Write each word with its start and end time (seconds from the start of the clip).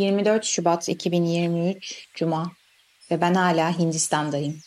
24 0.00 0.44
Şubat 0.44 0.88
2023 0.88 2.08
Cuma 2.14 2.52
ve 3.10 3.20
ben 3.20 3.34
hala 3.34 3.78
Hindistan'dayım. 3.78 4.60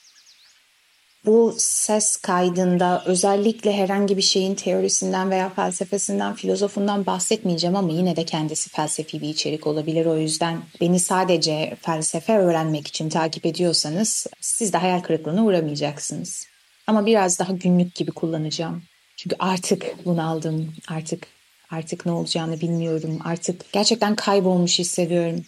Bu 1.25 1.55
ses 1.57 2.17
kaydında 2.17 3.03
özellikle 3.05 3.77
herhangi 3.77 4.17
bir 4.17 4.21
şeyin 4.21 4.55
teorisinden 4.55 5.31
veya 5.31 5.49
felsefesinden, 5.49 6.33
filozofundan 6.33 7.05
bahsetmeyeceğim 7.05 7.75
ama 7.75 7.91
yine 7.91 8.15
de 8.15 8.25
kendisi 8.25 8.69
felsefi 8.69 9.21
bir 9.21 9.29
içerik 9.29 9.67
olabilir. 9.67 10.05
O 10.05 10.17
yüzden 10.17 10.61
beni 10.81 10.99
sadece 10.99 11.77
felsefe 11.81 12.37
öğrenmek 12.37 12.87
için 12.87 13.09
takip 13.09 13.45
ediyorsanız 13.45 14.27
siz 14.41 14.73
de 14.73 14.77
hayal 14.77 14.99
kırıklığına 14.99 15.45
uğramayacaksınız. 15.45 16.47
Ama 16.87 17.05
biraz 17.05 17.39
daha 17.39 17.53
günlük 17.53 17.95
gibi 17.95 18.11
kullanacağım. 18.11 18.83
Çünkü 19.15 19.35
artık 19.39 20.05
bunu 20.05 20.29
aldım, 20.29 20.73
artık 20.89 21.27
Artık 21.73 22.05
ne 22.05 22.11
olacağını 22.11 22.61
bilmiyorum. 22.61 23.19
Artık 23.25 23.73
gerçekten 23.73 24.15
kaybolmuş 24.15 24.79
hissediyorum. 24.79 25.45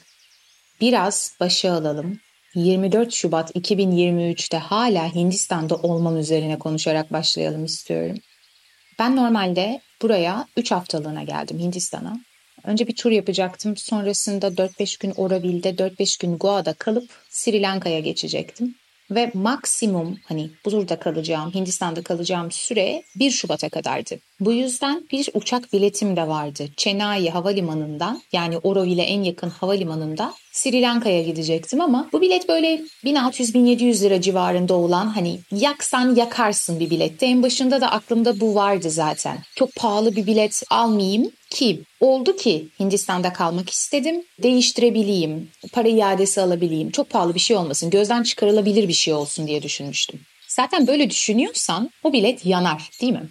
Biraz 0.81 1.35
başa 1.39 1.73
alalım. 1.73 2.19
24 2.55 3.13
Şubat 3.13 3.55
2023'te 3.55 4.57
hala 4.57 5.15
Hindistan'da 5.15 5.75
olmam 5.75 6.17
üzerine 6.17 6.59
konuşarak 6.59 7.13
başlayalım 7.13 7.65
istiyorum. 7.65 8.17
Ben 8.99 9.15
normalde 9.15 9.81
buraya 10.01 10.47
3 10.57 10.71
haftalığına 10.71 11.23
geldim 11.23 11.59
Hindistan'a. 11.59 12.19
Önce 12.63 12.87
bir 12.87 12.95
tur 12.95 13.11
yapacaktım. 13.11 13.77
Sonrasında 13.77 14.47
4-5 14.47 14.99
gün 14.99 15.13
Oroville'de, 15.17 15.69
4-5 15.69 16.21
gün 16.21 16.37
Goa'da 16.37 16.73
kalıp 16.73 17.09
Sri 17.29 17.61
Lanka'ya 17.61 17.99
geçecektim. 17.99 18.75
Ve 19.11 19.31
maksimum 19.33 20.19
hani 20.25 20.49
burada 20.65 20.99
kalacağım, 20.99 21.53
Hindistan'da 21.53 22.03
kalacağım 22.03 22.51
süre 22.51 23.03
1 23.15 23.31
Şubat'a 23.31 23.69
kadardı. 23.69 24.19
Bu 24.39 24.53
yüzden 24.53 25.07
bir 25.11 25.29
uçak 25.33 25.73
biletim 25.73 26.15
de 26.15 26.27
vardı. 26.27 26.67
Chennai 26.77 27.29
havalimanından 27.29 28.21
yani 28.31 28.57
Oroville'e 28.57 29.03
en 29.03 29.23
yakın 29.23 29.49
havalimanında 29.49 30.33
Sri 30.51 30.81
Lanka'ya 30.81 31.23
gidecektim 31.23 31.81
ama 31.81 32.09
bu 32.13 32.21
bilet 32.21 32.49
böyle 32.49 32.81
1600-1700 33.03 34.03
lira 34.03 34.21
civarında 34.21 34.73
olan 34.73 35.07
hani 35.07 35.39
yaksan 35.51 36.15
yakarsın 36.15 36.79
bir 36.79 36.89
bilette. 36.89 37.25
En 37.25 37.43
başında 37.43 37.81
da 37.81 37.91
aklımda 37.91 38.39
bu 38.39 38.55
vardı 38.55 38.89
zaten. 38.89 39.37
Çok 39.55 39.75
pahalı 39.75 40.15
bir 40.15 40.27
bilet 40.27 40.63
almayayım 40.69 41.31
ki 41.49 41.83
oldu 41.99 42.35
ki 42.35 42.67
Hindistan'da 42.79 43.33
kalmak 43.33 43.69
istedim. 43.69 44.23
Değiştirebileyim, 44.43 45.49
para 45.73 45.87
iadesi 45.87 46.41
alabileyim. 46.41 46.91
Çok 46.91 47.09
pahalı 47.09 47.35
bir 47.35 47.39
şey 47.39 47.57
olmasın, 47.57 47.89
gözden 47.89 48.23
çıkarılabilir 48.23 48.87
bir 48.87 48.93
şey 48.93 49.13
olsun 49.13 49.47
diye 49.47 49.63
düşünmüştüm. 49.63 50.19
Zaten 50.47 50.87
böyle 50.87 51.09
düşünüyorsan 51.09 51.89
o 52.03 52.13
bilet 52.13 52.45
yanar 52.45 52.89
değil 53.01 53.13
mi? 53.13 53.29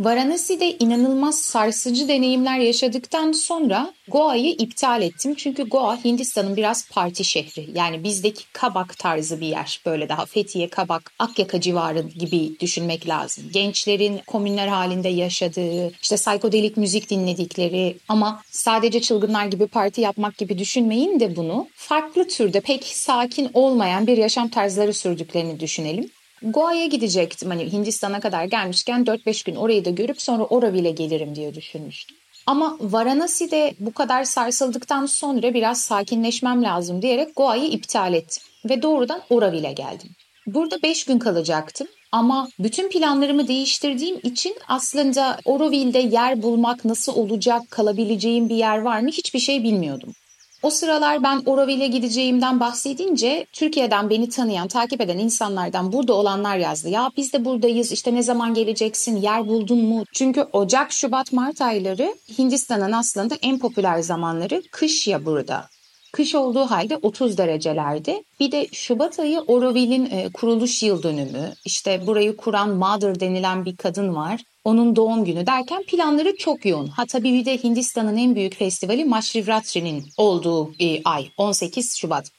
Varanasi'de 0.00 0.76
inanılmaz 0.78 1.38
sarsıcı 1.38 2.08
deneyimler 2.08 2.58
yaşadıktan 2.58 3.32
sonra 3.32 3.92
Goa'yı 4.08 4.50
iptal 4.50 5.02
ettim. 5.02 5.34
Çünkü 5.34 5.68
Goa 5.68 6.04
Hindistan'ın 6.04 6.56
biraz 6.56 6.90
parti 6.90 7.24
şehri. 7.24 7.70
Yani 7.74 8.04
bizdeki 8.04 8.44
Kabak 8.52 8.98
tarzı 8.98 9.40
bir 9.40 9.46
yer. 9.46 9.80
Böyle 9.86 10.08
daha 10.08 10.26
Fethiye, 10.26 10.68
Kabak, 10.68 11.12
Akyaka 11.18 11.60
civarı 11.60 12.00
gibi 12.00 12.60
düşünmek 12.60 13.08
lazım. 13.08 13.44
Gençlerin 13.52 14.20
komünler 14.26 14.68
halinde 14.68 15.08
yaşadığı, 15.08 15.92
işte 16.02 16.16
psikodelik 16.16 16.76
müzik 16.76 17.10
dinledikleri 17.10 17.96
ama 18.08 18.42
sadece 18.50 19.00
çılgınlar 19.00 19.46
gibi 19.46 19.66
parti 19.66 20.00
yapmak 20.00 20.38
gibi 20.38 20.58
düşünmeyin 20.58 21.20
de 21.20 21.36
bunu 21.36 21.68
farklı 21.74 22.28
türde 22.28 22.60
pek 22.60 22.84
sakin 22.84 23.50
olmayan 23.54 24.06
bir 24.06 24.16
yaşam 24.16 24.48
tarzları 24.48 24.94
sürdüklerini 24.94 25.60
düşünelim. 25.60 26.10
Goa'ya 26.42 26.86
gidecektim 26.86 27.48
hani 27.48 27.72
Hindistan'a 27.72 28.20
kadar 28.20 28.44
gelmişken 28.44 29.04
4-5 29.04 29.46
gün 29.46 29.56
orayı 29.56 29.84
da 29.84 29.90
görüp 29.90 30.22
sonra 30.22 30.44
Oroville'e 30.44 30.90
gelirim 30.90 31.34
diye 31.34 31.54
düşünmüştüm. 31.54 32.16
Ama 32.46 32.76
Varanasi'de 32.80 33.74
bu 33.78 33.92
kadar 33.92 34.24
sarsıldıktan 34.24 35.06
sonra 35.06 35.54
biraz 35.54 35.80
sakinleşmem 35.80 36.62
lazım 36.62 37.02
diyerek 37.02 37.36
Goa'yı 37.36 37.64
iptal 37.64 38.14
ettim 38.14 38.42
ve 38.68 38.82
doğrudan 38.82 39.22
Oroville'e 39.30 39.72
geldim. 39.72 40.10
Burada 40.46 40.82
5 40.82 41.04
gün 41.04 41.18
kalacaktım 41.18 41.86
ama 42.12 42.48
bütün 42.58 42.90
planlarımı 42.90 43.48
değiştirdiğim 43.48 44.20
için 44.22 44.54
aslında 44.68 45.38
Oroville'de 45.44 45.98
yer 45.98 46.42
bulmak 46.42 46.84
nasıl 46.84 47.14
olacak, 47.14 47.62
kalabileceğim 47.70 48.48
bir 48.48 48.56
yer 48.56 48.78
var 48.78 49.00
mı 49.00 49.08
hiçbir 49.08 49.38
şey 49.38 49.62
bilmiyordum. 49.64 50.14
O 50.62 50.70
sıralar 50.70 51.22
ben 51.22 51.42
Oroville'e 51.46 51.86
gideceğimden 51.86 52.60
bahsedince 52.60 53.46
Türkiye'den 53.52 54.10
beni 54.10 54.28
tanıyan, 54.28 54.68
takip 54.68 55.00
eden 55.00 55.18
insanlardan 55.18 55.92
burada 55.92 56.14
olanlar 56.14 56.56
yazdı. 56.56 56.88
Ya 56.88 57.10
biz 57.16 57.32
de 57.32 57.44
buradayız 57.44 57.92
işte 57.92 58.14
ne 58.14 58.22
zaman 58.22 58.54
geleceksin, 58.54 59.16
yer 59.16 59.46
buldun 59.46 59.78
mu? 59.78 60.04
Çünkü 60.12 60.42
Ocak, 60.52 60.92
Şubat, 60.92 61.32
Mart 61.32 61.60
ayları 61.60 62.14
Hindistan'ın 62.38 62.92
aslında 62.92 63.34
en 63.42 63.58
popüler 63.58 64.00
zamanları 64.00 64.62
kış 64.72 65.08
ya 65.08 65.24
burada. 65.24 65.68
Kış 66.12 66.34
olduğu 66.34 66.64
halde 66.64 66.96
30 66.96 67.38
derecelerde. 67.38 68.24
Bir 68.40 68.52
de 68.52 68.66
Şubat 68.72 69.20
ayı 69.20 69.40
Oroville'in 69.40 70.10
e, 70.10 70.28
kuruluş 70.34 70.82
yıl 70.82 71.02
dönümü. 71.02 71.52
İşte 71.64 72.06
burayı 72.06 72.36
kuran 72.36 72.70
Mother 72.70 73.20
denilen 73.20 73.64
bir 73.64 73.76
kadın 73.76 74.14
var. 74.14 74.40
Onun 74.64 74.96
doğum 74.96 75.24
günü 75.24 75.46
derken 75.46 75.82
planları 75.82 76.36
çok 76.36 76.66
yoğun. 76.66 76.86
Ha 76.86 77.06
tabii 77.06 77.32
bir 77.32 77.44
de 77.44 77.62
Hindistan'ın 77.64 78.16
en 78.16 78.34
büyük 78.34 78.54
festivali 78.56 79.04
Mahshivratri'nin 79.04 80.04
olduğu 80.16 80.72
e, 80.80 81.02
ay 81.04 81.28
18 81.36 81.96
Şubat. 81.96 82.30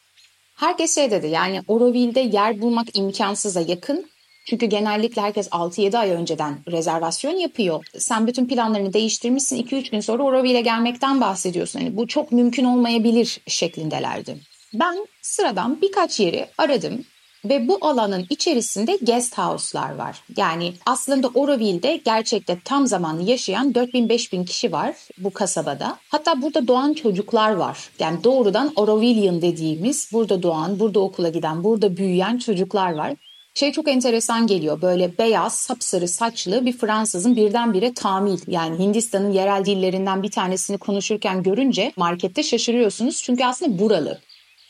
Herkes 0.56 0.96
şey 0.96 1.12
dedi 1.12 1.28
yani 1.28 1.62
Oroville'de 1.68 2.20
yer 2.20 2.62
bulmak 2.62 2.98
imkansıza 2.98 3.62
yakın. 3.62 4.10
Çünkü 4.50 4.66
genellikle 4.66 5.22
herkes 5.22 5.48
6-7 5.48 5.98
ay 5.98 6.12
önceden 6.12 6.58
rezervasyon 6.72 7.32
yapıyor. 7.32 7.86
Sen 7.98 8.28
bütün 8.28 8.48
planlarını 8.48 8.94
değiştirmişsin 8.94 9.64
2-3 9.64 9.92
gün 9.92 10.00
sonra 10.00 10.24
Oroville'e 10.24 10.62
gelmekten 10.62 11.22
bahsediyorsun. 11.22 11.80
Yani 11.80 11.98
bu 11.98 12.08
çok 12.08 12.32
mümkün 12.32 12.64
olmayabilir 12.64 13.42
şeklindelerdi. 13.48 14.38
Ben 14.74 15.08
sıradan 15.22 15.82
birkaç 15.82 16.20
yeri 16.20 16.48
aradım. 16.58 17.06
Ve 17.46 17.68
bu 17.68 17.78
alanın 17.82 18.26
içerisinde 18.30 18.98
guest 19.02 19.38
house'lar 19.38 19.96
var. 19.96 20.24
Yani 20.38 20.74
aslında 20.86 21.28
Oroville'de 21.28 22.02
gerçekte 22.06 22.58
tam 22.66 22.88
zamanlı 22.88 23.24
yaşayan 23.24 23.72
4000-5000 23.72 24.46
kişi 24.46 24.72
var 24.72 24.96
bu 25.18 25.34
kasabada. 25.34 25.98
Hatta 26.10 26.42
burada 26.42 26.68
doğan 26.68 26.94
çocuklar 26.94 27.52
var. 27.52 27.90
Yani 28.00 28.24
doğrudan 28.24 28.72
Orovillian 28.76 29.42
dediğimiz 29.42 30.10
burada 30.14 30.44
doğan, 30.44 30.80
burada 30.80 31.00
okula 31.00 31.30
giden, 31.30 31.64
burada 31.64 31.98
büyüyen 31.98 32.38
çocuklar 32.38 32.94
var. 32.94 33.14
Şey 33.60 33.72
çok 33.72 33.88
enteresan 33.88 34.48
geliyor 34.48 34.82
böyle 34.82 35.18
beyaz 35.18 35.56
sapsarı 35.56 36.08
saçlı 36.08 36.66
bir 36.66 36.78
Fransızın 36.78 37.36
birdenbire 37.36 37.94
tamil 37.94 38.40
yani 38.48 38.80
Hindistan'ın 38.80 39.32
yerel 39.32 39.66
dillerinden 39.66 40.24
bir 40.24 40.32
tanesini 40.32 40.78
konuşurken 40.78 41.44
görünce 41.44 41.92
markette 41.98 42.44
şaşırıyorsunuz 42.44 43.24
çünkü 43.24 43.46
aslında 43.46 43.80
buralı. 43.80 44.20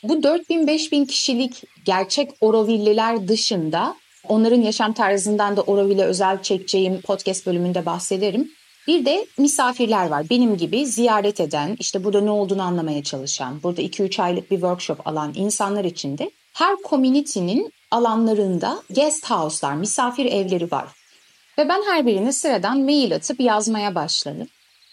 Bu 0.02 0.14
4000-5000 0.14 1.06
kişilik 1.06 1.62
gerçek 1.84 2.30
Oroville'liler 2.40 3.28
dışında 3.28 3.96
onların 4.28 4.60
yaşam 4.60 4.92
tarzından 4.92 5.56
da 5.56 5.62
Oroville 5.62 6.04
özel 6.04 6.42
çekeceğim 6.42 7.00
podcast 7.00 7.46
bölümünde 7.46 7.86
bahsederim. 7.86 8.50
Bir 8.86 9.04
de 9.04 9.26
misafirler 9.38 10.06
var. 10.06 10.30
Benim 10.30 10.56
gibi 10.56 10.86
ziyaret 10.86 11.40
eden, 11.40 11.76
işte 11.80 12.04
burada 12.04 12.20
ne 12.20 12.30
olduğunu 12.30 12.62
anlamaya 12.62 13.02
çalışan, 13.02 13.62
burada 13.62 13.82
2-3 13.82 14.22
aylık 14.22 14.50
bir 14.50 14.56
workshop 14.56 15.06
alan 15.06 15.32
insanlar 15.36 15.84
için 15.84 16.18
de 16.18 16.30
her 16.52 16.76
community'nin 16.88 17.72
alanlarında 17.90 18.82
guest 18.90 19.30
house'lar, 19.30 19.74
misafir 19.74 20.26
evleri 20.26 20.70
var. 20.70 20.88
Ve 21.58 21.68
ben 21.68 21.82
her 21.82 22.06
birine 22.06 22.32
sıradan 22.32 22.80
mail 22.80 23.14
atıp 23.14 23.40
yazmaya 23.40 23.94
başladım. 23.94 24.48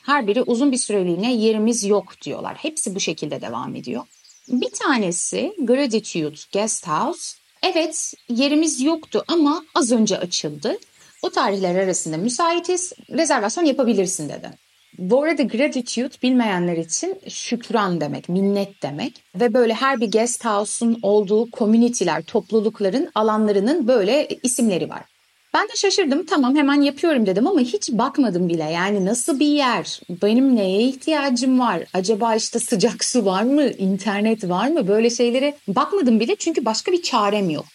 Her 0.06 0.28
biri 0.28 0.42
uzun 0.42 0.72
bir 0.72 0.78
süreliğine 0.78 1.34
yerimiz 1.34 1.84
yok 1.84 2.22
diyorlar. 2.22 2.56
Hepsi 2.56 2.96
bu 2.96 3.00
şekilde 3.00 3.42
devam 3.42 3.76
ediyor. 3.76 4.04
Bir 4.48 4.70
tanesi 4.70 5.56
Gratitude 5.60 6.38
Guest 6.54 6.88
House 6.88 7.38
Evet 7.64 8.14
yerimiz 8.30 8.82
yoktu 8.82 9.24
ama 9.28 9.66
az 9.76 9.92
önce 9.92 10.18
açıldı. 10.18 10.78
O 11.22 11.30
tarihler 11.30 11.76
arasında 11.76 12.18
müsaitiz, 12.18 12.94
rezervasyon 13.12 13.66
yapabilirsin 13.66 14.30
dedi. 14.30 14.67
Bu 14.98 15.24
arada 15.24 15.44
gratitude 15.44 16.22
bilmeyenler 16.24 16.78
için 16.78 17.20
şükran 17.30 18.02
demek, 18.02 18.30
minnet 18.30 18.84
demek 18.84 19.24
ve 19.36 19.54
böyle 19.54 19.74
her 19.74 20.02
bir 20.02 20.12
guest 20.12 20.46
house'un 20.46 21.00
olduğu 21.02 21.52
community'ler, 21.52 22.24
toplulukların 22.24 23.12
alanlarının 23.16 23.88
böyle 23.88 24.28
isimleri 24.44 24.90
var. 24.90 25.02
Ben 25.54 25.68
de 25.68 25.76
şaşırdım 25.76 26.26
tamam 26.26 26.56
hemen 26.56 26.82
yapıyorum 26.82 27.26
dedim 27.26 27.48
ama 27.48 27.60
hiç 27.60 27.90
bakmadım 27.92 28.50
bile. 28.50 28.64
Yani 28.64 29.06
nasıl 29.06 29.40
bir 29.40 29.48
yer, 29.48 30.02
benim 30.10 30.56
neye 30.56 30.82
ihtiyacım 30.82 31.60
var, 31.60 31.84
acaba 31.94 32.36
işte 32.36 32.60
sıcak 32.60 33.04
su 33.04 33.26
var 33.26 33.44
mı, 33.44 33.64
internet 33.64 34.50
var 34.50 34.68
mı 34.68 34.88
böyle 34.88 35.10
şeylere 35.10 35.58
bakmadım 35.68 36.20
bile 36.20 36.36
çünkü 36.36 36.66
başka 36.66 36.92
bir 36.92 37.02
çarem 37.02 37.50
yok. 37.50 37.66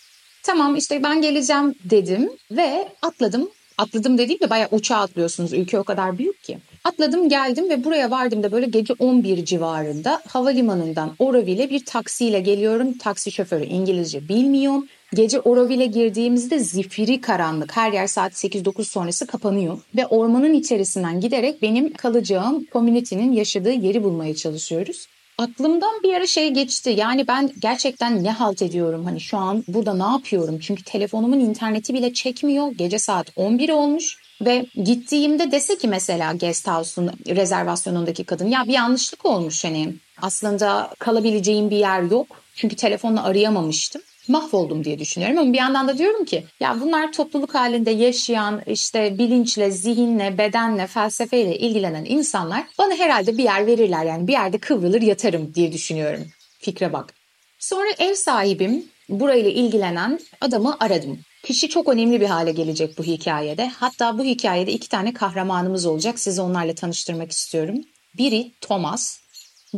Tamam 0.43 0.77
işte 0.77 1.03
ben 1.03 1.23
geleceğim 1.23 1.75
dedim 1.85 2.31
ve 2.51 2.89
atladım. 3.03 3.51
Atladım 3.79 4.19
dediğimde 4.19 4.51
bayağı 4.51 4.69
uçağa 4.71 4.97
atlıyorsunuz. 4.97 5.53
Ülke 5.53 5.79
o 5.79 5.85
kadar 5.85 6.19
büyük 6.19 6.43
ki. 6.43 6.59
Atladım 6.85 7.29
geldim 7.29 7.69
ve 7.69 7.85
buraya 7.85 8.11
vardığımda 8.11 8.53
böyle 8.53 8.67
gece 8.67 8.95
11 8.99 9.45
civarında 9.45 10.23
havalimanından 10.29 11.15
Oroville'e 11.19 11.71
bir 11.71 11.85
taksiyle 11.85 12.41
geliyorum. 12.41 12.99
Taksi 12.99 13.33
şoförü 13.33 13.65
İngilizce 13.65 14.29
bilmiyorum. 14.29 14.87
Gece 15.15 15.41
Oroville'e 15.41 15.87
girdiğimizde 15.87 16.59
zifiri 16.59 17.21
karanlık. 17.21 17.77
Her 17.77 17.93
yer 17.93 18.07
saat 18.07 18.33
8-9 18.33 18.85
sonrası 18.85 19.27
kapanıyor. 19.27 19.79
Ve 19.97 20.07
ormanın 20.07 20.55
içerisinden 20.55 21.21
giderek 21.21 21.63
benim 21.63 21.93
kalacağım 21.93 22.67
community'nin 22.73 23.33
yaşadığı 23.33 23.73
yeri 23.73 24.05
bulmaya 24.05 24.35
çalışıyoruz. 24.35 25.07
Aklımdan 25.39 26.03
bir 26.03 26.15
ara 26.15 26.27
şey 26.27 26.51
geçti. 26.51 26.95
Yani 26.97 27.29
ben 27.29 27.51
gerçekten 27.59 28.25
ne 28.25 28.31
halt 28.31 28.63
ediyorum? 28.63 29.05
Hani 29.05 29.21
şu 29.21 29.39
an 29.39 29.65
burada 29.69 29.95
ne 29.95 30.13
yapıyorum? 30.13 30.59
Çünkü 30.59 30.85
telefonumun 30.85 31.41
interneti 31.41 31.95
bile 31.95 32.13
çekmiyor. 32.13 32.73
Gece 32.73 32.99
saat 32.99 33.33
11 33.37 33.71
olmuş. 33.71 34.22
Ve 34.41 34.67
gittiğimde 34.85 35.51
dese 35.51 35.79
ki 35.79 35.89
mesela 35.89 36.33
guest 36.33 36.69
house'un 36.69 37.11
rezervasyonundaki 37.29 38.25
kadın 38.25 38.47
ya 38.47 38.65
bir 38.67 38.73
yanlışlık 38.73 39.27
olmuş 39.27 39.65
hani 39.65 39.95
aslında 40.23 40.91
kalabileceğim 40.99 41.71
bir 41.71 41.77
yer 41.77 42.03
yok. 42.03 42.43
Çünkü 42.55 42.77
telefonla 42.77 43.25
arayamamıştım 43.25 44.03
mahvoldum 44.29 44.85
diye 44.85 44.99
düşünüyorum 44.99 45.39
ama 45.39 45.53
bir 45.53 45.59
yandan 45.59 45.89
da 45.89 45.99
diyorum 45.99 46.25
ki 46.25 46.45
ya 46.61 46.81
bunlar 46.81 47.13
topluluk 47.13 47.55
halinde 47.55 47.91
yaşayan 47.91 48.63
işte 48.67 49.19
bilinçle, 49.19 49.71
zihinle, 49.71 50.39
bedenle, 50.39 50.87
felsefeyle 50.87 51.59
ilgilenen 51.59 52.05
insanlar 52.05 52.65
bana 52.79 52.95
herhalde 52.95 53.39
bir 53.39 53.45
yer 53.45 53.67
verirler 53.67 54.05
yani 54.05 54.27
bir 54.27 54.33
yerde 54.33 54.59
kıvrılır 54.59 55.03
yatarım 55.03 55.55
diye 55.55 55.73
düşünüyorum. 55.73 56.25
Fikre 56.59 56.93
bak. 56.93 57.15
Sonra 57.59 57.89
ev 57.99 58.15
sahibim 58.15 58.85
burayla 59.09 59.51
ilgilenen 59.51 60.21
adamı 60.41 60.77
aradım. 60.81 61.19
Kişi 61.43 61.69
çok 61.69 61.89
önemli 61.89 62.21
bir 62.21 62.27
hale 62.27 62.53
gelecek 62.53 62.99
bu 62.99 63.05
hikayede. 63.05 63.67
Hatta 63.69 64.19
bu 64.19 64.25
hikayede 64.25 64.73
iki 64.73 64.89
tane 64.89 65.13
kahramanımız 65.15 65.87
olacak. 65.87 66.19
Sizi 66.19 66.41
onlarla 66.41 66.75
tanıştırmak 66.75 67.31
istiyorum. 67.31 67.75
Biri 68.19 68.53
Thomas, 68.61 69.19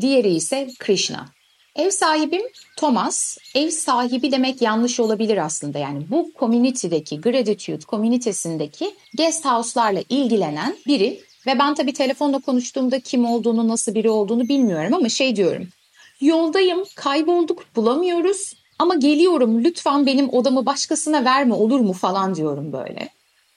diğeri 0.00 0.34
ise 0.34 0.68
Krishna. 0.78 1.28
Ev 1.76 1.90
sahibim 1.90 2.42
Thomas. 2.76 3.38
Ev 3.54 3.70
sahibi 3.70 4.32
demek 4.32 4.62
yanlış 4.62 5.00
olabilir 5.00 5.44
aslında. 5.44 5.78
Yani 5.78 6.10
bu 6.10 6.30
community'deki, 6.38 7.20
gratitude 7.20 7.84
komünitesindeki 7.86 8.94
guest 9.16 9.44
house'larla 9.44 10.02
ilgilenen 10.08 10.76
biri. 10.86 11.20
Ve 11.46 11.58
ben 11.58 11.74
tabii 11.74 11.92
telefonla 11.92 12.38
konuştuğumda 12.38 13.00
kim 13.00 13.24
olduğunu, 13.24 13.68
nasıl 13.68 13.94
biri 13.94 14.10
olduğunu 14.10 14.48
bilmiyorum 14.48 14.94
ama 14.94 15.08
şey 15.08 15.36
diyorum. 15.36 15.68
Yoldayım, 16.20 16.84
kaybolduk, 16.94 17.64
bulamıyoruz 17.76 18.63
ama 18.78 18.94
geliyorum 18.94 19.64
lütfen 19.64 20.06
benim 20.06 20.28
odamı 20.30 20.66
başkasına 20.66 21.24
verme 21.24 21.54
olur 21.54 21.80
mu 21.80 21.92
falan 21.92 22.34
diyorum 22.34 22.72
böyle. 22.72 23.08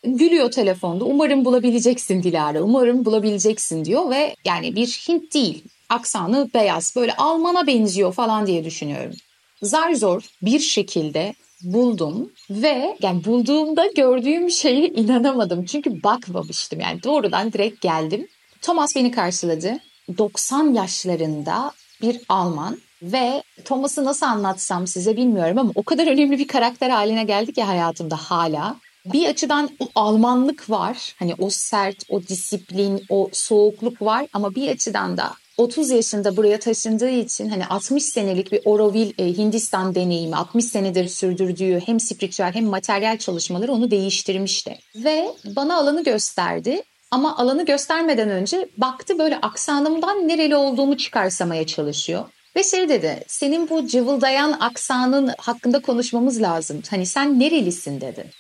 Gülüyor 0.04 0.52
telefonda. 0.52 1.06
Umarım 1.06 1.46
bulabileceksin 1.46 2.24
Dilara. 2.24 2.62
Umarım 2.62 3.06
bulabileceksin 3.06 3.86
diyor 3.86 4.10
ve 4.10 4.36
yani 4.46 4.75
bir 4.75 4.88
Hint 4.88 5.34
değil 5.34 5.64
aksanı 5.90 6.50
beyaz 6.54 6.94
böyle 6.96 7.16
Alman'a 7.16 7.68
benziyor 7.68 8.14
falan 8.14 8.48
diye 8.48 8.66
düşünüyorum. 8.66 9.16
Zar 9.62 9.94
zor 9.94 10.22
bir 10.42 10.60
şekilde 10.60 11.34
buldum 11.64 12.31
ve 12.50 12.98
yani 13.02 13.25
bulduğumda 13.25 13.88
gördüğüm 13.96 14.52
şeye 14.52 14.88
inanamadım. 14.88 15.66
Çünkü 15.66 16.04
bakmamıştım 16.04 16.80
yani 16.80 17.04
doğrudan 17.04 17.54
direkt 17.54 17.81
geldim. 17.81 18.28
Thomas 18.62 18.96
beni 18.96 19.12
karşıladı. 19.12 19.80
90 20.18 20.74
yaşlarında 20.74 21.72
bir 22.02 22.22
Alman 22.30 22.78
ve 23.01 23.44
Thomas'ı 23.65 24.05
nasıl 24.05 24.25
anlatsam 24.25 24.88
size 24.88 25.17
bilmiyorum 25.17 25.57
ama 25.57 25.71
o 25.75 25.83
kadar 25.83 26.07
önemli 26.07 26.39
bir 26.39 26.47
karakter 26.47 26.89
haline 26.89 27.23
geldi 27.23 27.53
ki 27.53 27.63
hayatımda 27.63 28.15
hala. 28.15 28.75
Bir 29.05 29.29
açıdan 29.29 29.69
o 29.79 29.88
Almanlık 29.95 30.69
var. 30.69 31.15
Hani 31.19 31.35
o 31.39 31.49
sert, 31.49 32.03
o 32.09 32.21
disiplin, 32.21 33.05
o 33.09 33.29
soğukluk 33.33 34.01
var 34.01 34.27
ama 34.33 34.55
bir 34.55 34.69
açıdan 34.69 35.17
da 35.17 35.33
30 35.57 35.89
yaşında 35.89 36.38
buraya 36.38 36.59
taşındığı 36.59 37.09
için 37.09 37.49
hani 37.49 37.65
60 37.65 38.03
senelik 38.03 38.51
bir 38.51 38.61
Oroville 38.65 39.13
e, 39.17 39.38
Hindistan 39.38 39.95
deneyimi, 39.95 40.35
60 40.35 40.65
senedir 40.65 41.07
sürdürdüğü 41.07 41.79
hem 41.85 41.99
spiritüel 41.99 42.51
hem 42.53 42.65
materyal 42.65 43.17
çalışmaları 43.17 43.71
onu 43.71 43.91
değiştirmişti. 43.91 44.79
Ve 44.95 45.27
bana 45.45 45.77
alanı 45.77 46.03
gösterdi. 46.03 46.83
Ama 47.11 47.38
alanı 47.38 47.65
göstermeden 47.65 48.29
önce 48.29 48.69
baktı 48.77 49.19
böyle 49.19 49.38
aksanımdan 49.38 50.27
nereli 50.27 50.55
olduğumu 50.55 50.97
çıkarsamaya 50.97 51.67
çalışıyor. 51.67 52.25
Ve 52.57 52.63
şey 52.63 52.89
dedi, 52.89 53.24
senin 53.27 53.69
bu 53.69 53.88
cıvıldayan 53.88 54.57
aksanın 54.59 55.31
hakkında 55.38 55.81
konuşmamız 55.81 56.42
lazım. 56.42 56.81
Hani 56.89 57.06
sen 57.06 57.39
nerelisin 57.39 58.01
dedi. 58.01 58.31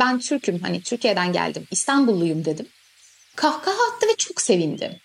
Ben 0.00 0.18
Türk'üm, 0.18 0.58
hani 0.58 0.82
Türkiye'den 0.82 1.32
geldim, 1.32 1.66
İstanbulluyum 1.70 2.44
dedim. 2.44 2.66
Kahkaha 3.34 3.82
attı 3.94 4.06
ve 4.08 4.16
çok 4.16 4.40
sevindi. 4.40 5.00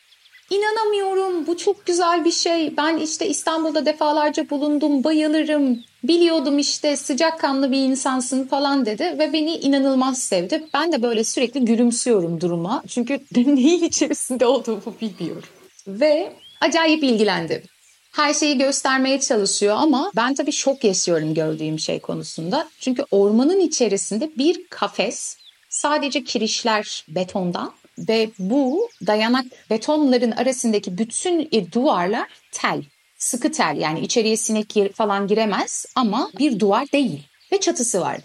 İnanamıyorum 0.49 1.47
bu 1.47 1.57
çok 1.57 1.85
güzel 1.85 2.25
bir 2.25 2.31
şey. 2.31 2.77
Ben 2.77 2.97
işte 2.97 3.27
İstanbul'da 3.27 3.85
defalarca 3.85 4.49
bulundum, 4.49 5.03
bayılırım. 5.03 5.83
Biliyordum 6.03 6.59
işte 6.59 6.97
sıcakkanlı 6.97 7.71
bir 7.71 7.77
insansın 7.85 8.47
falan 8.47 8.85
dedi 8.85 9.15
ve 9.19 9.33
beni 9.33 9.55
inanılmaz 9.55 10.21
sevdi. 10.23 10.63
Ben 10.73 10.91
de 10.91 11.01
böyle 11.01 11.23
sürekli 11.23 11.65
gülümsüyorum 11.65 12.41
duruma. 12.41 12.83
Çünkü 12.87 13.19
neyin 13.35 13.83
içerisinde 13.83 14.45
olduğumu 14.45 14.95
bilmiyorum. 15.01 15.49
Ve 15.87 16.33
acayip 16.61 17.03
ilgilendi. 17.03 17.63
Her 18.11 18.33
şeyi 18.33 18.57
göstermeye 18.57 19.19
çalışıyor 19.19 19.75
ama 19.79 20.11
ben 20.15 20.33
tabii 20.33 20.51
şok 20.51 20.83
yaşıyorum 20.83 21.33
gördüğüm 21.33 21.79
şey 21.79 21.99
konusunda. 21.99 22.69
Çünkü 22.79 23.05
ormanın 23.11 23.59
içerisinde 23.59 24.31
bir 24.37 24.67
kafes 24.67 25.37
sadece 25.69 26.23
kirişler 26.23 27.05
betondan 27.07 27.73
ve 27.97 28.29
bu 28.39 28.89
dayanak 29.07 29.45
betonların 29.69 30.31
arasındaki 30.31 30.97
bütün 30.97 31.49
duvarlar 31.71 32.27
tel. 32.51 32.83
Sıkı 33.17 33.51
tel 33.51 33.77
yani 33.79 33.99
içeriye 33.99 34.37
sinek 34.37 34.95
falan 34.95 35.27
giremez 35.27 35.85
ama 35.95 36.31
bir 36.39 36.59
duvar 36.59 36.91
değil 36.91 37.19
ve 37.51 37.59
çatısı 37.59 38.01
var. 38.01 38.17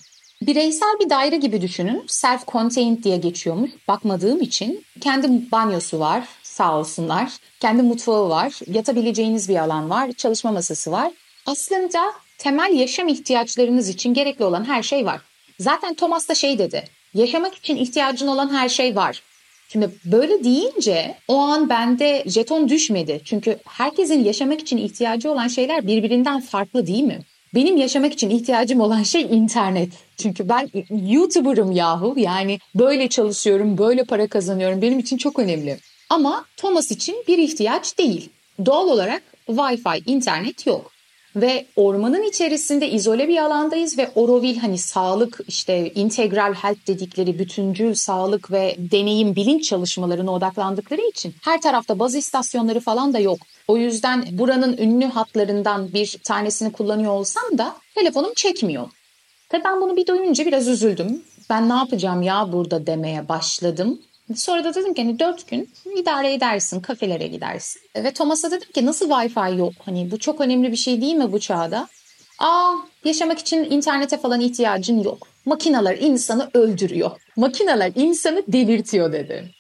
Bireysel 0.43 0.97
bir 1.01 1.11
daire 1.11 1.37
gibi 1.37 1.61
düşünün. 1.61 2.05
Self-contained 2.07 3.03
diye 3.03 3.17
geçiyormuş. 3.17 3.71
Bakmadığım 3.89 4.41
için 4.41 4.85
kendi 5.01 5.51
banyosu 5.53 6.01
var 6.01 6.29
sağ 6.57 6.79
olsunlar. 6.79 7.33
Kendi 7.61 7.83
mutfağı 7.83 8.29
var. 8.29 8.61
Yatabileceğiniz 8.67 9.49
bir 9.49 9.57
alan 9.57 9.91
var. 9.91 10.13
Çalışma 10.13 10.53
masası 10.53 10.93
var. 10.93 11.13
Aslında 11.47 12.13
temel 12.39 12.73
yaşam 12.73 13.09
ihtiyaçlarınız 13.09 13.89
için 13.89 14.15
gerekli 14.15 14.45
olan 14.45 14.65
her 14.65 14.83
şey 14.83 15.07
var. 15.07 15.21
Zaten 15.61 15.95
Thomas 15.95 16.29
da 16.29 16.35
şey 16.35 16.59
dedi. 16.59 16.85
Yaşamak 17.15 17.55
için 17.55 17.77
ihtiyacın 17.77 18.27
olan 18.27 18.53
her 18.55 18.69
şey 18.69 18.97
var. 18.97 19.23
Şimdi 19.69 19.91
böyle 20.05 20.45
deyince 20.45 21.17
o 21.29 21.37
an 21.39 21.69
bende 21.69 22.25
jeton 22.27 22.69
düşmedi. 22.69 23.21
Çünkü 23.25 23.59
herkesin 23.69 24.25
yaşamak 24.25 24.61
için 24.61 24.77
ihtiyacı 24.77 25.31
olan 25.31 25.49
şeyler 25.49 25.87
birbirinden 25.87 26.41
farklı 26.41 26.87
değil 26.87 27.05
mi? 27.05 27.21
Benim 27.55 27.77
yaşamak 27.77 28.13
için 28.13 28.31
ihtiyacım 28.31 28.81
olan 28.81 29.03
şey 29.03 29.23
internet. 29.23 29.93
Çünkü 30.17 30.49
ben 30.49 30.71
YouTuber'ım 30.91 31.73
yahu. 31.73 32.15
Yani 32.17 32.59
böyle 32.75 33.09
çalışıyorum, 33.09 33.79
böyle 33.79 34.05
para 34.05 34.27
kazanıyorum. 34.29 34.83
Benim 34.83 34.99
için 34.99 35.17
çok 35.17 35.39
önemli. 35.39 35.79
Ama 36.11 36.45
Thomas 36.57 36.91
için 36.91 37.25
bir 37.29 37.39
ihtiyaç 37.39 37.99
değil. 37.99 38.31
Doğal 38.67 38.89
olarak 38.89 39.23
Wi-Fi, 39.49 40.03
internet 40.07 40.67
yok 40.67 40.97
ve 41.37 41.67
ormanın 41.77 42.23
içerisinde 42.23 42.91
izole 42.91 43.29
bir 43.29 43.39
alandayız 43.39 43.99
ve 43.99 44.11
Oroville 44.15 44.61
hani 44.61 44.79
sağlık 44.79 45.41
işte 45.49 45.93
integral 45.95 46.55
health 46.55 46.87
dedikleri 46.87 47.39
bütüncül 47.39 47.95
sağlık 47.95 48.51
ve 48.51 48.77
deneyim 48.79 49.37
bilinç 49.37 49.65
çalışmalarına 49.65 50.33
odaklandıkları 50.33 51.01
için 51.01 51.35
her 51.43 51.61
tarafta 51.61 51.99
baz 51.99 52.15
istasyonları 52.15 52.81
falan 52.81 53.15
da 53.15 53.19
yok. 53.19 53.39
O 53.69 53.77
yüzden 53.77 54.27
buranın 54.33 54.77
ünlü 54.77 55.05
hatlarından 55.05 55.93
bir 55.93 56.19
tanesini 56.25 56.73
kullanıyor 56.73 57.13
olsam 57.13 57.59
da 57.59 57.77
telefonum 57.95 58.35
çekmiyor. 58.35 58.89
Tabii 59.49 59.65
ben 59.65 59.81
bunu 59.81 59.97
bir 59.97 60.07
duyunca 60.07 60.47
biraz 60.47 60.69
üzüldüm. 60.69 61.23
Ben 61.51 61.69
ne 61.69 61.75
yapacağım 61.75 62.23
ya 62.23 62.53
burada 62.53 62.87
demeye 62.87 63.29
başladım. 63.29 63.99
Sonra 64.35 64.65
da 64.65 64.75
dedim 64.75 64.95
ki 64.95 65.03
hani 65.03 65.19
dört 65.19 65.49
gün 65.49 65.71
idare 65.97 66.33
edersin, 66.33 66.81
kafelere 66.81 67.27
gidersin. 67.27 67.83
Ve 67.97 68.13
Thomas'a 68.13 68.51
dedim 68.51 68.73
ki 68.75 68.87
nasıl 68.87 69.11
Wi-Fi 69.11 69.59
yok? 69.59 69.73
Hani 69.85 70.11
bu 70.11 70.19
çok 70.19 70.41
önemli 70.41 70.73
bir 70.73 70.77
şey 70.77 71.01
değil 71.01 71.15
mi 71.15 71.33
bu 71.33 71.41
çağda? 71.41 71.89
Aa 72.39 72.75
yaşamak 73.05 73.39
için 73.39 73.65
internete 73.71 74.19
falan 74.19 74.41
ihtiyacın 74.41 75.03
yok. 75.03 75.29
Makineler 75.45 75.99
insanı 75.99 76.51
öldürüyor. 76.55 77.11
Makineler 77.37 77.93
insanı 77.95 78.43
delirtiyor 78.49 79.13
dedi. 79.13 79.51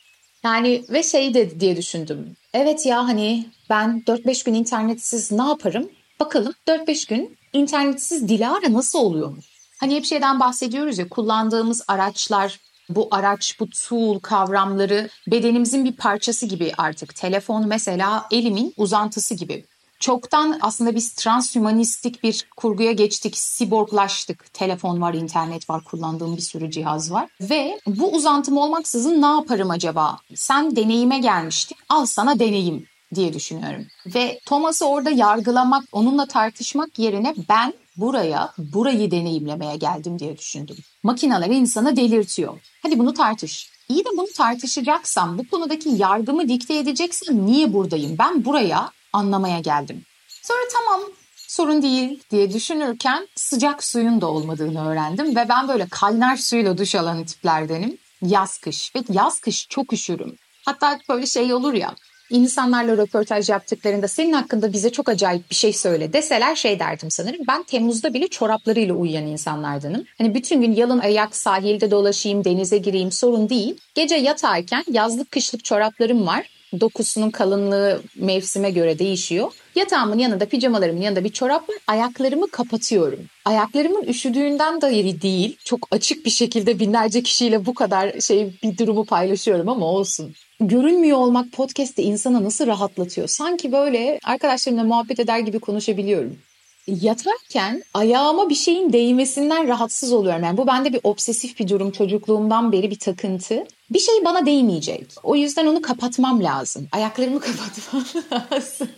Yani 0.45 0.85
ve 0.91 1.03
şey 1.03 1.35
dedi 1.35 1.61
diye 1.61 1.77
düşündüm. 1.77 2.37
Evet 2.55 2.87
ya 2.87 3.09
hani 3.09 3.47
ben 3.71 4.03
4-5 4.07 4.45
gün 4.45 4.55
internetsiz 4.55 5.33
ne 5.33 5.43
yaparım? 5.43 5.89
Bakalım 6.21 6.53
4-5 6.69 7.09
gün 7.09 7.37
internetsiz 7.53 8.29
Dilara 8.29 8.73
nasıl 8.73 8.99
oluyormuş? 8.99 9.45
Hani 9.81 9.95
hep 9.97 10.05
şeyden 10.05 10.41
bahsediyoruz 10.41 10.99
ya 10.99 11.09
kullandığımız 11.09 11.85
araçlar 11.89 12.61
bu 12.89 13.09
araç, 13.11 13.61
bu 13.61 13.69
tool 13.71 14.19
kavramları 14.19 15.09
bedenimizin 15.27 15.85
bir 15.85 15.97
parçası 15.97 16.47
gibi 16.47 16.73
artık. 16.79 17.15
Telefon 17.15 17.69
mesela 17.69 18.27
elimin 18.31 18.75
uzantısı 18.77 19.35
gibi. 19.35 19.65
Çoktan 20.01 20.59
aslında 20.63 20.95
biz 20.95 21.13
transhümanistik 21.13 22.23
bir 22.23 22.49
kurguya 22.57 22.93
geçtik, 22.93 23.39
siborglaştık. 23.39 24.55
Telefon 24.55 25.01
var, 25.01 25.15
internet 25.15 25.71
var, 25.71 25.85
kullandığım 25.85 26.37
bir 26.37 26.43
sürü 26.43 26.71
cihaz 26.71 27.13
var. 27.13 27.31
Ve 27.41 27.81
bu 27.87 28.13
uzantım 28.13 28.57
olmaksızın 28.57 29.23
ne 29.23 29.27
yaparım 29.27 29.71
acaba? 29.71 30.19
Sen 30.35 30.77
deneyime 30.77 31.19
gelmiştin, 31.19 31.77
al 31.89 32.07
sana 32.07 32.39
deneyim 32.39 32.87
diye 33.15 33.33
düşünüyorum. 33.33 33.87
Ve 34.07 34.41
Thomas'ı 34.47 34.87
orada 34.87 35.11
yargılamak, 35.11 35.85
onunla 35.93 36.27
tartışmak 36.27 36.99
yerine 36.99 37.35
ben 37.49 37.75
buraya, 37.97 38.53
burayı 38.59 39.11
deneyimlemeye 39.11 39.77
geldim 39.77 40.19
diye 40.19 40.39
düşündüm. 40.39 40.77
Makineler 41.03 41.51
insanı 41.51 41.97
delirtiyor. 41.97 42.61
Hadi 42.83 42.99
bunu 42.99 43.15
tartış. 43.15 43.71
İyi 43.89 44.05
de 44.05 44.09
bunu 44.17 44.27
tartışacaksam, 44.37 45.39
bu 45.39 45.49
konudaki 45.49 45.89
yargımı 45.89 46.49
dikte 46.49 46.79
edeceksem 46.79 47.47
niye 47.47 47.73
buradayım? 47.73 48.17
Ben 48.19 48.45
buraya 48.45 48.91
anlamaya 49.13 49.61
geldim. 49.61 50.05
Sonra 50.43 50.61
tamam 50.73 51.01
sorun 51.37 51.83
değil 51.83 52.23
diye 52.31 52.53
düşünürken 52.53 53.29
sıcak 53.37 53.85
suyun 53.85 54.21
da 54.21 54.27
olmadığını 54.27 54.89
öğrendim 54.89 55.37
ve 55.37 55.49
ben 55.49 55.69
böyle 55.69 55.87
kaynar 55.91 56.37
suyla 56.37 56.79
duş 56.79 56.95
alan 56.95 57.25
tiplerdenim. 57.25 57.99
Yaz 58.23 58.59
kış 58.59 58.95
ve 58.97 59.01
yaz 59.13 59.41
kış 59.41 59.67
çok 59.69 59.93
üşürüm. 59.93 60.37
Hatta 60.65 60.99
böyle 61.09 61.27
şey 61.27 61.55
olur 61.55 61.75
ya 61.75 61.95
insanlarla 62.31 62.97
röportaj 62.97 63.49
yaptıklarında 63.51 64.09
senin 64.09 64.33
hakkında 64.33 64.73
bize 64.73 64.91
çok 64.93 65.09
acayip 65.09 65.51
bir 65.51 65.55
şey 65.55 65.73
söyle 65.73 66.13
deseler 66.13 66.55
şey 66.55 66.79
derdim 66.79 67.11
sanırım. 67.11 67.41
Ben 67.49 67.63
Temmuz'da 67.63 68.15
bile 68.15 68.29
çoraplarıyla 68.29 68.95
uyuyan 68.95 69.27
insanlardanım. 69.27 70.05
Hani 70.19 70.35
bütün 70.35 70.61
gün 70.61 70.73
yalın 70.73 70.99
ayak 70.99 71.37
sahilde 71.37 71.91
dolaşayım, 71.91 72.45
denize 72.45 72.79
gireyim 72.79 73.13
sorun 73.13 73.49
değil. 73.49 73.77
Gece 73.95 74.15
yatarken 74.15 74.85
yazlık 74.91 75.31
kışlık 75.31 75.65
çoraplarım 75.65 76.27
var 76.27 76.47
dokusunun 76.81 77.31
kalınlığı 77.31 78.03
mevsime 78.17 78.71
göre 78.71 78.99
değişiyor. 78.99 79.53
Yatağımın 79.75 80.19
yanında 80.19 80.47
pijamalarımın 80.47 81.01
yanında 81.01 81.25
bir 81.25 81.33
çorap 81.33 81.69
var. 81.69 81.77
Ayaklarımı 81.87 82.51
kapatıyorum. 82.51 83.21
Ayaklarımın 83.45 84.03
üşüdüğünden 84.03 84.81
dolayı 84.81 85.23
değil. 85.23 85.57
Çok 85.65 85.89
açık 85.91 86.25
bir 86.25 86.31
şekilde 86.31 86.79
binlerce 86.79 87.23
kişiyle 87.23 87.67
bu 87.67 87.75
kadar 87.75 88.21
şey 88.21 88.59
bir 88.63 88.79
durumu 88.79 89.05
paylaşıyorum 89.05 89.69
ama 89.69 89.87
olsun. 89.87 90.35
Görünmüyor 90.61 91.19
olmak 91.19 91.53
podcast'te 91.53 92.03
insana 92.03 92.45
nasıl 92.45 92.67
rahatlatıyor? 92.67 93.29
Sanki 93.29 93.73
böyle 93.73 94.19
arkadaşlarımla 94.25 94.85
muhabbet 94.85 95.21
eder 95.21 95.39
gibi 95.39 95.59
konuşabiliyorum 95.59 96.39
yatarken 96.87 97.83
ayağıma 97.95 98.49
bir 98.49 98.55
şeyin 98.55 98.93
değmesinden 98.93 99.69
rahatsız 99.69 100.13
oluyorum. 100.13 100.45
Yani 100.45 100.57
bu 100.57 100.67
bende 100.67 100.93
bir 100.93 101.01
obsesif 101.05 101.59
bir 101.61 101.69
durum 101.69 101.91
çocukluğumdan 101.91 102.73
beri 102.73 102.91
bir 102.91 102.99
takıntı. 102.99 103.65
Bir 103.91 103.99
şey 103.99 104.25
bana 104.25 104.47
değmeyecek. 104.47 105.07
O 105.23 105.37
yüzden 105.37 105.67
onu 105.67 105.83
kapatmam 105.83 106.45
lazım. 106.45 106.89
Ayaklarımı 106.93 107.41
kapatmam 107.41 108.05
lazım. 108.33 108.89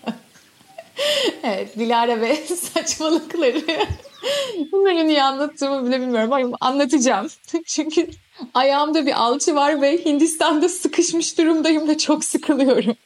evet 1.42 1.78
Dilara 1.78 2.20
ve 2.20 2.36
saçmalıkları. 2.74 3.62
Bunları 4.72 5.08
niye 5.08 5.22
anlattığımı 5.22 5.86
bile 5.86 6.00
bilmiyorum 6.00 6.32
ama 6.32 6.56
anlatacağım. 6.60 7.28
Çünkü 7.66 8.10
ayağımda 8.54 9.06
bir 9.06 9.22
alçı 9.22 9.54
var 9.54 9.82
ve 9.82 10.04
Hindistan'da 10.04 10.68
sıkışmış 10.68 11.38
durumdayım 11.38 11.88
ve 11.88 11.98
çok 11.98 12.24
sıkılıyorum. 12.24 12.96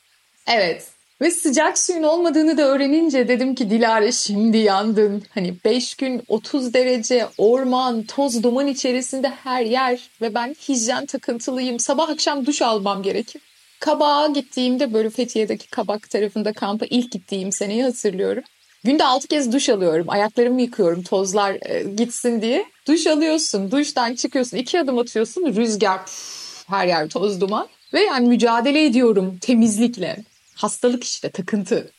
Evet 0.47 0.93
ve 1.23 1.31
sıcak 1.31 1.79
suyun 1.79 2.03
olmadığını 2.03 2.59
da 2.59 2.63
öğrenince 2.63 3.29
dedim 3.29 3.55
ki 3.55 3.71
Dilara 3.71 4.13
şimdi 4.13 4.59
yandın. 4.59 5.23
Hani 5.35 5.55
5 5.65 5.95
gün 5.95 6.23
30 6.29 6.75
derece 6.75 7.27
orman, 7.39 8.03
toz 8.03 8.43
duman 8.43 8.67
içerisinde 8.67 9.29
her 9.29 9.65
yer 9.65 10.11
ve 10.21 10.35
ben 10.35 10.57
hijyen 10.69 11.07
takıntılıyım. 11.07 11.79
Sabah 11.79 12.09
akşam 12.09 12.47
duş 12.47 12.63
almam 12.63 13.03
gerekir. 13.03 13.43
Kabağa 13.81 14.27
gittiğimde 14.27 14.93
böyle 14.95 15.11
Fethiye'deki 15.11 15.71
Kabak 15.71 16.11
tarafında 16.11 16.53
kampa 16.53 16.87
ilk 16.91 17.13
gittiğim 17.13 17.53
seneyi 17.53 17.83
hatırlıyorum. 17.83 18.45
Günde 18.85 19.05
6 19.05 19.29
kez 19.29 19.53
duş 19.53 19.69
alıyorum. 19.69 20.07
Ayaklarımı 20.11 20.63
yıkıyorum 20.63 21.03
tozlar 21.03 21.57
e, 21.69 21.83
gitsin 21.83 22.43
diye. 22.43 22.67
Duş 22.87 23.07
alıyorsun, 23.07 23.71
duştan 23.71 24.15
çıkıyorsun, 24.15 24.57
iki 24.57 24.81
adım 24.81 24.99
atıyorsun, 24.99 25.55
rüzgar, 25.57 26.07
püf, 26.07 26.65
her 26.69 26.87
yer 26.87 27.09
toz 27.09 27.41
duman. 27.41 27.69
Ve 27.93 28.01
yani 28.01 28.29
mücadele 28.29 28.85
ediyorum 28.85 29.39
temizlikle. 29.41 30.17
Hastalık 30.55 31.05
işte 31.05 31.31
takıntı. 31.31 31.91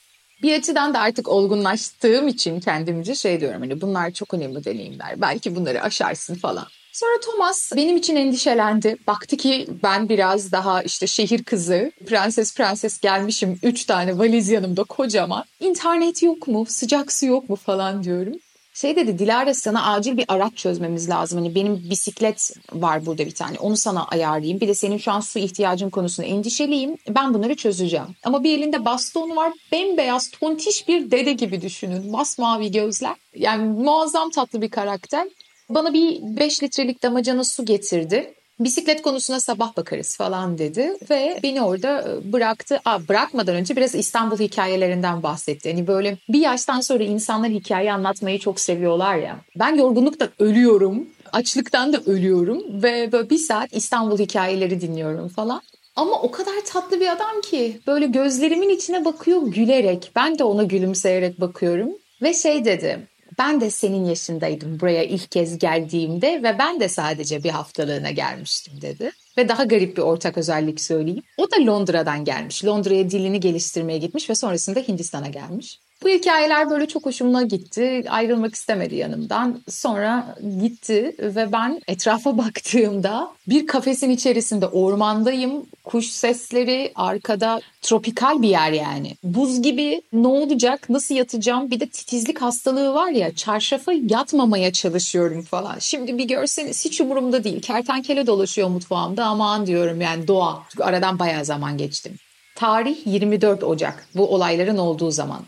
Bir 0.42 0.58
açıdan 0.58 0.94
da 0.94 1.00
artık 1.00 1.28
olgunlaştığım 1.28 2.28
için 2.28 2.60
kendimce 2.60 3.16
şey 3.16 3.40
diyorum 3.40 3.62
hani 3.62 3.82
bunlar 3.82 4.12
çok 4.12 4.34
önemli 4.34 4.66
deneyimler. 4.66 5.22
Belki 5.22 5.56
bunları 5.56 5.82
aşarsın 5.82 6.36
falan. 6.36 6.68
Sonra 6.94 7.20
Thomas 7.22 7.72
benim 7.76 7.98
için 7.98 8.16
endişelendi. 8.16 8.98
Baktı 9.08 9.38
ki 9.38 9.68
ben 9.84 10.10
biraz 10.10 10.52
daha 10.52 10.84
işte 10.84 11.08
şehir 11.08 11.44
kızı, 11.44 11.92
prenses 12.06 12.56
prenses 12.56 13.00
gelmişim. 13.00 13.60
Üç 13.64 13.86
tane 13.86 14.18
valiz 14.18 14.50
yanımda 14.50 14.84
kocaman. 14.84 15.44
İnternet 15.60 16.24
yok 16.24 16.48
mu? 16.48 16.66
Sıcak 16.68 17.12
su 17.12 17.26
yok 17.26 17.50
mu 17.50 17.56
falan 17.56 18.04
diyorum. 18.04 18.34
Şey 18.74 18.96
dedi 18.96 19.20
Dilara 19.20 19.54
sana 19.54 19.94
acil 19.94 20.18
bir 20.18 20.26
araç 20.28 20.56
çözmemiz 20.56 21.10
lazım. 21.10 21.40
Hani 21.40 21.56
benim 21.56 21.90
bisiklet 21.90 22.52
var 22.74 23.06
burada 23.06 23.26
bir 23.26 23.32
tane. 23.36 23.60
Onu 23.60 23.78
sana 23.78 24.06
ayarlayayım. 24.06 24.60
Bir 24.60 24.68
de 24.68 24.74
senin 24.74 24.98
şu 24.98 25.12
an 25.12 25.20
su 25.20 25.40
ihtiyacın 25.40 25.90
konusunda 25.90 26.28
endişeliyim. 26.28 26.98
Ben 27.10 27.34
bunları 27.34 27.56
çözeceğim. 27.56 28.08
Ama 28.24 28.44
bir 28.44 28.58
elinde 28.58 28.86
bastonu 28.86 29.36
var. 29.36 29.54
Bembeyaz 29.72 30.32
tontiş 30.32 30.88
bir 30.88 31.12
dede 31.12 31.34
gibi 31.34 31.62
düşünün. 31.62 32.12
Masmavi 32.12 32.72
gözler. 32.72 33.16
Yani 33.36 33.64
muazzam 33.64 34.30
tatlı 34.30 34.62
bir 34.62 34.70
karakter. 34.70 35.28
Bana 35.75 35.94
bir 35.94 36.20
5 36.22 36.63
litrelik 36.63 37.03
damacana 37.03 37.44
su 37.44 37.65
getirdi. 37.65 38.34
Bisiklet 38.60 39.01
konusuna 39.01 39.39
sabah 39.39 39.77
bakarız 39.77 40.18
falan 40.18 40.58
dedi 40.58 40.98
ve 41.10 41.39
beni 41.44 41.62
orada 41.62 42.01
e, 42.01 42.34
bıraktı. 42.34 42.80
Aa, 42.86 43.08
bırakmadan 43.08 43.56
önce 43.56 43.75
biraz 43.75 43.96
İstanbul 43.96 44.38
hikayelerinden 44.38 45.24
bahsetti. 45.24 45.72
Hani 45.72 45.88
böyle 45.88 46.18
bir 46.30 46.39
yaştan 46.39 46.82
sonra 46.82 47.03
insanlar 47.03 47.51
hikaye 47.51 47.94
anlatmayı 47.94 48.39
çok 48.39 48.60
seviyorlar 48.60 49.15
ya. 49.15 49.39
Ben 49.60 49.75
yorgunluktan 49.75 50.30
ölüyorum, 50.39 51.08
açlıktan 51.32 51.94
da 51.94 51.98
ölüyorum 52.06 52.84
ve 52.84 53.12
böyle 53.12 53.30
bir 53.30 53.38
saat 53.38 53.74
İstanbul 53.74 54.20
hikayeleri 54.20 54.82
dinliyorum 54.82 55.30
falan. 55.30 55.62
Ama 55.96 56.22
o 56.22 56.32
kadar 56.32 56.53
tatlı 56.65 57.00
bir 57.00 57.12
adam 57.12 57.42
ki 57.42 57.80
böyle 57.88 58.06
gözlerimin 58.06 58.70
içine 58.70 59.06
bakıyor 59.06 59.42
gülerek. 59.42 60.12
Ben 60.15 60.39
de 60.39 60.44
ona 60.44 60.63
gülümseyerek 60.63 61.42
bakıyorum. 61.42 61.89
Ve 62.22 62.34
şey 62.34 62.65
dedi 62.65 63.08
ben 63.40 63.62
de 63.62 63.70
senin 63.70 64.06
yaşındaydım 64.06 64.80
buraya 64.80 65.04
ilk 65.04 65.32
kez 65.32 65.60
geldiğimde 65.60 66.44
ve 66.44 66.60
ben 66.60 66.80
de 66.80 66.90
sadece 66.90 67.44
bir 67.44 67.50
haftalığına 67.50 68.12
gelmiştim 68.12 68.82
dedi. 68.82 69.12
Ve 69.38 69.50
daha 69.50 69.63
garip 69.63 69.98
bir 69.98 70.02
ortak 70.02 70.38
özellik 70.38 70.82
söyleyeyim. 70.82 71.24
O 71.38 71.52
da 71.52 71.66
Londra'dan 71.66 72.25
gelmiş. 72.25 72.66
Londra'ya 72.66 73.10
dilini 73.10 73.40
geliştirmeye 73.40 74.00
gitmiş 74.00 74.30
ve 74.30 74.36
sonrasında 74.36 74.80
Hindistan'a 74.80 75.30
gelmiş. 75.30 75.80
Bu 76.04 76.10
hikayeler 76.10 76.70
böyle 76.70 76.88
çok 76.88 77.06
hoşuma 77.06 77.44
gitti. 77.44 78.04
Ayrılmak 78.10 78.56
istemedi 78.56 78.96
yanımdan. 78.96 79.62
Sonra 79.70 80.36
gitti 80.62 81.16
ve 81.20 81.52
ben 81.52 81.82
etrafa 81.88 82.38
baktığımda 82.38 83.30
bir 83.48 83.68
kafesin 83.68 84.10
içerisinde 84.10 84.68
ormandayım. 84.68 85.66
Kuş 85.84 86.06
sesleri 86.06 86.92
arkada 86.96 87.62
tropikal 87.82 88.42
bir 88.42 88.48
yer 88.48 88.72
yani. 88.72 89.18
Buz 89.24 89.62
gibi 89.62 90.02
ne 90.14 90.28
olacak 90.28 90.90
nasıl 90.90 91.16
yatacağım 91.16 91.72
bir 91.72 91.80
de 91.80 91.88
titizlik 91.88 92.42
hastalığı 92.42 92.94
var 92.94 93.10
ya 93.10 93.36
çarşafa 93.36 93.94
yatmamaya 93.94 94.74
çalışıyorum 94.74 95.42
falan. 95.42 95.76
Şimdi 95.80 96.18
bir 96.18 96.26
görseniz 96.26 96.86
hiç 96.86 97.02
umurumda 97.02 97.44
değil. 97.44 97.62
Kertenkele 97.62 98.28
dolaşıyor 98.28 98.70
mutfağımda 98.70 99.26
aman 99.26 99.68
diyorum 99.68 100.02
yani 100.02 100.28
doğa. 100.28 100.64
Çünkü 100.70 100.84
aradan 100.84 101.20
bayağı 101.20 101.46
zaman 101.46 101.78
geçtim. 101.78 102.14
Tarih 102.56 103.08
24 103.08 103.64
Ocak 103.64 104.08
bu 104.16 104.34
olayların 104.34 104.78
olduğu 104.78 105.12
zaman. 105.12 105.40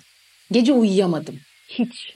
Gece 0.52 0.74
uyuyamadım. 0.74 1.36
Hiç. 1.70 2.14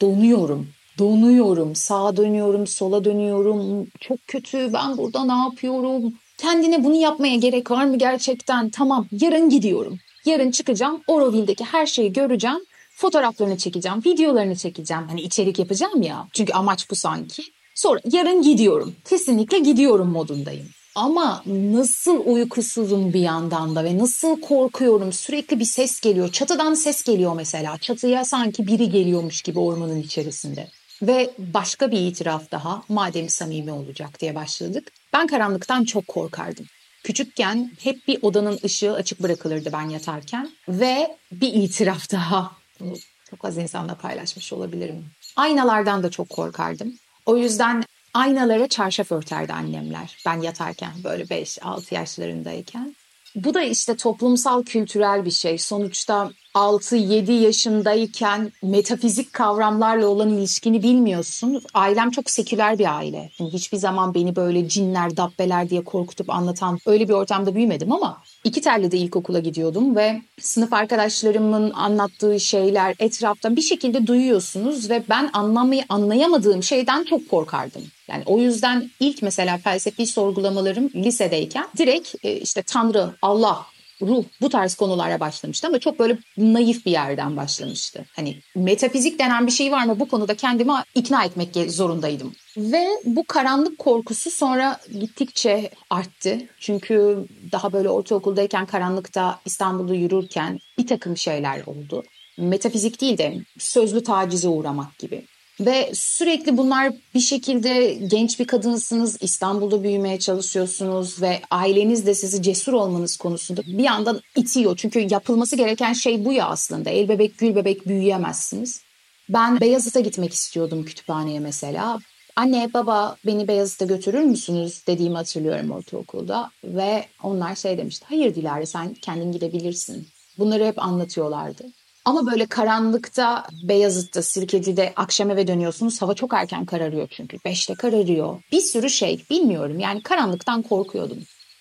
Donuyorum. 0.00 0.68
Donuyorum. 0.98 1.74
Sağa 1.74 2.16
dönüyorum, 2.16 2.66
sola 2.66 3.04
dönüyorum. 3.04 3.86
Çok 4.00 4.18
kötü. 4.26 4.72
Ben 4.72 4.96
burada 4.96 5.24
ne 5.24 5.32
yapıyorum? 5.32 6.14
Kendine 6.38 6.84
bunu 6.84 6.96
yapmaya 6.96 7.36
gerek 7.36 7.70
var 7.70 7.84
mı 7.84 7.98
gerçekten? 7.98 8.70
Tamam, 8.70 9.06
yarın 9.12 9.48
gidiyorum. 9.50 9.98
Yarın 10.24 10.50
çıkacağım. 10.50 11.00
Oroville'deki 11.06 11.64
her 11.64 11.86
şeyi 11.86 12.12
göreceğim. 12.12 12.58
Fotoğraflarını 12.94 13.58
çekeceğim, 13.58 13.98
videolarını 14.06 14.56
çekeceğim. 14.56 15.08
Hani 15.08 15.20
içerik 15.20 15.58
yapacağım 15.58 16.02
ya. 16.02 16.28
Çünkü 16.32 16.52
amaç 16.52 16.90
bu 16.90 16.94
sanki. 16.94 17.42
Sonra 17.74 18.00
yarın 18.12 18.42
gidiyorum. 18.42 18.94
Kesinlikle 19.04 19.58
gidiyorum 19.58 20.08
modundayım. 20.08 20.66
Ama 20.94 21.42
nasıl 21.46 22.26
uykusuzum 22.26 23.12
bir 23.12 23.20
yandan 23.20 23.76
da 23.76 23.84
ve 23.84 23.98
nasıl 23.98 24.40
korkuyorum. 24.40 25.12
Sürekli 25.12 25.60
bir 25.60 25.64
ses 25.64 26.00
geliyor. 26.00 26.32
Çatıdan 26.32 26.74
ses 26.74 27.02
geliyor 27.02 27.34
mesela. 27.36 27.78
Çatıya 27.78 28.24
sanki 28.24 28.66
biri 28.66 28.90
geliyormuş 28.90 29.42
gibi 29.42 29.58
ormanın 29.58 30.00
içerisinde. 30.02 30.68
Ve 31.02 31.30
başka 31.38 31.90
bir 31.90 32.00
itiraf 32.00 32.50
daha 32.50 32.82
madem 32.88 33.28
samimi 33.28 33.72
olacak 33.72 34.20
diye 34.20 34.34
başladık. 34.34 34.92
Ben 35.12 35.26
karanlıktan 35.26 35.84
çok 35.84 36.08
korkardım. 36.08 36.66
Küçükken 37.04 37.70
hep 37.82 38.08
bir 38.08 38.18
odanın 38.22 38.58
ışığı 38.64 38.92
açık 38.94 39.22
bırakılırdı 39.22 39.72
ben 39.72 39.88
yatarken. 39.88 40.50
Ve 40.68 41.16
bir 41.32 41.52
itiraf 41.52 42.12
daha. 42.12 42.52
Bunu 42.80 42.94
çok 43.30 43.44
az 43.44 43.58
insanla 43.58 43.94
paylaşmış 43.94 44.52
olabilirim. 44.52 45.06
Aynalardan 45.36 46.02
da 46.02 46.10
çok 46.10 46.30
korkardım. 46.30 46.94
O 47.26 47.36
yüzden 47.36 47.84
aynalara 48.14 48.68
çarşaf 48.68 49.12
örterdi 49.12 49.52
annemler. 49.52 50.16
Ben 50.26 50.40
yatarken 50.40 50.92
böyle 51.04 51.22
5-6 51.22 51.94
yaşlarındayken. 51.94 52.94
Bu 53.34 53.54
da 53.54 53.62
işte 53.62 53.96
toplumsal 53.96 54.62
kültürel 54.62 55.24
bir 55.24 55.30
şey. 55.30 55.58
Sonuçta 55.58 56.30
6-7 56.54 57.32
yaşındayken 57.32 58.52
metafizik 58.62 59.32
kavramlarla 59.32 60.06
olan 60.06 60.28
ilişkini 60.28 60.82
bilmiyorsun. 60.82 61.62
Ailem 61.74 62.10
çok 62.10 62.30
seküler 62.30 62.78
bir 62.78 62.96
aile. 62.96 63.30
Yani 63.38 63.52
hiçbir 63.52 63.78
zaman 63.78 64.14
beni 64.14 64.36
böyle 64.36 64.68
cinler, 64.68 65.16
dabbeler 65.16 65.70
diye 65.70 65.84
korkutup 65.84 66.30
anlatan 66.30 66.78
öyle 66.86 67.08
bir 67.08 67.14
ortamda 67.14 67.54
büyümedim 67.54 67.92
ama 67.92 68.22
iki 68.44 68.60
terli 68.60 68.90
de 68.90 68.96
ilkokula 68.96 69.38
gidiyordum 69.38 69.96
ve 69.96 70.22
sınıf 70.40 70.72
arkadaşlarımın 70.72 71.70
anlattığı 71.70 72.40
şeyler 72.40 72.94
etrafta 72.98 73.56
bir 73.56 73.62
şekilde 73.62 74.06
duyuyorsunuz 74.06 74.90
ve 74.90 75.02
ben 75.08 75.30
anlamayı 75.32 75.84
anlayamadığım 75.88 76.62
şeyden 76.62 77.04
çok 77.04 77.28
korkardım. 77.28 77.82
Yani 78.10 78.22
o 78.26 78.38
yüzden 78.38 78.90
ilk 79.00 79.22
mesela 79.22 79.58
felsefi 79.58 80.06
sorgulamalarım 80.06 80.90
lisedeyken 80.94 81.66
direkt 81.78 82.14
e, 82.24 82.36
işte 82.36 82.62
Tanrı, 82.62 83.10
Allah, 83.22 83.66
ruh 84.02 84.24
bu 84.40 84.48
tarz 84.48 84.74
konulara 84.74 85.20
başlamıştı 85.20 85.66
ama 85.66 85.78
çok 85.78 85.98
böyle 85.98 86.18
naif 86.36 86.86
bir 86.86 86.90
yerden 86.90 87.36
başlamıştı. 87.36 88.04
Hani 88.16 88.36
metafizik 88.56 89.18
denen 89.18 89.46
bir 89.46 89.52
şey 89.52 89.72
var 89.72 89.84
mı 89.84 90.00
bu 90.00 90.08
konuda 90.08 90.34
kendimi 90.34 90.72
ikna 90.94 91.24
etmek 91.24 91.72
zorundaydım. 91.72 92.34
Ve 92.56 92.88
bu 93.04 93.24
karanlık 93.24 93.78
korkusu 93.78 94.30
sonra 94.30 94.80
gittikçe 95.00 95.70
arttı. 95.90 96.38
Çünkü 96.58 97.26
daha 97.52 97.72
böyle 97.72 97.88
ortaokuldayken 97.88 98.66
karanlıkta 98.66 99.40
İstanbul'da 99.44 99.94
yürürken 99.94 100.58
bir 100.78 100.86
takım 100.86 101.16
şeyler 101.16 101.62
oldu. 101.66 102.02
Metafizik 102.38 103.00
değil 103.00 103.18
de 103.18 103.36
sözlü 103.58 104.02
tacize 104.02 104.48
uğramak 104.48 104.98
gibi. 104.98 105.24
Ve 105.60 105.90
sürekli 105.94 106.56
bunlar 106.56 106.92
bir 107.14 107.20
şekilde 107.20 107.94
genç 107.94 108.40
bir 108.40 108.46
kadınsınız, 108.46 109.16
İstanbul'da 109.20 109.82
büyümeye 109.82 110.18
çalışıyorsunuz 110.18 111.22
ve 111.22 111.40
aileniz 111.50 112.06
de 112.06 112.14
sizi 112.14 112.42
cesur 112.42 112.72
olmanız 112.72 113.16
konusunda 113.16 113.62
bir 113.66 113.84
yandan 113.84 114.20
itiyor. 114.36 114.76
Çünkü 114.76 115.06
yapılması 115.10 115.56
gereken 115.56 115.92
şey 115.92 116.24
bu 116.24 116.32
ya 116.32 116.46
aslında. 116.46 116.90
El 116.90 117.08
bebek 117.08 117.38
gül 117.38 117.54
bebek 117.54 117.88
büyüyemezsiniz. 117.88 118.82
Ben 119.28 119.60
Beyazıt'a 119.60 120.00
gitmek 120.00 120.32
istiyordum 120.32 120.84
kütüphaneye 120.84 121.40
mesela. 121.40 121.98
Anne 122.36 122.70
baba 122.74 123.16
beni 123.26 123.48
Beyazıt'a 123.48 123.84
götürür 123.84 124.22
müsünüz 124.22 124.86
dediğimi 124.86 125.16
hatırlıyorum 125.16 125.70
ortaokulda. 125.70 126.50
Ve 126.64 127.04
onlar 127.22 127.54
şey 127.54 127.78
demişti 127.78 128.06
hayır 128.08 128.34
Dilara 128.34 128.66
sen 128.66 128.94
kendin 128.94 129.32
gidebilirsin. 129.32 130.08
Bunları 130.38 130.66
hep 130.66 130.78
anlatıyorlardı. 130.78 131.64
Ama 132.04 132.26
böyle 132.26 132.46
karanlıkta 132.46 133.46
Beyazıt'ta, 133.62 134.22
Sirkeci'de 134.22 134.92
akşam 134.96 135.30
eve 135.30 135.46
dönüyorsunuz. 135.46 136.02
Hava 136.02 136.14
çok 136.14 136.34
erken 136.34 136.64
kararıyor 136.64 137.08
çünkü. 137.10 137.38
Beşte 137.44 137.74
kararıyor. 137.74 138.42
Bir 138.52 138.60
sürü 138.60 138.90
şey 138.90 139.24
bilmiyorum. 139.30 139.80
Yani 139.80 140.02
karanlıktan 140.02 140.62
korkuyordum. 140.62 141.18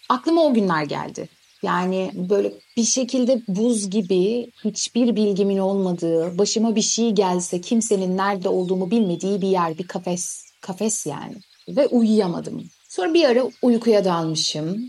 Aklıma 0.09 0.41
o 0.41 0.53
günler 0.53 0.83
geldi. 0.83 1.29
Yani 1.63 2.11
böyle 2.13 2.53
bir 2.77 2.83
şekilde 2.83 3.41
buz 3.47 3.89
gibi 3.89 4.51
hiçbir 4.63 5.15
bilgimin 5.15 5.57
olmadığı, 5.57 6.37
başıma 6.37 6.75
bir 6.75 6.81
şey 6.81 7.11
gelse 7.11 7.61
kimsenin 7.61 8.17
nerede 8.17 8.49
olduğumu 8.49 8.91
bilmediği 8.91 9.41
bir 9.41 9.47
yer, 9.47 9.77
bir 9.77 9.87
kafes. 9.87 10.49
Kafes 10.61 11.05
yani. 11.05 11.35
Ve 11.69 11.87
uyuyamadım. 11.87 12.63
Sonra 12.89 13.13
bir 13.13 13.23
ara 13.23 13.43
uykuya 13.61 14.05
dalmışım. 14.05 14.87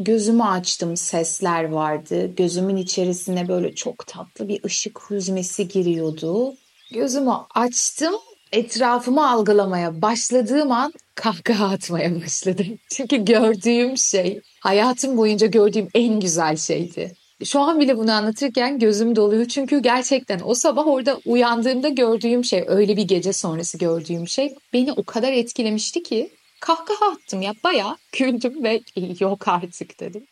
Gözümü 0.00 0.42
açtım 0.42 0.96
sesler 0.96 1.64
vardı. 1.64 2.30
Gözümün 2.36 2.76
içerisine 2.76 3.48
böyle 3.48 3.74
çok 3.74 4.06
tatlı 4.06 4.48
bir 4.48 4.64
ışık 4.64 5.10
hüzmesi 5.10 5.68
giriyordu. 5.68 6.54
Gözümü 6.92 7.32
açtım 7.54 8.14
etrafımı 8.52 9.30
algılamaya 9.30 10.02
başladığım 10.02 10.72
an 10.72 10.92
kahkaha 11.14 11.66
atmaya 11.66 12.22
başladım. 12.22 12.78
Çünkü 12.90 13.24
gördüğüm 13.24 13.98
şey 13.98 14.40
hayatım 14.60 15.16
boyunca 15.16 15.46
gördüğüm 15.46 15.88
en 15.94 16.20
güzel 16.20 16.56
şeydi. 16.56 17.12
Şu 17.44 17.60
an 17.60 17.80
bile 17.80 17.98
bunu 17.98 18.12
anlatırken 18.12 18.78
gözüm 18.78 19.16
doluyor 19.16 19.44
çünkü 19.44 19.78
gerçekten 19.78 20.40
o 20.44 20.54
sabah 20.54 20.86
orada 20.86 21.20
uyandığımda 21.26 21.88
gördüğüm 21.88 22.44
şey 22.44 22.64
öyle 22.66 22.96
bir 22.96 23.02
gece 23.02 23.32
sonrası 23.32 23.78
gördüğüm 23.78 24.28
şey 24.28 24.54
beni 24.72 24.92
o 24.92 25.04
kadar 25.04 25.32
etkilemişti 25.32 26.02
ki 26.02 26.30
kahkaha 26.60 27.06
attım 27.06 27.42
ya 27.42 27.54
bayağı 27.64 27.96
güldüm 28.12 28.64
ve 28.64 28.80
yok 29.20 29.48
artık 29.48 30.00
dedim. 30.00 30.26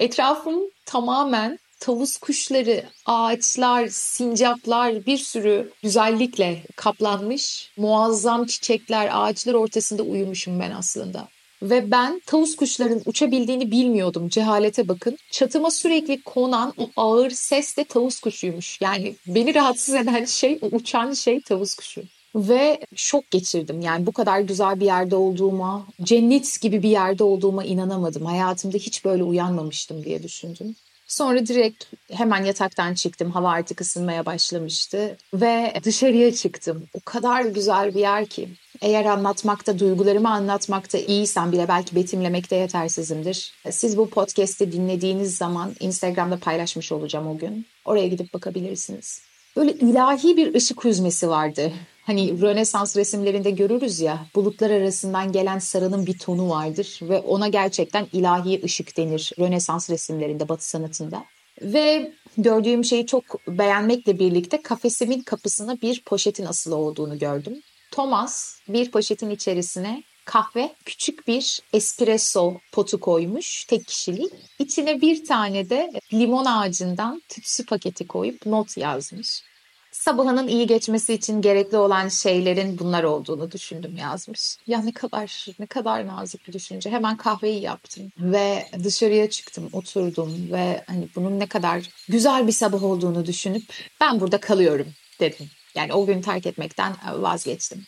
Etrafım 0.00 0.60
tamamen 0.86 1.58
tavus 1.80 2.16
kuşları, 2.16 2.84
ağaçlar, 3.06 3.88
sincaplar 3.88 5.06
bir 5.06 5.18
sürü 5.18 5.72
güzellikle 5.82 6.62
kaplanmış. 6.76 7.70
Muazzam 7.76 8.46
çiçekler, 8.46 9.08
ağaçlar 9.12 9.54
ortasında 9.54 10.02
uyumuşum 10.02 10.60
ben 10.60 10.70
aslında. 10.70 11.28
Ve 11.62 11.90
ben 11.90 12.22
tavus 12.26 12.56
kuşların 12.56 13.02
uçabildiğini 13.06 13.70
bilmiyordum. 13.70 14.28
Cehalete 14.28 14.88
bakın. 14.88 15.18
Çatıma 15.30 15.70
sürekli 15.70 16.22
konan 16.22 16.74
o 16.78 16.90
ağır 16.96 17.30
ses 17.30 17.76
de 17.76 17.84
tavus 17.84 18.20
kuşuymuş. 18.20 18.80
Yani 18.80 19.14
beni 19.26 19.54
rahatsız 19.54 19.94
eden 19.94 20.24
şey, 20.24 20.58
o 20.62 20.66
uçan 20.66 21.12
şey 21.12 21.40
tavus 21.40 21.74
kuşu. 21.74 22.02
Ve 22.34 22.80
şok 22.96 23.30
geçirdim. 23.30 23.80
Yani 23.80 24.06
bu 24.06 24.12
kadar 24.12 24.40
güzel 24.40 24.80
bir 24.80 24.84
yerde 24.84 25.16
olduğuma, 25.16 25.86
cennet 26.02 26.60
gibi 26.60 26.82
bir 26.82 26.90
yerde 26.90 27.24
olduğuma 27.24 27.64
inanamadım. 27.64 28.26
Hayatımda 28.26 28.76
hiç 28.76 29.04
böyle 29.04 29.22
uyanmamıştım 29.22 30.04
diye 30.04 30.22
düşündüm. 30.22 30.76
Sonra 31.10 31.46
direkt 31.46 31.84
hemen 32.12 32.44
yataktan 32.44 32.94
çıktım. 32.94 33.30
Hava 33.30 33.50
artık 33.50 33.80
ısınmaya 33.80 34.26
başlamıştı 34.26 35.16
ve 35.34 35.72
dışarıya 35.84 36.34
çıktım. 36.34 36.84
O 36.94 37.00
kadar 37.04 37.44
güzel 37.44 37.94
bir 37.94 38.00
yer 38.00 38.26
ki. 38.26 38.48
Eğer 38.80 39.04
anlatmakta, 39.04 39.78
duygularımı 39.78 40.30
anlatmakta 40.30 40.98
iyiysem 40.98 41.52
bile 41.52 41.68
belki 41.68 41.96
betimlemekte 41.96 42.56
yetersizimdir. 42.56 43.54
Siz 43.70 43.96
bu 43.96 44.10
podcast'i 44.10 44.72
dinlediğiniz 44.72 45.36
zaman 45.36 45.72
Instagram'da 45.80 46.36
paylaşmış 46.36 46.92
olacağım 46.92 47.26
o 47.26 47.38
gün. 47.38 47.66
Oraya 47.84 48.06
gidip 48.08 48.34
bakabilirsiniz. 48.34 49.22
Böyle 49.56 49.72
ilahi 49.72 50.36
bir 50.36 50.54
ışık 50.54 50.84
hüzmesi 50.84 51.28
vardı. 51.28 51.72
Hani 52.10 52.40
Rönesans 52.40 52.96
resimlerinde 52.96 53.50
görürüz 53.50 54.00
ya 54.00 54.26
bulutlar 54.34 54.70
arasından 54.70 55.32
gelen 55.32 55.58
sarının 55.58 56.06
bir 56.06 56.18
tonu 56.18 56.50
vardır 56.50 56.98
ve 57.02 57.18
ona 57.18 57.48
gerçekten 57.48 58.06
ilahi 58.12 58.60
ışık 58.64 58.96
denir 58.96 59.32
Rönesans 59.38 59.90
resimlerinde 59.90 60.48
Batı 60.48 60.68
sanatında. 60.68 61.24
Ve 61.62 62.12
gördüğüm 62.38 62.84
şeyi 62.84 63.06
çok 63.06 63.24
beğenmekle 63.48 64.18
birlikte 64.18 64.62
kafesimin 64.62 65.20
kapısına 65.20 65.80
bir 65.80 66.02
poşetin 66.02 66.46
asılı 66.46 66.76
olduğunu 66.76 67.18
gördüm. 67.18 67.60
Thomas 67.90 68.60
bir 68.68 68.90
poşetin 68.90 69.30
içerisine 69.30 70.02
kahve, 70.24 70.72
küçük 70.84 71.28
bir 71.28 71.62
espresso 71.72 72.54
potu 72.72 73.00
koymuş 73.00 73.64
tek 73.64 73.86
kişilik. 73.86 74.32
İçine 74.58 75.00
bir 75.00 75.24
tane 75.24 75.70
de 75.70 75.90
limon 76.12 76.44
ağacından 76.44 77.22
tütsü 77.28 77.66
paketi 77.66 78.06
koyup 78.06 78.46
not 78.46 78.76
yazmış 78.76 79.49
sabahının 79.90 80.48
iyi 80.48 80.66
geçmesi 80.66 81.14
için 81.14 81.42
gerekli 81.42 81.76
olan 81.76 82.08
şeylerin 82.08 82.78
bunlar 82.78 83.04
olduğunu 83.04 83.50
düşündüm 83.50 83.96
yazmış. 83.96 84.56
Ya 84.66 84.82
ne 84.82 84.92
kadar 84.92 85.46
ne 85.58 85.66
kadar 85.66 86.06
nazik 86.06 86.48
bir 86.48 86.52
düşünce. 86.52 86.90
Hemen 86.90 87.16
kahveyi 87.16 87.62
yaptım 87.62 88.12
ve 88.18 88.66
dışarıya 88.84 89.30
çıktım, 89.30 89.68
oturdum 89.72 90.52
ve 90.52 90.84
hani 90.86 91.08
bunun 91.16 91.38
ne 91.38 91.46
kadar 91.46 91.88
güzel 92.08 92.46
bir 92.46 92.52
sabah 92.52 92.84
olduğunu 92.84 93.26
düşünüp 93.26 93.62
ben 94.00 94.20
burada 94.20 94.40
kalıyorum 94.40 94.86
dedim. 95.20 95.50
Yani 95.74 95.92
o 95.92 96.06
gün 96.06 96.22
terk 96.22 96.46
etmekten 96.46 96.96
vazgeçtim. 97.16 97.84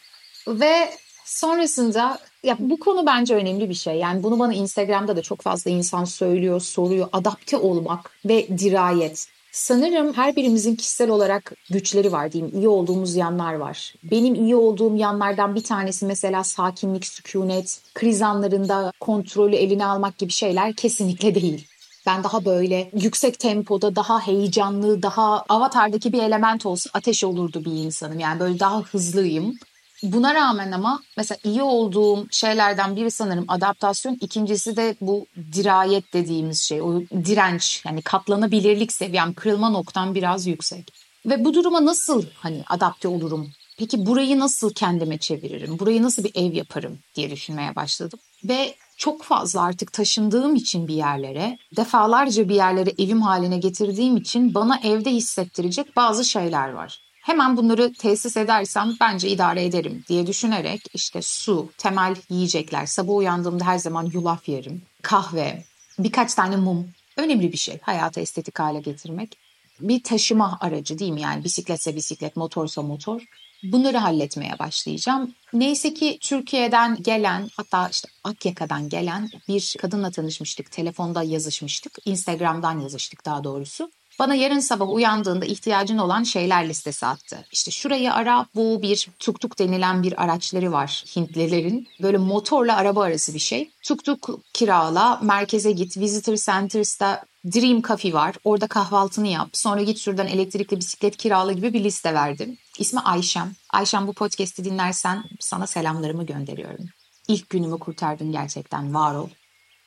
Ve 0.49 0.91
sonrasında 1.25 2.19
ya 2.43 2.57
bu 2.59 2.81
konu 2.81 3.07
bence 3.07 3.35
önemli 3.35 3.69
bir 3.69 3.75
şey. 3.75 3.95
Yani 3.95 4.23
bunu 4.23 4.39
bana 4.39 4.55
Instagram'da 4.55 5.17
da 5.17 5.23
çok 5.23 5.41
fazla 5.41 5.71
insan 5.71 6.05
söylüyor, 6.05 6.61
soruyor. 6.61 7.09
Adapte 7.13 7.57
olmak 7.57 8.11
ve 8.25 8.59
dirayet. 8.59 9.29
Sanırım 9.53 10.13
her 10.13 10.37
birimizin 10.37 10.77
kişisel 10.77 11.11
olarak 11.11 11.53
güçleri 11.71 12.13
var 12.13 12.33
diyeyim. 12.33 12.55
İyi 12.55 12.69
olduğumuz 12.69 13.17
yanlar 13.17 13.55
var. 13.55 13.95
Benim 14.03 14.35
iyi 14.35 14.57
olduğum 14.57 14.97
yanlardan 14.97 15.55
bir 15.55 15.65
tanesi 15.65 16.07
mesela 16.07 16.45
sakinlik, 16.45 17.07
sükunet, 17.07 17.81
kriz 17.95 18.23
anlarında 18.23 18.93
kontrolü 19.01 19.57
eline 19.57 19.87
almak 19.87 20.19
gibi 20.19 20.33
şeyler 20.33 20.73
kesinlikle 20.73 21.35
değil. 21.35 21.67
Ben 22.07 22.25
daha 22.25 22.45
böyle 22.45 22.91
yüksek 22.95 23.39
tempoda, 23.39 23.97
daha 23.97 24.27
heyecanlı, 24.27 25.03
daha 25.03 25.45
avatardaki 25.49 26.13
bir 26.13 26.23
element 26.23 26.67
olsa 26.67 26.91
ateş 26.95 27.25
olurdu 27.25 27.65
bir 27.65 27.73
insanım. 27.73 28.19
Yani 28.19 28.41
böyle 28.41 28.59
daha 28.59 28.83
hızlıyım. 28.83 29.59
Buna 30.03 30.35
rağmen 30.35 30.73
ama 30.73 31.03
mesela 31.17 31.39
iyi 31.45 31.63
olduğum 31.63 32.27
şeylerden 32.31 32.97
biri 32.97 33.11
sanırım 33.11 33.45
adaptasyon. 33.49 34.19
İkincisi 34.21 34.77
de 34.77 34.97
bu 35.01 35.27
dirayet 35.53 36.13
dediğimiz 36.13 36.63
şey. 36.63 36.83
O 36.83 37.01
direnç 37.01 37.83
yani 37.87 38.03
katlanabilirlik 38.03 38.93
seviyem 38.93 39.35
kırılma 39.35 39.71
noktam 39.71 40.15
biraz 40.15 40.47
yüksek. 40.47 40.93
Ve 41.27 41.45
bu 41.45 41.55
duruma 41.55 41.85
nasıl 41.85 42.25
hani 42.37 42.63
adapte 42.69 43.09
olurum? 43.09 43.53
Peki 43.79 44.07
burayı 44.07 44.39
nasıl 44.39 44.75
kendime 44.75 45.19
çeviririm? 45.19 45.79
Burayı 45.79 46.03
nasıl 46.03 46.25
bir 46.25 46.33
ev 46.35 46.53
yaparım 46.53 46.99
diye 47.15 47.31
düşünmeye 47.31 47.77
başladım. 47.77 48.19
Ve 48.45 48.75
çok 48.97 49.23
fazla 49.23 49.63
artık 49.63 49.93
taşındığım 49.93 50.55
için 50.55 50.89
bir 50.89 50.95
yerlere, 50.95 51.59
defalarca 51.77 52.49
bir 52.49 52.55
yerlere 52.55 52.91
evim 52.99 53.23
haline 53.23 53.59
getirdiğim 53.59 54.17
için 54.17 54.55
bana 54.55 54.81
evde 54.85 55.11
hissettirecek 55.11 55.97
bazı 55.97 56.25
şeyler 56.25 56.69
var. 56.69 57.02
Hemen 57.23 57.57
bunları 57.57 57.93
tesis 57.93 58.37
edersem 58.37 58.97
bence 59.01 59.29
idare 59.29 59.65
ederim 59.65 60.05
diye 60.09 60.27
düşünerek 60.27 60.83
işte 60.95 61.23
su, 61.23 61.71
temel 61.79 62.17
yiyecekler, 62.31 62.87
sabah 62.87 63.15
uyandığımda 63.15 63.67
her 63.67 63.79
zaman 63.79 64.11
yulaf 64.13 64.49
yerim, 64.49 64.83
kahve, 65.03 65.65
birkaç 65.99 66.35
tane 66.35 66.57
mum 66.57 66.91
önemli 67.17 67.53
bir 67.53 67.57
şey 67.57 67.79
hayata 67.83 68.21
estetik 68.21 68.59
hale 68.59 68.81
getirmek. 68.81 69.39
Bir 69.81 70.03
taşıma 70.03 70.59
aracı 70.61 70.99
değil 70.99 71.13
mi 71.13 71.21
yani 71.21 71.45
bisikletse 71.45 71.97
bisiklet, 71.97 72.37
motorsa 72.37 72.83
motor. 72.83 73.23
Bunları 73.63 73.97
halletmeye 73.97 74.59
başlayacağım. 74.59 75.35
Neyse 75.53 75.95
ki 75.95 76.19
Türkiye'den 76.21 77.03
gelen 77.03 77.49
hatta 77.57 77.89
işte 77.89 78.09
Akyaka'dan 78.25 78.89
gelen 78.89 79.31
bir 79.49 79.75
kadınla 79.79 80.11
tanışmıştık. 80.11 80.71
Telefonda 80.71 81.23
yazışmıştık. 81.23 81.99
Instagram'dan 82.05 82.81
yazıştık 82.81 83.25
daha 83.25 83.45
doğrusu. 83.45 83.91
Bana 84.19 84.35
yarın 84.35 84.61
sabah 84.61 84.91
uyandığında 84.91 85.45
ihtiyacın 85.45 85.99
olan 85.99 86.23
şeyler 86.23 86.69
listesi 86.69 87.07
attı. 87.07 87.45
İşte 87.53 87.71
şurayı 87.71 88.15
ara 88.15 88.47
bu 88.55 88.83
bir 88.83 89.09
tuk 89.19 89.41
tuk 89.41 89.59
denilen 89.59 90.03
bir 90.03 90.23
araçları 90.23 90.73
var 90.73 91.05
Hintlilerin. 91.17 91.89
Böyle 92.03 92.19
motorla 92.19 92.77
araba 92.77 93.03
arası 93.03 93.35
bir 93.35 93.39
şey. 93.39 93.71
Tuk 93.85 94.05
tuk 94.05 94.31
kirala, 94.53 95.21
merkeze 95.23 95.73
git, 95.73 95.97
visitor 95.97 96.37
centers'ta 96.37 97.25
Dream 97.45 97.83
Coffee 97.83 98.13
var. 98.13 98.37
Orada 98.45 98.67
kahvaltını 98.67 99.29
yap. 99.29 99.49
Sonra 99.53 99.83
git 99.83 99.99
şuradan 99.99 100.27
elektrikli 100.27 100.77
bisiklet 100.77 101.17
kirala 101.17 101.53
gibi 101.53 101.73
bir 101.73 101.85
liste 101.85 102.15
verdim. 102.15 102.59
İsmi 102.79 103.01
Ayşem. 103.01 103.53
Ayşem 103.71 104.07
bu 104.07 104.13
podcast'i 104.13 104.65
dinlersen 104.65 105.25
sana 105.41 105.67
selamlarımı 105.67 106.27
gönderiyorum. 106.27 106.87
İlk 107.29 107.51
günümü 107.51 107.79
kurtardın 107.79 108.33
gerçekten 108.33 108.95
var 108.95 109.15
ol. 109.15 109.29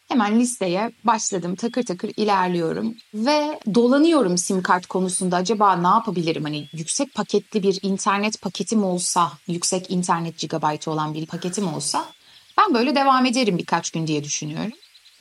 Hemen 0.07 0.39
listeye 0.39 0.91
başladım. 1.03 1.55
Takır 1.55 1.83
takır 1.83 2.11
ilerliyorum 2.17 2.95
ve 3.13 3.59
dolanıyorum 3.75 4.37
sim 4.37 4.63
kart 4.63 4.85
konusunda. 4.85 5.35
Acaba 5.35 5.75
ne 5.75 5.87
yapabilirim? 5.87 6.43
Hani 6.43 6.67
yüksek 6.73 7.13
paketli 7.13 7.63
bir 7.63 7.79
internet 7.81 8.41
paketim 8.41 8.83
olsa, 8.83 9.31
yüksek 9.47 9.91
internet 9.91 10.37
gigabaytı 10.39 10.91
olan 10.91 11.13
bir 11.13 11.25
paketim 11.25 11.73
olsa 11.73 12.05
ben 12.57 12.73
böyle 12.73 12.95
devam 12.95 13.25
ederim 13.25 13.57
birkaç 13.57 13.91
gün 13.91 14.07
diye 14.07 14.23
düşünüyorum. 14.23 14.71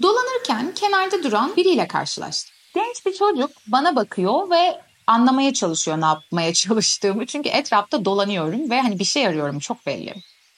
Dolanırken 0.02 0.74
kenarda 0.74 1.22
duran 1.22 1.56
biriyle 1.56 1.88
karşılaştım. 1.88 2.54
Genç 2.74 3.06
bir 3.06 3.12
çocuk 3.12 3.50
bana 3.66 3.96
bakıyor 3.96 4.50
ve 4.50 4.80
anlamaya 5.06 5.54
çalışıyor 5.54 6.00
ne 6.00 6.04
yapmaya 6.04 6.52
çalıştığımı. 6.54 7.26
Çünkü 7.26 7.48
etrafta 7.48 8.04
dolanıyorum 8.04 8.70
ve 8.70 8.80
hani 8.80 8.98
bir 8.98 9.04
şey 9.04 9.26
arıyorum 9.26 9.58
çok 9.58 9.86
belli. 9.86 10.14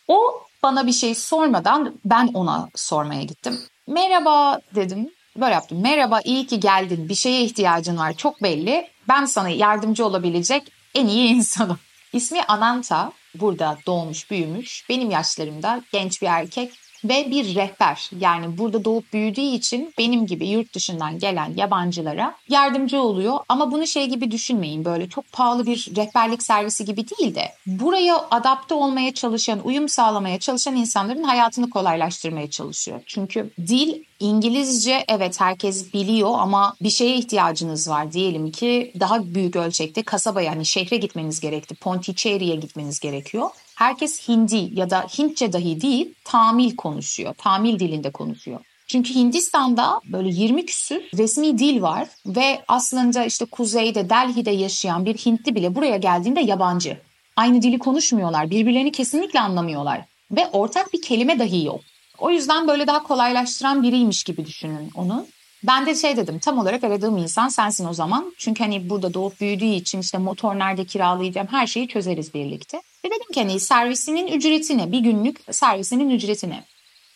O 0.08 0.42
bana 0.62 0.86
bir 0.86 0.92
şey 0.92 1.14
sormadan 1.14 1.94
ben 2.04 2.30
ona 2.34 2.68
sormaya 2.74 3.22
gittim. 3.22 3.58
Merhaba 3.87 4.61
dedim. 4.75 5.11
Böyle 5.37 5.55
yaptım. 5.55 5.83
Merhaba 5.83 6.20
iyi 6.25 6.46
ki 6.46 6.61
geldin. 6.61 7.09
Bir 7.09 7.14
şeye 7.14 7.44
ihtiyacın 7.44 7.96
var 7.96 8.12
çok 8.12 8.42
belli. 8.42 8.88
Ben 9.09 9.25
sana 9.25 9.49
yardımcı 9.49 10.07
olabilecek 10.07 10.72
en 10.94 11.07
iyi 11.07 11.29
insanım. 11.35 11.79
İsmi 12.12 12.42
Ananta. 12.42 13.12
Burada 13.35 13.79
doğmuş 13.87 14.31
büyümüş. 14.31 14.87
Benim 14.88 15.11
yaşlarımda 15.11 15.83
genç 15.92 16.22
bir 16.22 16.27
erkek 16.27 16.72
ve 17.09 17.31
bir 17.31 17.55
rehber. 17.55 18.11
Yani 18.21 18.59
burada 18.59 18.85
doğup 18.85 19.12
büyüdüğü 19.12 19.40
için 19.40 19.92
benim 19.99 20.27
gibi 20.27 20.47
yurt 20.47 20.75
dışından 20.75 21.19
gelen 21.19 21.53
yabancılara 21.57 22.35
yardımcı 22.49 23.01
oluyor. 23.01 23.38
Ama 23.49 23.73
bunu 23.73 23.87
şey 23.87 24.07
gibi 24.09 24.31
düşünmeyin 24.31 24.85
böyle 24.85 25.09
çok 25.09 25.33
pahalı 25.33 25.66
bir 25.66 25.92
rehberlik 25.97 26.42
servisi 26.42 26.85
gibi 26.85 27.05
değil 27.09 27.35
de 27.35 27.53
buraya 27.66 28.27
adapte 28.31 28.75
olmaya 28.75 29.14
çalışan, 29.14 29.61
uyum 29.64 29.88
sağlamaya 29.88 30.38
çalışan 30.38 30.77
insanların 30.77 31.23
hayatını 31.23 31.71
kolaylaştırmaya 31.71 32.51
çalışıyor. 32.51 33.01
Çünkü 33.07 33.51
dil 33.66 34.05
İngilizce 34.21 35.05
evet 35.09 35.40
herkes 35.40 35.95
biliyor 35.95 36.31
ama 36.38 36.77
bir 36.81 36.90
şeye 36.90 37.16
ihtiyacınız 37.16 37.88
var 37.88 38.12
diyelim 38.12 38.51
ki 38.51 38.92
daha 39.01 39.35
büyük 39.35 39.57
ölçekte 39.57 40.03
kasaba 40.03 40.42
yani 40.42 40.66
şehre 40.66 40.97
gitmeniz 40.97 41.40
gerekti. 41.40 41.75
Pondicherry'e 41.75 42.57
gitmeniz 42.57 43.01
gerekiyor. 43.01 43.51
Herkes 43.76 44.28
Hindi 44.28 44.80
ya 44.80 44.90
da 44.90 45.00
Hintçe 45.18 45.52
dahi 45.52 45.80
değil 45.80 46.14
Tamil 46.24 46.76
konuşuyor. 46.76 47.34
Tamil 47.38 47.78
dilinde 47.78 48.10
konuşuyor. 48.10 48.60
Çünkü 48.86 49.14
Hindistan'da 49.14 50.00
böyle 50.04 50.28
20 50.28 50.66
küsür 50.66 51.02
resmi 51.16 51.58
dil 51.58 51.82
var 51.82 52.08
ve 52.26 52.62
aslında 52.68 53.24
işte 53.24 53.44
kuzeyde 53.44 54.10
Delhi'de 54.10 54.50
yaşayan 54.50 55.04
bir 55.04 55.14
Hintli 55.14 55.54
bile 55.54 55.74
buraya 55.74 55.96
geldiğinde 55.96 56.40
yabancı. 56.40 56.98
Aynı 57.36 57.62
dili 57.62 57.78
konuşmuyorlar, 57.78 58.50
birbirlerini 58.50 58.92
kesinlikle 58.92 59.40
anlamıyorlar 59.40 60.04
ve 60.30 60.46
ortak 60.52 60.92
bir 60.92 61.02
kelime 61.02 61.38
dahi 61.38 61.64
yok. 61.64 61.80
O 62.18 62.30
yüzden 62.30 62.68
böyle 62.68 62.86
daha 62.86 63.02
kolaylaştıran 63.02 63.82
biriymiş 63.82 64.24
gibi 64.24 64.46
düşünün 64.46 64.90
onu. 64.94 65.26
Ben 65.62 65.86
de 65.86 65.94
şey 65.94 66.16
dedim 66.16 66.38
tam 66.38 66.58
olarak 66.58 66.84
aradığım 66.84 67.16
insan 67.16 67.48
sensin 67.48 67.86
o 67.86 67.94
zaman. 67.94 68.34
Çünkü 68.38 68.64
hani 68.64 68.90
burada 68.90 69.14
doğup 69.14 69.40
büyüdüğü 69.40 69.64
için 69.64 70.00
işte 70.00 70.18
motor 70.18 70.58
nerede 70.58 70.84
kiralayacağım 70.84 71.46
her 71.50 71.66
şeyi 71.66 71.88
çözeriz 71.88 72.34
birlikte. 72.34 72.82
Ve 73.07 73.11
dedim 73.11 73.33
ki 73.33 73.40
hani 73.40 73.61
servisinin 73.61 74.27
ücreti 74.27 74.79
ne? 74.79 74.92
Bir 74.92 74.99
günlük 74.99 75.40
servisinin 75.51 76.11
ücreti 76.11 76.51
ne? 76.51 76.64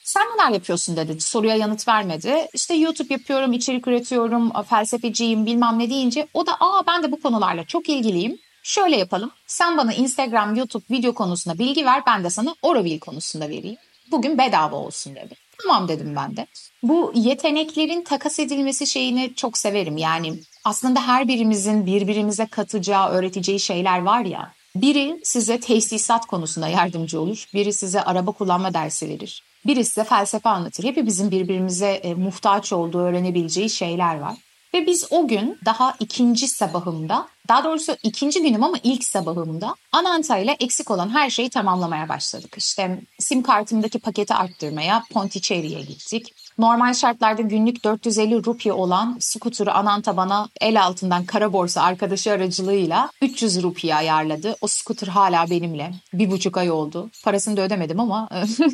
Sen 0.04 0.22
neler 0.22 0.50
yapıyorsun 0.54 0.96
dedi. 0.96 1.20
Soruya 1.20 1.56
yanıt 1.56 1.88
vermedi. 1.88 2.48
İşte 2.54 2.74
YouTube 2.74 3.14
yapıyorum, 3.14 3.52
içerik 3.52 3.86
üretiyorum, 3.86 4.52
felsefeciyim 4.62 5.46
bilmem 5.46 5.78
ne 5.78 5.90
deyince 5.90 6.28
o 6.34 6.46
da 6.46 6.52
aa 6.60 6.86
ben 6.86 7.02
de 7.02 7.12
bu 7.12 7.20
konularla 7.20 7.64
çok 7.64 7.88
ilgiliyim. 7.88 8.38
Şöyle 8.62 8.96
yapalım. 8.96 9.30
Sen 9.46 9.78
bana 9.78 9.92
Instagram, 9.92 10.54
YouTube 10.54 10.84
video 10.90 11.14
konusunda 11.14 11.58
bilgi 11.58 11.84
ver. 11.86 12.02
Ben 12.06 12.24
de 12.24 12.30
sana 12.30 12.54
Oroville 12.62 12.98
konusunda 12.98 13.48
vereyim. 13.48 13.76
Bugün 14.10 14.38
bedava 14.38 14.76
olsun 14.76 15.14
dedi. 15.14 15.34
Tamam 15.62 15.88
dedim 15.88 16.16
ben 16.16 16.36
de. 16.36 16.46
Bu 16.82 17.12
yeteneklerin 17.14 18.04
takas 18.04 18.38
edilmesi 18.38 18.86
şeyini 18.86 19.34
çok 19.34 19.58
severim. 19.58 19.96
Yani 19.96 20.34
aslında 20.64 21.06
her 21.06 21.28
birimizin 21.28 21.86
birbirimize 21.86 22.46
katacağı, 22.46 23.08
öğreteceği 23.08 23.60
şeyler 23.60 24.02
var 24.02 24.24
ya. 24.24 24.52
Biri 24.76 25.20
size 25.24 25.60
tesisat 25.60 26.26
konusunda 26.26 26.68
yardımcı 26.68 27.20
olur. 27.20 27.46
Biri 27.54 27.72
size 27.72 28.02
araba 28.02 28.32
kullanma 28.32 28.74
dersi 28.74 29.08
verir. 29.08 29.42
Biri 29.66 29.84
size 29.84 30.04
felsefe 30.04 30.48
anlatır. 30.48 30.84
Hepimizin 30.84 31.30
birbirimize 31.30 31.90
e, 31.90 32.14
muhtaç 32.14 32.72
olduğu 32.72 32.98
öğrenebileceği 32.98 33.70
şeyler 33.70 34.18
var. 34.18 34.36
Ve 34.74 34.86
biz 34.86 35.06
o 35.10 35.28
gün 35.28 35.58
daha 35.64 35.94
ikinci 36.00 36.48
sabahımda, 36.48 37.28
daha 37.48 37.64
doğrusu 37.64 37.96
ikinci 38.02 38.42
günüm 38.42 38.64
ama 38.64 38.76
ilk 38.82 39.04
sabahımda 39.04 39.74
Ananta 39.92 40.38
ile 40.38 40.56
eksik 40.60 40.90
olan 40.90 41.08
her 41.08 41.30
şeyi 41.30 41.50
tamamlamaya 41.50 42.08
başladık. 42.08 42.54
İşte 42.58 43.00
sim 43.18 43.42
kartımdaki 43.42 43.98
paketi 43.98 44.34
arttırmaya 44.34 45.04
Pondicherry'e 45.12 45.80
gittik. 45.80 46.34
Normal 46.58 46.94
şartlarda 46.94 47.42
günlük 47.42 47.84
450 47.84 48.44
rupi 48.44 48.72
olan 48.72 49.16
scooter'ı 49.20 49.72
Ananta 49.72 50.16
bana 50.16 50.48
el 50.60 50.82
altından 50.82 51.24
kara 51.24 51.52
borsa 51.52 51.82
arkadaşı 51.82 52.32
aracılığıyla 52.32 53.10
300 53.22 53.62
rupiye 53.62 53.94
ayarladı. 53.94 54.56
O 54.60 54.66
scooter 54.66 55.08
hala 55.08 55.50
benimle. 55.50 55.92
Bir 56.12 56.30
buçuk 56.30 56.56
ay 56.56 56.70
oldu. 56.70 57.10
Parasını 57.24 57.56
da 57.56 57.60
ödemedim 57.60 58.00
ama 58.00 58.28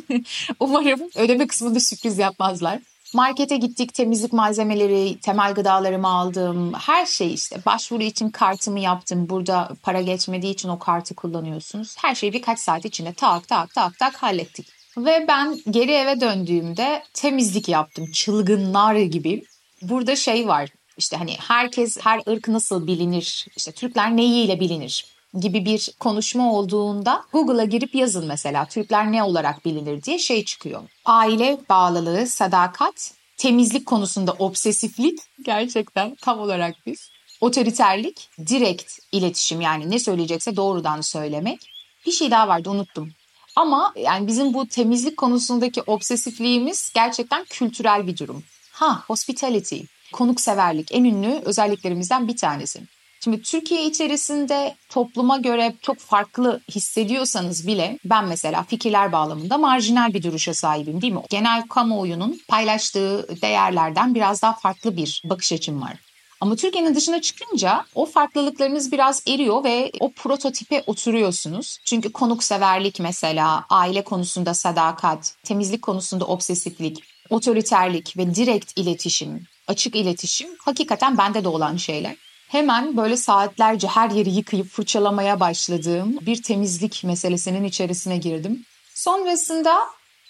umarım 0.59 1.01
ödeme 1.15 1.47
kısmında 1.47 1.79
sürpriz 1.79 2.17
yapmazlar. 2.17 2.79
Markete 3.13 3.57
gittik, 3.57 3.93
temizlik 3.93 4.33
malzemeleri, 4.33 5.19
temel 5.19 5.53
gıdalarımı 5.53 6.07
aldım. 6.07 6.73
Her 6.73 7.05
şey 7.05 7.33
işte. 7.33 7.59
Başvuru 7.65 8.03
için 8.03 8.29
kartımı 8.29 8.79
yaptım. 8.79 9.29
Burada 9.29 9.69
para 9.83 10.01
geçmediği 10.01 10.53
için 10.53 10.69
o 10.69 10.79
kartı 10.79 11.15
kullanıyorsunuz. 11.15 11.95
Her 11.97 12.15
şeyi 12.15 12.33
birkaç 12.33 12.59
saat 12.59 12.85
içinde 12.85 13.13
tak 13.13 13.47
tak 13.47 13.73
tak 13.73 13.99
tak 13.99 14.15
hallettik. 14.15 14.76
Ve 14.97 15.25
ben 15.27 15.59
geri 15.69 15.91
eve 15.91 16.21
döndüğümde 16.21 17.03
temizlik 17.13 17.69
yaptım. 17.69 18.11
Çılgınlar 18.11 18.95
gibi. 18.95 19.43
Burada 19.81 20.15
şey 20.15 20.47
var. 20.47 20.69
İşte 20.97 21.17
hani 21.17 21.35
herkes, 21.39 21.97
her 22.01 22.21
ırk 22.29 22.47
nasıl 22.47 22.87
bilinir? 22.87 23.47
İşte 23.57 23.71
Türkler 23.71 24.17
neyiyle 24.17 24.59
bilinir? 24.59 25.17
gibi 25.33 25.65
bir 25.65 25.91
konuşma 25.99 26.53
olduğunda 26.53 27.23
Google'a 27.33 27.65
girip 27.65 27.95
yazın 27.95 28.27
mesela 28.27 28.65
Türkler 28.65 29.11
ne 29.11 29.23
olarak 29.23 29.65
bilinir 29.65 30.03
diye 30.03 30.19
şey 30.19 30.45
çıkıyor. 30.45 30.81
Aile 31.05 31.57
bağlılığı, 31.69 32.27
sadakat, 32.27 33.13
temizlik 33.37 33.85
konusunda 33.85 34.31
obsesiflik 34.39 35.19
gerçekten 35.45 36.15
tam 36.15 36.39
olarak 36.39 36.75
biz. 36.85 37.09
Otoriterlik, 37.41 38.29
direkt 38.47 38.93
iletişim 39.11 39.61
yani 39.61 39.91
ne 39.91 39.99
söyleyecekse 39.99 40.55
doğrudan 40.55 41.01
söylemek. 41.01 41.59
Bir 42.05 42.11
şey 42.11 42.31
daha 42.31 42.47
vardı 42.47 42.69
unuttum. 42.69 43.11
Ama 43.57 43.93
yani 43.95 44.27
bizim 44.27 44.53
bu 44.53 44.67
temizlik 44.67 45.17
konusundaki 45.17 45.81
obsesifliğimiz 45.81 46.91
gerçekten 46.95 47.45
kültürel 47.49 48.07
bir 48.07 48.17
durum. 48.17 48.43
Ha, 48.71 49.03
hospitality, 49.07 49.79
konukseverlik 50.13 50.91
en 50.91 51.03
ünlü 51.03 51.41
özelliklerimizden 51.45 52.27
bir 52.27 52.37
tanesi. 52.37 52.81
Şimdi 53.23 53.41
Türkiye 53.41 53.85
içerisinde 53.85 54.75
topluma 54.89 55.37
göre 55.37 55.75
çok 55.81 55.97
farklı 55.99 56.61
hissediyorsanız 56.71 57.67
bile 57.67 57.99
ben 58.05 58.25
mesela 58.25 58.63
fikirler 58.63 59.11
bağlamında 59.11 59.57
marjinal 59.57 60.13
bir 60.13 60.23
duruşa 60.23 60.53
sahibim 60.53 61.01
değil 61.01 61.13
mi? 61.13 61.21
Genel 61.29 61.67
kamuoyunun 61.67 62.39
paylaştığı 62.47 63.41
değerlerden 63.41 64.15
biraz 64.15 64.41
daha 64.41 64.53
farklı 64.53 64.97
bir 64.97 65.21
bakış 65.25 65.51
açım 65.51 65.81
var. 65.81 66.06
Ama 66.41 66.55
Türkiye'nin 66.55 66.95
dışına 66.95 67.21
çıkınca 67.21 67.85
o 67.95 68.05
farklılıklarınız 68.05 68.91
biraz 68.91 69.23
eriyor 69.27 69.63
ve 69.63 69.91
o 69.99 70.11
prototipe 70.11 70.83
oturuyorsunuz. 70.87 71.79
Çünkü 71.85 72.11
konukseverlik 72.11 72.99
mesela, 72.99 73.65
aile 73.69 74.03
konusunda 74.03 74.53
sadakat, 74.53 75.35
temizlik 75.43 75.81
konusunda 75.81 76.25
obsesiflik, 76.25 77.03
otoriterlik 77.29 78.17
ve 78.17 78.35
direkt 78.35 78.79
iletişim, 78.79 79.43
açık 79.67 79.95
iletişim 79.95 80.49
hakikaten 80.59 81.17
bende 81.17 81.43
de 81.43 81.47
olan 81.47 81.77
şeyler. 81.77 82.15
Hemen 82.47 82.97
böyle 82.97 83.17
saatlerce 83.17 83.87
her 83.87 84.09
yeri 84.09 84.29
yıkayıp 84.29 84.67
fırçalamaya 84.67 85.39
başladığım 85.39 86.17
bir 86.25 86.43
temizlik 86.43 87.03
meselesinin 87.03 87.63
içerisine 87.63 88.17
girdim. 88.17 88.65
Sonrasında 88.93 89.79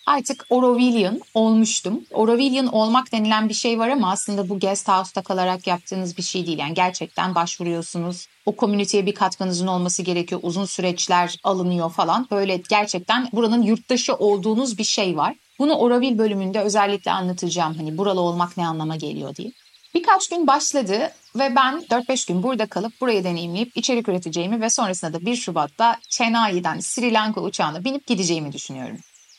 artık 0.07 0.45
Orovillian 0.49 1.21
olmuştum. 1.33 2.01
Orovillian 2.11 2.67
olmak 2.67 3.11
denilen 3.11 3.49
bir 3.49 3.53
şey 3.53 3.79
var 3.79 3.89
ama 3.89 4.11
aslında 4.11 4.49
bu 4.49 4.59
guest 4.59 4.87
house'ta 4.87 5.21
kalarak 5.21 5.67
yaptığınız 5.67 6.17
bir 6.17 6.23
şey 6.23 6.47
değil. 6.47 6.57
Yani 6.57 6.73
gerçekten 6.73 7.35
başvuruyorsunuz. 7.35 8.27
O 8.45 8.55
komüniteye 8.55 9.05
bir 9.05 9.15
katkınızın 9.15 9.67
olması 9.67 10.03
gerekiyor. 10.03 10.41
Uzun 10.43 10.65
süreçler 10.65 11.35
alınıyor 11.43 11.91
falan. 11.91 12.27
Böyle 12.31 12.61
gerçekten 12.69 13.29
buranın 13.33 13.61
yurttaşı 13.61 14.15
olduğunuz 14.15 14.77
bir 14.77 14.83
şey 14.83 15.17
var. 15.17 15.35
Bunu 15.59 15.73
Oroville 15.73 16.17
bölümünde 16.17 16.59
özellikle 16.59 17.11
anlatacağım. 17.11 17.73
Hani 17.73 17.97
buralı 17.97 18.21
olmak 18.21 18.57
ne 18.57 18.67
anlama 18.67 18.95
geliyor 18.95 19.35
diye. 19.35 19.51
Birkaç 19.93 20.29
gün 20.29 20.47
başladı 20.47 21.11
ve 21.35 21.55
ben 21.55 21.83
4-5 21.89 22.27
gün 22.27 22.43
burada 22.43 22.65
kalıp 22.65 23.01
burayı 23.01 23.23
deneyimleyip 23.23 23.77
içerik 23.77 24.09
üreteceğimi 24.09 24.61
ve 24.61 24.69
sonrasında 24.69 25.13
da 25.13 25.25
1 25.25 25.35
Şubat'ta 25.35 25.95
Chennai'den 26.09 26.79
Sri 26.79 27.13
Lanka 27.13 27.41
uçağına 27.41 27.83
binip 27.83 28.07
gideceğimi 28.07 28.53
düşünüyorum. 28.53 28.97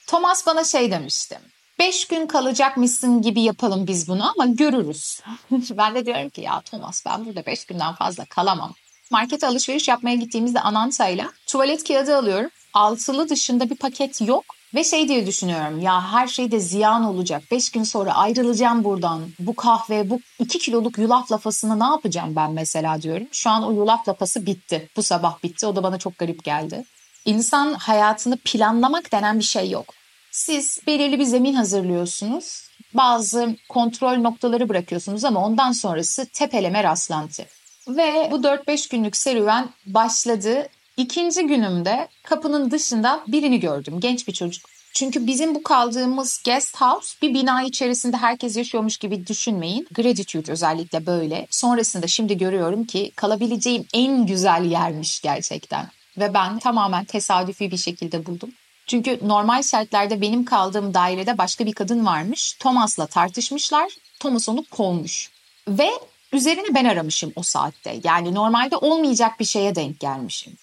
Thomas 0.09 0.47
bana 0.47 0.65
şey 0.65 0.91
demişti. 0.91 1.39
5 1.79 2.07
gün 2.07 2.27
kalacakmışsın 2.27 3.23
gibi 3.23 3.41
yapalım 3.41 3.87
biz 3.87 4.09
bunu 4.09 4.31
ama 4.31 4.47
görürüz. 4.47 5.21
ben 5.71 5.95
de 5.95 6.07
diyorum 6.07 6.29
ki 6.29 6.41
ya 6.41 6.61
Thomas 6.61 7.07
ben 7.07 7.27
burada 7.27 7.47
5 7.47 7.65
günden 7.65 7.95
fazla 7.95 8.25
kalamam. 8.25 8.75
Markete 9.11 9.47
alışveriş 9.47 9.89
yapmaya 9.89 10.17
gittiğimizde 10.17 10.61
Ananta'yla 10.61 11.31
tuvalet 11.47 11.85
kağıdı 11.85 12.17
alıyorum. 12.17 12.51
Altılı 12.75 13.29
dışında 13.29 13.71
bir 13.71 13.77
paket 13.77 14.21
yok. 14.21 14.45
Ve 14.75 14.85
şey 14.85 15.09
diye 15.09 15.27
düşünüyorum 15.27 15.81
ya 15.81 16.13
her 16.13 16.29
şey 16.29 16.51
de 16.51 16.61
ziyan 16.61 17.05
olacak. 17.05 17.43
Beş 17.51 17.71
gün 17.71 17.83
sonra 17.83 18.15
ayrılacağım 18.15 18.85
buradan. 18.85 19.23
Bu 19.39 19.57
kahve, 19.57 20.11
bu 20.11 20.21
iki 20.39 20.59
kiloluk 20.59 20.99
yulaf 20.99 21.33
lafasını 21.33 21.81
ne 21.81 21.85
yapacağım 21.85 22.37
ben 22.37 22.53
mesela 22.53 23.03
diyorum. 23.03 23.27
Şu 23.33 23.51
an 23.51 23.65
o 23.65 23.73
yulaf 23.73 24.09
lafası 24.09 24.47
bitti. 24.47 24.89
Bu 24.97 25.03
sabah 25.03 25.43
bitti. 25.43 25.67
O 25.67 25.77
da 25.77 25.83
bana 25.83 25.99
çok 25.99 26.19
garip 26.19 26.45
geldi. 26.45 26.85
İnsan 27.25 27.75
hayatını 27.75 28.37
planlamak 28.45 29.13
denen 29.13 29.39
bir 29.39 29.45
şey 29.45 29.71
yok. 29.71 29.98
Siz 30.39 30.81
belirli 30.87 31.19
bir 31.19 31.25
zemin 31.25 31.55
hazırlıyorsunuz. 31.55 32.69
Bazı 32.95 33.57
kontrol 33.69 34.17
noktaları 34.17 34.69
bırakıyorsunuz 34.69 35.25
ama 35.25 35.45
ondan 35.45 35.73
sonrası 35.73 36.27
tepeleme 36.27 36.85
rastlantı. 36.85 37.47
Ve 37.89 38.29
bu 38.31 38.37
4-5 38.37 38.91
günlük 38.91 39.17
serüven 39.17 39.69
başladı 39.87 40.69
İkinci 40.97 41.47
günümde 41.47 42.09
kapının 42.23 42.71
dışında 42.71 43.25
birini 43.29 43.61
gördüm. 43.61 44.01
Genç 44.01 44.29
bir 44.29 44.33
çocuk. 44.33 44.65
Çünkü 44.95 45.27
bizim 45.27 45.55
bu 45.55 45.63
kaldığımız 45.63 46.43
guest 46.45 46.77
house 46.77 47.17
bir 47.23 47.35
bina 47.35 47.63
içerisinde 47.63 48.17
herkes 48.17 48.57
yaşıyormuş 48.57 48.97
gibi 48.97 49.27
düşünmeyin. 49.27 49.89
Gratitude 49.95 50.53
özellikle 50.53 51.07
böyle. 51.07 51.47
Sonrasında 51.51 52.07
şimdi 52.07 52.39
görüyorum 52.39 52.85
ki 52.85 53.13
kalabileceğim 53.17 53.87
en 53.95 54.27
güzel 54.27 54.65
yermiş 54.65 55.21
gerçekten. 55.21 55.87
Ve 56.19 56.35
ben 56.35 56.59
tamamen 56.59 57.05
tesadüfi 57.05 57.71
bir 57.71 57.77
şekilde 57.77 58.27
buldum. 58.27 58.51
Çünkü 58.89 59.19
normal 59.23 59.63
şartlarda 59.63 60.21
benim 60.21 60.45
kaldığım 60.45 60.95
dairede 60.95 61.39
başka 61.39 61.67
bir 61.67 61.73
kadın 61.73 62.07
varmış. 62.07 62.53
Thomas'la 62.53 63.07
tartışmışlar. 63.07 63.93
Thomas 64.21 64.49
onu 64.49 64.65
kovmuş. 64.71 65.31
Ve 65.69 65.91
üzerine 66.33 66.75
ben 66.75 66.85
aramışım 66.85 67.33
o 67.37 67.43
saatte. 67.43 68.01
Yani 68.05 68.35
normalde 68.35 68.77
olmayacak 68.77 69.41
bir 69.41 69.45
şeye 69.45 69.75
denk 69.75 70.01
gelmişim. 70.01 70.57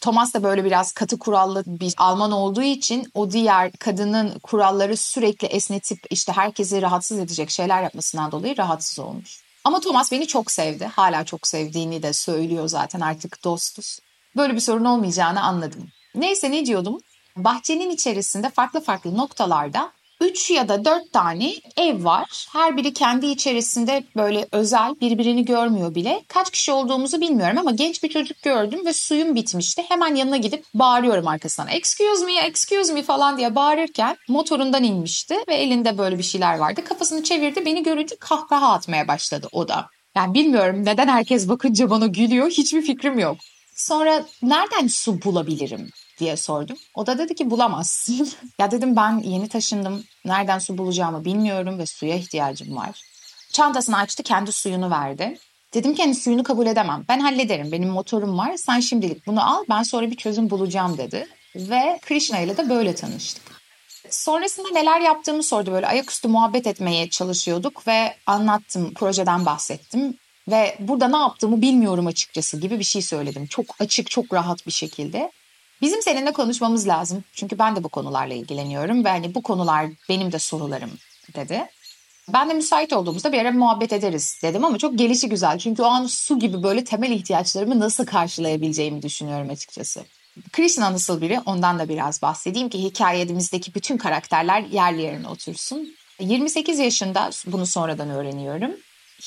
Thomas 0.00 0.34
da 0.34 0.42
böyle 0.42 0.64
biraz 0.64 0.92
katı 0.92 1.18
kurallı 1.18 1.62
bir 1.66 1.94
Alman 1.96 2.32
olduğu 2.32 2.62
için 2.62 3.10
o 3.14 3.30
diğer 3.30 3.72
kadının 3.72 4.38
kuralları 4.38 4.96
sürekli 4.96 5.46
esnetip 5.46 5.98
işte 6.10 6.32
herkesi 6.32 6.82
rahatsız 6.82 7.18
edecek 7.18 7.50
şeyler 7.50 7.82
yapmasından 7.82 8.32
dolayı 8.32 8.56
rahatsız 8.58 8.98
olmuş. 8.98 9.42
Ama 9.64 9.80
Thomas 9.80 10.12
beni 10.12 10.26
çok 10.26 10.50
sevdi. 10.50 10.84
Hala 10.84 11.24
çok 11.24 11.46
sevdiğini 11.46 12.02
de 12.02 12.12
söylüyor 12.12 12.68
zaten 12.68 13.00
artık 13.00 13.44
dostuz. 13.44 13.98
Böyle 14.36 14.54
bir 14.54 14.60
sorun 14.60 14.84
olmayacağını 14.84 15.42
anladım. 15.42 15.88
Neyse 16.14 16.50
ne 16.50 16.66
diyordum? 16.66 17.00
Bahçenin 17.36 17.90
içerisinde 17.90 18.50
farklı 18.50 18.80
farklı 18.80 19.16
noktalarda 19.16 19.92
3 20.20 20.50
ya 20.50 20.68
da 20.68 20.84
4 20.84 21.12
tane 21.12 21.52
ev 21.76 22.04
var. 22.04 22.46
Her 22.52 22.76
biri 22.76 22.92
kendi 22.92 23.26
içerisinde 23.26 24.04
böyle 24.16 24.48
özel 24.52 25.00
birbirini 25.00 25.44
görmüyor 25.44 25.94
bile. 25.94 26.22
Kaç 26.28 26.50
kişi 26.50 26.72
olduğumuzu 26.72 27.20
bilmiyorum 27.20 27.58
ama 27.58 27.70
genç 27.70 28.02
bir 28.02 28.08
çocuk 28.08 28.42
gördüm 28.42 28.86
ve 28.86 28.92
suyum 28.92 29.34
bitmişti. 29.34 29.82
Hemen 29.88 30.14
yanına 30.14 30.36
gidip 30.36 30.64
bağırıyorum 30.74 31.28
arkasına. 31.28 31.70
Excuse 31.70 32.24
me, 32.26 32.40
excuse 32.40 32.92
me 32.92 33.02
falan 33.02 33.38
diye 33.38 33.54
bağırırken 33.54 34.16
motorundan 34.28 34.84
inmişti 34.84 35.34
ve 35.48 35.54
elinde 35.54 35.98
böyle 35.98 36.18
bir 36.18 36.22
şeyler 36.22 36.58
vardı. 36.58 36.84
Kafasını 36.84 37.22
çevirdi 37.22 37.66
beni 37.66 37.82
görünce 37.82 38.16
kahkaha 38.16 38.72
atmaya 38.72 39.08
başladı 39.08 39.48
o 39.52 39.68
da. 39.68 39.86
Yani 40.16 40.34
bilmiyorum 40.34 40.84
neden 40.84 41.08
herkes 41.08 41.48
bakınca 41.48 41.90
bana 41.90 42.06
gülüyor 42.06 42.50
hiçbir 42.50 42.82
fikrim 42.82 43.18
yok. 43.18 43.36
Sonra 43.76 44.24
nereden 44.42 44.86
su 44.86 45.22
bulabilirim 45.22 45.90
diye 46.20 46.36
sordum. 46.36 46.76
O 46.94 47.06
da 47.06 47.18
dedi 47.18 47.34
ki 47.34 47.50
bulamazsın. 47.50 48.28
ya 48.58 48.70
dedim 48.70 48.96
ben 48.96 49.18
yeni 49.18 49.48
taşındım. 49.48 50.04
Nereden 50.24 50.58
su 50.58 50.78
bulacağımı 50.78 51.24
bilmiyorum 51.24 51.78
ve 51.78 51.86
suya 51.86 52.16
ihtiyacım 52.16 52.76
var. 52.76 53.02
Çantasını 53.52 53.96
açtı 53.96 54.22
kendi 54.22 54.52
suyunu 54.52 54.90
verdi. 54.90 55.38
Dedim 55.74 55.94
ki 55.94 56.02
hani 56.02 56.14
suyunu 56.14 56.42
kabul 56.42 56.66
edemem. 56.66 57.04
Ben 57.08 57.20
hallederim. 57.20 57.72
Benim 57.72 57.88
motorum 57.88 58.38
var. 58.38 58.56
Sen 58.56 58.80
şimdilik 58.80 59.26
bunu 59.26 59.50
al. 59.56 59.64
Ben 59.68 59.82
sonra 59.82 60.10
bir 60.10 60.16
çözüm 60.16 60.50
bulacağım 60.50 60.98
dedi. 60.98 61.28
Ve 61.56 61.98
Krishna 62.02 62.38
ile 62.38 62.56
de 62.56 62.68
böyle 62.68 62.94
tanıştık. 62.94 63.42
Sonrasında 64.10 64.68
neler 64.72 65.00
yaptığımı 65.00 65.42
sordu. 65.42 65.72
Böyle 65.72 65.86
ayaküstü 65.86 66.28
muhabbet 66.28 66.66
etmeye 66.66 67.10
çalışıyorduk 67.10 67.86
ve 67.86 68.16
anlattım, 68.26 68.94
projeden 68.94 69.46
bahsettim. 69.46 70.18
Ve 70.48 70.76
burada 70.80 71.08
ne 71.08 71.16
yaptığımı 71.16 71.62
bilmiyorum 71.62 72.06
açıkçası 72.06 72.60
gibi 72.60 72.78
bir 72.78 72.84
şey 72.84 73.02
söyledim. 73.02 73.46
Çok 73.46 73.66
açık, 73.78 74.10
çok 74.10 74.34
rahat 74.34 74.66
bir 74.66 74.72
şekilde. 74.72 75.32
Bizim 75.82 76.02
seninle 76.02 76.32
konuşmamız 76.32 76.88
lazım. 76.88 77.24
Çünkü 77.32 77.58
ben 77.58 77.76
de 77.76 77.84
bu 77.84 77.88
konularla 77.88 78.34
ilgileniyorum 78.34 79.04
ve 79.04 79.08
hani 79.08 79.34
bu 79.34 79.42
konular 79.42 79.86
benim 80.08 80.32
de 80.32 80.38
sorularım 80.38 80.90
dedi. 81.34 81.66
Ben 82.32 82.50
de 82.50 82.54
müsait 82.54 82.92
olduğumuzda 82.92 83.32
bir 83.32 83.38
ara 83.38 83.52
muhabbet 83.52 83.92
ederiz 83.92 84.38
dedim 84.42 84.64
ama 84.64 84.78
çok 84.78 84.98
gelişi 84.98 85.28
güzel. 85.28 85.58
Çünkü 85.58 85.82
o 85.82 85.86
an 85.86 86.06
su 86.06 86.38
gibi 86.38 86.62
böyle 86.62 86.84
temel 86.84 87.10
ihtiyaçlarımı 87.10 87.80
nasıl 87.80 88.06
karşılayabileceğimi 88.06 89.02
düşünüyorum 89.02 89.50
açıkçası. 89.50 90.04
Krishna 90.52 90.92
nasıl 90.92 91.20
biri 91.20 91.40
ondan 91.46 91.78
da 91.78 91.88
biraz 91.88 92.22
bahsedeyim 92.22 92.68
ki 92.68 92.82
hikayemizdeki 92.82 93.74
bütün 93.74 93.96
karakterler 93.96 94.60
yerli 94.60 95.02
yerine 95.02 95.28
otursun. 95.28 95.94
28 96.20 96.78
yaşında 96.78 97.30
bunu 97.46 97.66
sonradan 97.66 98.10
öğreniyorum. 98.10 98.70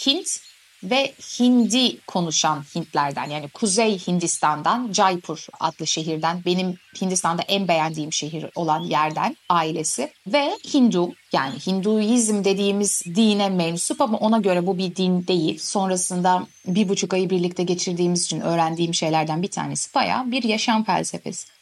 Hint 0.06 0.40
ve 0.84 1.14
Hindi 1.40 1.98
konuşan 2.08 2.64
Hintlerden 2.76 3.30
yani 3.30 3.50
Kuzey 3.50 4.00
Hindistan'dan 4.08 4.94
Jaipur 4.94 5.48
adlı 5.60 5.88
şehirden 5.88 6.46
benim 6.46 6.78
Hindistan'da 7.02 7.42
en 7.42 7.68
beğendiğim 7.68 8.14
şehir 8.14 8.46
olan 8.56 8.80
yerden 8.80 9.38
ailesi 9.50 10.12
ve 10.28 10.58
Hindu 10.74 11.14
yani 11.34 11.56
Hinduizm 11.68 12.44
dediğimiz 12.44 13.04
dine 13.06 13.50
mensup 13.50 14.02
ama 14.02 14.18
ona 14.18 14.38
göre 14.38 14.68
bu 14.68 14.78
bir 14.78 14.96
din 14.96 15.28
değil. 15.28 15.60
Sonrasında 15.60 16.48
bir 16.68 16.90
buçuk 16.90 17.14
ayı 17.14 17.30
birlikte 17.30 17.64
geçirdiğimiz 17.64 18.24
için 18.24 18.42
öğrendiğim 18.42 18.94
şeylerden 18.94 19.42
bir 19.42 19.52
tanesi 19.52 19.96
bayağı 19.96 20.32
bir 20.32 20.44
yaşam 20.44 20.84
felsefesi. 20.84 21.53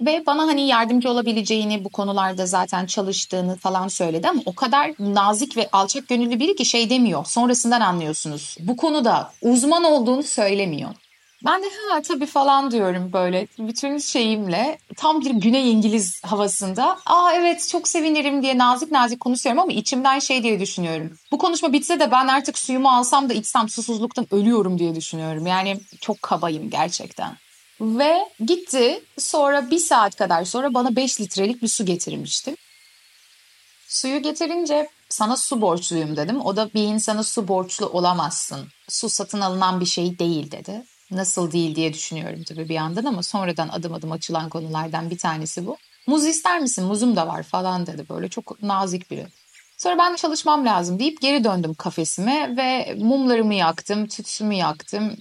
Ve 0.00 0.26
bana 0.26 0.42
hani 0.42 0.66
yardımcı 0.66 1.10
olabileceğini 1.10 1.84
bu 1.84 1.88
konularda 1.88 2.46
zaten 2.46 2.86
çalıştığını 2.86 3.56
falan 3.56 3.88
söyledi 3.88 4.28
ama 4.28 4.42
o 4.46 4.54
kadar 4.54 4.90
nazik 4.98 5.56
ve 5.56 5.68
alçak 5.72 6.08
gönüllü 6.08 6.40
biri 6.40 6.56
ki 6.56 6.64
şey 6.64 6.90
demiyor. 6.90 7.24
Sonrasından 7.24 7.80
anlıyorsunuz. 7.80 8.56
Bu 8.60 8.76
konuda 8.76 9.32
uzman 9.42 9.84
olduğunu 9.84 10.22
söylemiyor. 10.22 10.90
Ben 11.44 11.62
de 11.62 11.66
ha 11.66 12.02
tabii 12.02 12.26
falan 12.26 12.70
diyorum 12.70 13.12
böyle 13.12 13.46
bütün 13.58 13.98
şeyimle 13.98 14.78
tam 14.96 15.20
bir 15.20 15.30
Güney 15.30 15.72
İngiliz 15.72 16.24
havasında. 16.24 16.98
Aa 17.06 17.32
evet 17.34 17.68
çok 17.68 17.88
sevinirim 17.88 18.42
diye 18.42 18.58
nazik 18.58 18.90
nazik 18.90 19.20
konuşuyorum 19.20 19.62
ama 19.62 19.72
içimden 19.72 20.18
şey 20.18 20.42
diye 20.42 20.60
düşünüyorum. 20.60 21.18
Bu 21.32 21.38
konuşma 21.38 21.72
bitse 21.72 22.00
de 22.00 22.10
ben 22.10 22.28
artık 22.28 22.58
suyumu 22.58 22.90
alsam 22.90 23.28
da 23.28 23.34
içsem 23.34 23.68
susuzluktan 23.68 24.26
ölüyorum 24.30 24.78
diye 24.78 24.94
düşünüyorum. 24.94 25.46
Yani 25.46 25.80
çok 26.00 26.22
kabayım 26.22 26.70
gerçekten. 26.70 27.36
Ve 27.80 28.28
gitti 28.46 29.04
sonra 29.18 29.70
bir 29.70 29.78
saat 29.78 30.16
kadar 30.16 30.44
sonra 30.44 30.74
bana 30.74 30.96
5 30.96 31.20
litrelik 31.20 31.62
bir 31.62 31.68
su 31.68 31.86
getirmişti. 31.86 32.56
Suyu 33.88 34.22
getirince 34.22 34.88
sana 35.08 35.36
su 35.36 35.60
borçluyum 35.60 36.16
dedim. 36.16 36.40
O 36.40 36.56
da 36.56 36.70
bir 36.74 36.82
insana 36.82 37.22
su 37.22 37.48
borçlu 37.48 37.86
olamazsın. 37.86 38.68
Su 38.88 39.08
satın 39.08 39.40
alınan 39.40 39.80
bir 39.80 39.86
şey 39.86 40.18
değil 40.18 40.50
dedi. 40.50 40.84
nasıl 41.10 41.52
değil 41.52 41.76
diye 41.76 41.92
düşünüyorum 41.92 42.42
tabii 42.48 42.68
bir 42.68 42.74
yandan 42.74 43.04
ama 43.04 43.22
sonradan 43.22 43.68
adım 43.68 43.94
adım 43.94 44.12
açılan 44.12 44.48
konulardan 44.48 45.10
bir 45.10 45.18
tanesi 45.18 45.66
bu. 45.66 45.76
Muz 46.06 46.26
ister 46.26 46.60
misin? 46.60 46.84
Muzum 46.84 47.16
da 47.16 47.26
var 47.26 47.42
falan 47.42 47.86
dedi 47.86 48.04
böyle 48.08 48.28
çok 48.28 48.62
nazik 48.62 49.10
biri. 49.10 49.26
Sonra 49.78 49.98
ben 49.98 50.16
çalışmam 50.16 50.66
lazım 50.66 50.98
deyip 50.98 51.20
geri 51.20 51.44
döndüm 51.44 51.74
kafesime 51.74 52.56
ve 52.56 52.94
mumlarımı 52.98 53.54
yaktım, 53.54 54.06
tütsümü 54.06 54.54
yaktım. 54.54 55.16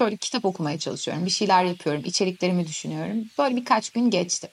Böyle 0.00 0.16
kitap 0.16 0.44
okumaya 0.44 0.78
çalışıyorum, 0.78 1.26
bir 1.26 1.30
şeyler 1.30 1.64
yapıyorum, 1.64 2.02
içeriklerimi 2.04 2.66
düşünüyorum. 2.66 3.24
Böyle 3.38 3.56
birkaç 3.56 3.90
gün 3.90 4.10
geçti. 4.10 4.48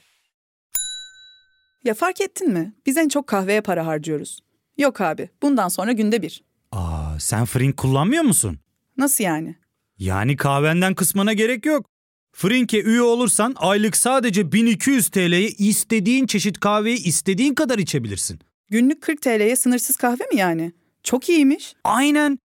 Ya 1.83 1.93
fark 1.93 2.21
ettin 2.21 2.49
mi? 2.53 2.73
Biz 2.85 2.97
en 2.97 3.09
çok 3.09 3.27
kahveye 3.27 3.61
para 3.61 3.85
harcıyoruz. 3.85 4.39
Yok 4.77 5.01
abi, 5.01 5.29
bundan 5.41 5.67
sonra 5.67 5.91
günde 5.91 6.21
bir. 6.21 6.43
Aa, 6.71 7.19
sen 7.19 7.45
Frink 7.45 7.77
kullanmıyor 7.77 8.23
musun? 8.23 8.59
Nasıl 8.97 9.23
yani? 9.23 9.55
Yani 9.97 10.35
kahvenden 10.37 10.95
kısmına 10.95 11.33
gerek 11.33 11.65
yok. 11.65 11.85
Frink'e 12.33 12.81
üye 12.81 13.01
olursan 13.01 13.55
aylık 13.57 13.97
sadece 13.97 14.51
1200 14.51 15.09
TL'ye 15.09 15.47
istediğin 15.49 16.27
çeşit 16.27 16.59
kahveyi 16.59 17.03
istediğin 17.03 17.53
kadar 17.55 17.77
içebilirsin. 17.79 18.39
Günlük 18.69 19.01
40 19.01 19.21
TL'ye 19.21 19.55
sınırsız 19.55 19.95
kahve 19.95 20.23
mi 20.33 20.39
yani? 20.39 20.71
Çok 21.03 21.29
iyiymiş. 21.29 21.73
Aynen. 21.83 22.39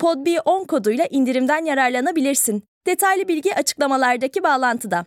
podb10 0.00 0.66
koduyla 0.66 1.06
indirimden 1.10 1.64
yararlanabilirsin. 1.64 2.64
Detaylı 2.86 3.28
bilgi 3.28 3.54
açıklamalardaki 3.54 4.42
bağlantıda. 4.42 5.06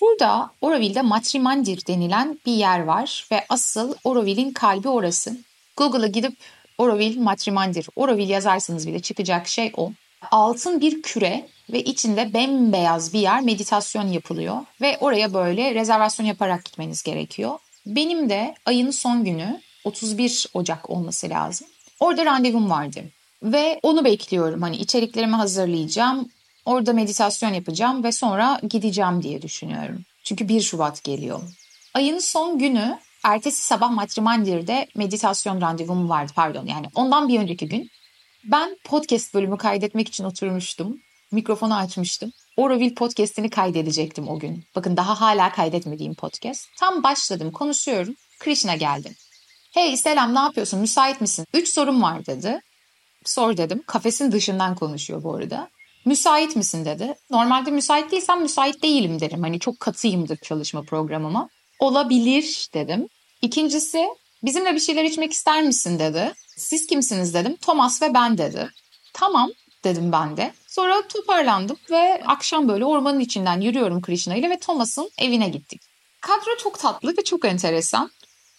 Burada 0.00 0.50
Oroville'de 0.60 1.02
Matrimandir 1.02 1.86
denilen 1.86 2.38
bir 2.46 2.52
yer 2.52 2.84
var 2.84 3.28
ve 3.32 3.44
asıl 3.48 3.94
Oroville'in 4.04 4.52
kalbi 4.52 4.88
orası. 4.88 5.36
Google'a 5.76 6.06
gidip 6.06 6.36
Oroville 6.78 7.20
Matrimandir, 7.20 7.88
Oroville 7.96 8.32
yazarsanız 8.32 8.88
bile 8.88 9.00
çıkacak 9.00 9.48
şey 9.48 9.72
o. 9.76 9.92
Altın 10.30 10.80
bir 10.80 11.02
küre 11.02 11.48
ve 11.72 11.82
içinde 11.82 12.34
bembeyaz 12.34 13.14
bir 13.14 13.18
yer 13.18 13.40
meditasyon 13.40 14.06
yapılıyor 14.06 14.56
ve 14.80 14.98
oraya 15.00 15.34
böyle 15.34 15.74
rezervasyon 15.74 16.26
yaparak 16.26 16.64
gitmeniz 16.64 17.02
gerekiyor. 17.02 17.58
Benim 17.86 18.30
de 18.30 18.54
ayın 18.66 18.90
son 18.90 19.24
günü 19.24 19.60
31 19.84 20.46
Ocak 20.54 20.90
olması 20.90 21.28
lazım. 21.28 21.68
Orada 22.00 22.24
randevum 22.24 22.70
vardı 22.70 23.04
ve 23.42 23.80
onu 23.82 24.04
bekliyorum. 24.04 24.62
Hani 24.62 24.76
içeriklerimi 24.76 25.36
hazırlayacağım. 25.36 26.28
Orada 26.64 26.92
meditasyon 26.92 27.54
yapacağım 27.54 28.04
ve 28.04 28.12
sonra 28.12 28.60
gideceğim 28.68 29.22
diye 29.22 29.42
düşünüyorum. 29.42 30.04
Çünkü 30.24 30.48
1 30.48 30.60
Şubat 30.60 31.04
geliyor. 31.04 31.40
Ayın 31.94 32.18
son 32.18 32.58
günü 32.58 32.98
ertesi 33.24 33.62
sabah 33.62 33.90
Matrimandir'de 33.90 34.86
meditasyon 34.94 35.60
randevum 35.60 36.08
vardı 36.08 36.32
pardon 36.36 36.66
yani 36.66 36.86
ondan 36.94 37.28
bir 37.28 37.40
önceki 37.40 37.68
gün. 37.68 37.90
Ben 38.44 38.76
podcast 38.84 39.34
bölümü 39.34 39.56
kaydetmek 39.56 40.08
için 40.08 40.24
oturmuştum. 40.24 41.00
Mikrofonu 41.32 41.76
açmıştım. 41.76 42.32
Oroville 42.56 42.94
podcast'ini 42.94 43.50
kaydedecektim 43.50 44.28
o 44.28 44.38
gün. 44.38 44.64
Bakın 44.76 44.96
daha 44.96 45.20
hala 45.20 45.52
kaydetmediğim 45.52 46.14
podcast. 46.14 46.68
Tam 46.78 47.02
başladım 47.02 47.52
konuşuyorum. 47.52 48.14
Krishna 48.40 48.76
geldi. 48.76 49.14
Hey 49.74 49.96
selam 49.96 50.34
ne 50.34 50.38
yapıyorsun 50.38 50.80
müsait 50.80 51.20
misin? 51.20 51.46
Üç 51.54 51.68
sorum 51.68 52.02
var 52.02 52.26
dedi. 52.26 52.60
Sor 53.24 53.56
dedim. 53.56 53.82
Kafesin 53.86 54.32
dışından 54.32 54.74
konuşuyor 54.74 55.22
bu 55.22 55.34
arada. 55.34 55.68
Müsait 56.04 56.56
misin 56.56 56.84
dedi. 56.84 57.14
Normalde 57.30 57.70
müsait 57.70 58.10
değilsem 58.10 58.42
müsait 58.42 58.82
değilim 58.82 59.20
derim. 59.20 59.42
Hani 59.42 59.60
çok 59.60 59.80
katıyımdır 59.80 60.36
çalışma 60.36 60.82
programıma. 60.82 61.48
Olabilir 61.78 62.68
dedim. 62.74 63.08
İkincisi 63.42 64.06
bizimle 64.42 64.74
bir 64.74 64.80
şeyler 64.80 65.04
içmek 65.04 65.32
ister 65.32 65.62
misin 65.62 65.98
dedi. 65.98 66.32
Siz 66.56 66.86
kimsiniz 66.86 67.34
dedim. 67.34 67.56
Thomas 67.56 68.02
ve 68.02 68.14
ben 68.14 68.38
dedi. 68.38 68.70
Tamam 69.12 69.50
dedim 69.84 70.12
ben 70.12 70.36
de. 70.36 70.52
Sonra 70.66 71.08
toparlandım 71.08 71.76
ve 71.90 72.22
akşam 72.26 72.68
böyle 72.68 72.84
ormanın 72.84 73.20
içinden 73.20 73.60
yürüyorum 73.60 74.02
Krishna 74.02 74.36
ile 74.36 74.50
ve 74.50 74.58
Thomas'ın 74.58 75.10
evine 75.18 75.48
gittik. 75.48 75.80
Kadro 76.20 76.56
çok 76.62 76.78
tatlı 76.78 77.16
ve 77.18 77.24
çok 77.24 77.44
enteresan. 77.44 78.10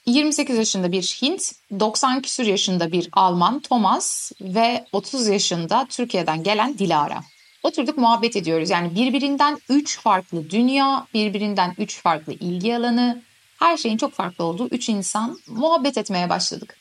28 0.05 0.57
yaşında 0.57 0.91
bir 0.91 1.03
Hint, 1.03 1.51
90 1.79 2.21
küsur 2.21 2.43
yaşında 2.43 2.91
bir 2.91 3.09
Alman 3.13 3.59
Thomas 3.59 4.31
ve 4.41 4.85
30 4.91 5.27
yaşında 5.27 5.87
Türkiye'den 5.89 6.43
gelen 6.43 6.77
Dilara. 6.77 7.23
Oturduk 7.63 7.97
muhabbet 7.97 8.35
ediyoruz. 8.35 8.69
Yani 8.69 8.95
birbirinden 8.95 9.57
3 9.69 9.99
farklı 9.99 10.49
dünya, 10.49 11.07
birbirinden 11.13 11.75
3 11.77 12.01
farklı 12.01 12.33
ilgi 12.33 12.77
alanı, 12.77 13.21
her 13.59 13.77
şeyin 13.77 13.97
çok 13.97 14.13
farklı 14.13 14.43
olduğu 14.43 14.67
3 14.67 14.89
insan 14.89 15.39
muhabbet 15.47 15.97
etmeye 15.97 16.29
başladık. 16.29 16.77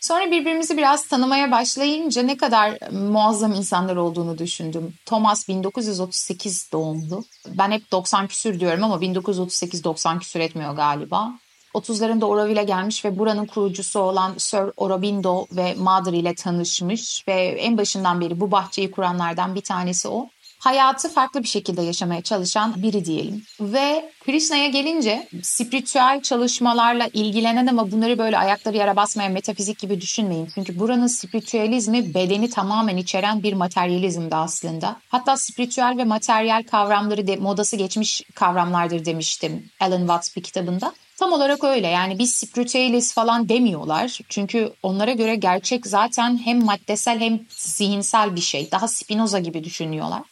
Sonra 0.00 0.30
birbirimizi 0.30 0.76
biraz 0.76 1.06
tanımaya 1.06 1.50
başlayınca 1.50 2.22
ne 2.22 2.36
kadar 2.36 2.90
muazzam 2.92 3.54
insanlar 3.54 3.96
olduğunu 3.96 4.38
düşündüm. 4.38 4.94
Thomas 5.06 5.48
1938 5.48 6.72
doğumlu. 6.72 7.24
Ben 7.48 7.70
hep 7.70 7.92
90 7.92 8.28
küsür 8.28 8.60
diyorum 8.60 8.84
ama 8.84 9.00
1938 9.00 9.84
90 9.84 10.18
küsür 10.18 10.40
etmiyor 10.40 10.74
galiba. 10.76 11.38
30'larında 11.76 12.24
Oroville'e 12.24 12.64
gelmiş 12.64 13.04
ve 13.04 13.18
buranın 13.18 13.46
kurucusu 13.46 14.00
olan 14.00 14.34
Sir 14.38 14.72
Aurobindo 14.76 15.46
ve 15.52 15.74
Mother 15.74 16.12
ile 16.12 16.34
tanışmış 16.34 17.24
ve 17.28 17.32
en 17.34 17.78
başından 17.78 18.20
beri 18.20 18.40
bu 18.40 18.50
bahçeyi 18.50 18.90
kuranlardan 18.90 19.54
bir 19.54 19.60
tanesi 19.60 20.08
o. 20.08 20.28
Hayatı 20.58 21.08
farklı 21.08 21.42
bir 21.42 21.48
şekilde 21.48 21.82
yaşamaya 21.82 22.22
çalışan 22.22 22.82
biri 22.82 23.04
diyelim. 23.04 23.42
Ve 23.60 24.12
Krishna'ya 24.24 24.68
gelince 24.68 25.28
spiritüel 25.42 26.22
çalışmalarla 26.22 27.08
ilgilenen 27.12 27.66
ama 27.66 27.90
bunları 27.90 28.18
böyle 28.18 28.38
ayakları 28.38 28.76
yere 28.76 28.96
basmayan 28.96 29.32
metafizik 29.32 29.78
gibi 29.78 30.00
düşünmeyin. 30.00 30.48
Çünkü 30.54 30.78
buranın 30.78 31.06
spiritüalizmi 31.06 32.14
bedeni 32.14 32.50
tamamen 32.50 32.96
içeren 32.96 33.42
bir 33.42 33.52
materyalizmdi 33.52 34.36
aslında. 34.36 34.96
Hatta 35.08 35.36
spiritüel 35.36 35.94
ve 35.98 36.04
materyal 36.04 36.62
kavramları 36.70 37.26
de 37.26 37.36
modası 37.36 37.76
geçmiş 37.76 38.22
kavramlardır 38.34 39.04
demiştim 39.04 39.70
Alan 39.80 39.98
Watts 39.98 40.36
bir 40.36 40.42
kitabında. 40.42 40.92
Tam 41.16 41.32
olarak 41.32 41.64
öyle 41.64 41.86
yani 41.86 42.18
biz 42.18 42.34
spiritüeliz 42.34 43.14
falan 43.14 43.48
demiyorlar. 43.48 44.18
Çünkü 44.28 44.72
onlara 44.82 45.12
göre 45.12 45.36
gerçek 45.36 45.86
zaten 45.86 46.38
hem 46.44 46.64
maddesel 46.64 47.20
hem 47.20 47.40
zihinsel 47.48 48.36
bir 48.36 48.40
şey. 48.40 48.70
Daha 48.70 48.88
Spinoza 48.88 49.38
gibi 49.38 49.64
düşünüyorlar. 49.64 50.22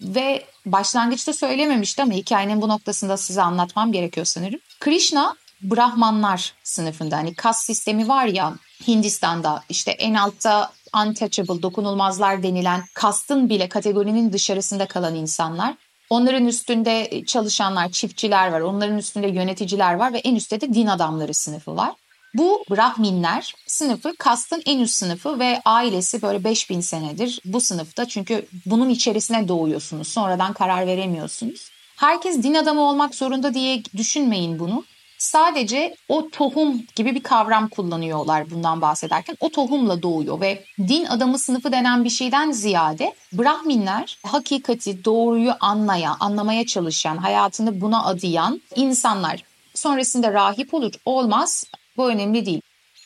Ve 0.00 0.44
başlangıçta 0.66 1.32
söylememişti 1.32 2.02
ama 2.02 2.12
hikayenin 2.12 2.62
bu 2.62 2.68
noktasında 2.68 3.16
size 3.16 3.42
anlatmam 3.42 3.92
gerekiyor 3.92 4.26
sanırım. 4.26 4.60
Krishna 4.80 5.36
Brahmanlar 5.62 6.54
sınıfında 6.62 7.16
hani 7.16 7.34
kas 7.34 7.64
sistemi 7.64 8.08
var 8.08 8.26
ya 8.26 8.54
Hindistan'da 8.86 9.62
işte 9.68 9.90
en 9.90 10.14
altta 10.14 10.72
untouchable 11.06 11.62
dokunulmazlar 11.62 12.42
denilen 12.42 12.84
kastın 12.94 13.48
bile 13.48 13.68
kategorinin 13.68 14.32
dışarısında 14.32 14.86
kalan 14.86 15.14
insanlar. 15.14 15.74
Onların 16.12 16.46
üstünde 16.46 17.24
çalışanlar, 17.26 17.90
çiftçiler 17.90 18.52
var. 18.52 18.60
Onların 18.60 18.98
üstünde 18.98 19.28
yöneticiler 19.28 19.94
var 19.94 20.12
ve 20.12 20.18
en 20.18 20.34
üstte 20.34 20.60
de 20.60 20.74
din 20.74 20.86
adamları 20.86 21.34
sınıfı 21.34 21.76
var. 21.76 21.92
Bu 22.34 22.64
Brahminler 22.70 23.54
sınıfı 23.66 24.16
kastın 24.18 24.62
en 24.66 24.78
üst 24.78 24.94
sınıfı 24.94 25.38
ve 25.38 25.62
ailesi 25.64 26.22
böyle 26.22 26.44
5000 26.44 26.80
senedir 26.80 27.40
bu 27.44 27.60
sınıfta. 27.60 28.08
Çünkü 28.08 28.46
bunun 28.66 28.88
içerisine 28.88 29.48
doğuyorsunuz. 29.48 30.08
Sonradan 30.08 30.52
karar 30.52 30.86
veremiyorsunuz. 30.86 31.70
Herkes 31.96 32.42
din 32.42 32.54
adamı 32.54 32.80
olmak 32.80 33.14
zorunda 33.14 33.54
diye 33.54 33.82
düşünmeyin 33.96 34.58
bunu. 34.58 34.84
Sadece 35.22 35.96
o 36.08 36.30
tohum 36.30 36.82
gibi 36.96 37.14
bir 37.14 37.22
kavram 37.22 37.68
kullanıyorlar 37.68 38.50
bundan 38.50 38.80
bahsederken. 38.80 39.36
O 39.40 39.48
tohumla 39.48 40.02
doğuyor 40.02 40.40
ve 40.40 40.64
din 40.78 41.04
adamı 41.04 41.38
sınıfı 41.38 41.72
denen 41.72 42.04
bir 42.04 42.10
şeyden 42.10 42.50
ziyade 42.50 43.14
Brahminler 43.32 44.18
hakikati, 44.26 45.04
doğruyu 45.04 45.52
anlayan, 45.60 46.16
anlamaya 46.20 46.66
çalışan, 46.66 47.16
hayatını 47.16 47.80
buna 47.80 48.04
adayan 48.04 48.60
insanlar. 48.76 49.44
Sonrasında 49.74 50.32
rahip 50.32 50.74
olur, 50.74 50.92
olmaz 51.04 51.64
bu 51.96 52.08
önemli 52.10 52.46
değil. 52.46 52.62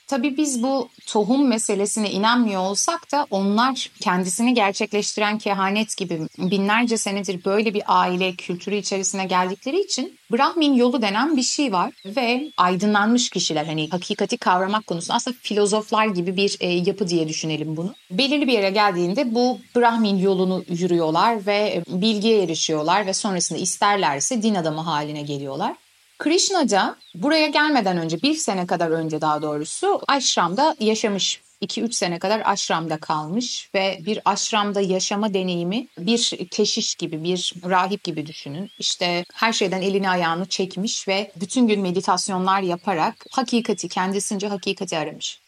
Tabii 0.06 0.36
biz 0.36 0.62
bu 0.62 0.88
tohum 1.06 1.48
meselesine 1.48 2.10
inanmıyor 2.10 2.60
olsak 2.60 3.12
da 3.12 3.26
onlar 3.30 3.90
kendisini 4.00 4.54
gerçekleştiren 4.54 5.38
kehanet 5.38 5.96
gibi 5.96 6.20
binlerce 6.38 6.96
senedir 6.96 7.44
böyle 7.44 7.74
bir 7.74 7.82
aile 7.86 8.34
kültürü 8.34 8.76
içerisine 8.76 9.24
geldikleri 9.24 9.80
için 9.80 10.18
Brahmin 10.32 10.74
yolu 10.74 11.02
denen 11.02 11.36
bir 11.36 11.42
şey 11.42 11.72
var 11.72 11.92
ve 12.04 12.52
aydınlanmış 12.56 13.30
kişiler 13.30 13.64
hani 13.66 13.88
hakikati 13.90 14.36
kavramak 14.36 14.86
konusunda 14.86 15.16
aslında 15.16 15.36
filozoflar 15.42 16.06
gibi 16.06 16.36
bir 16.36 16.56
e, 16.60 16.68
yapı 16.68 17.08
diye 17.08 17.28
düşünelim 17.28 17.76
bunu. 17.76 17.94
Belirli 18.10 18.46
bir 18.46 18.52
yere 18.52 18.70
geldiğinde 18.70 19.34
bu 19.34 19.58
Brahmin 19.76 20.18
yolunu 20.18 20.64
yürüyorlar 20.68 21.46
ve 21.46 21.82
bilgiye 21.88 22.42
erişiyorlar 22.42 23.06
ve 23.06 23.12
sonrasında 23.12 23.58
isterlerse 23.58 24.42
din 24.42 24.54
adamı 24.54 24.80
haline 24.80 25.22
geliyorlar. 25.22 25.74
Krishna 26.18 26.70
da 26.70 26.96
buraya 27.14 27.46
gelmeden 27.46 27.96
önce 27.98 28.22
bir 28.22 28.34
sene 28.34 28.66
kadar 28.66 28.90
önce 28.90 29.20
daha 29.20 29.42
doğrusu 29.42 30.00
aşramda 30.08 30.76
yaşamış 30.80 31.40
2-3 31.62 31.92
sene 31.92 32.18
kadar 32.18 32.42
aşramda 32.44 32.96
kalmış 32.98 33.70
ve 33.74 33.98
bir 34.06 34.20
aşramda 34.24 34.80
yaşama 34.80 35.34
deneyimi 35.34 35.86
bir 35.98 36.48
keşiş 36.50 36.94
gibi, 36.94 37.24
bir 37.24 37.52
rahip 37.64 38.04
gibi 38.04 38.26
düşünün. 38.26 38.70
İşte 38.78 39.24
her 39.34 39.52
şeyden 39.52 39.82
elini 39.82 40.10
ayağını 40.10 40.46
çekmiş 40.46 41.08
ve 41.08 41.32
bütün 41.36 41.68
gün 41.68 41.80
meditasyonlar 41.80 42.60
yaparak 42.60 43.14
hakikati, 43.30 43.88
kendisince 43.88 44.48
hakikati 44.48 44.98
aramış. 44.98 45.40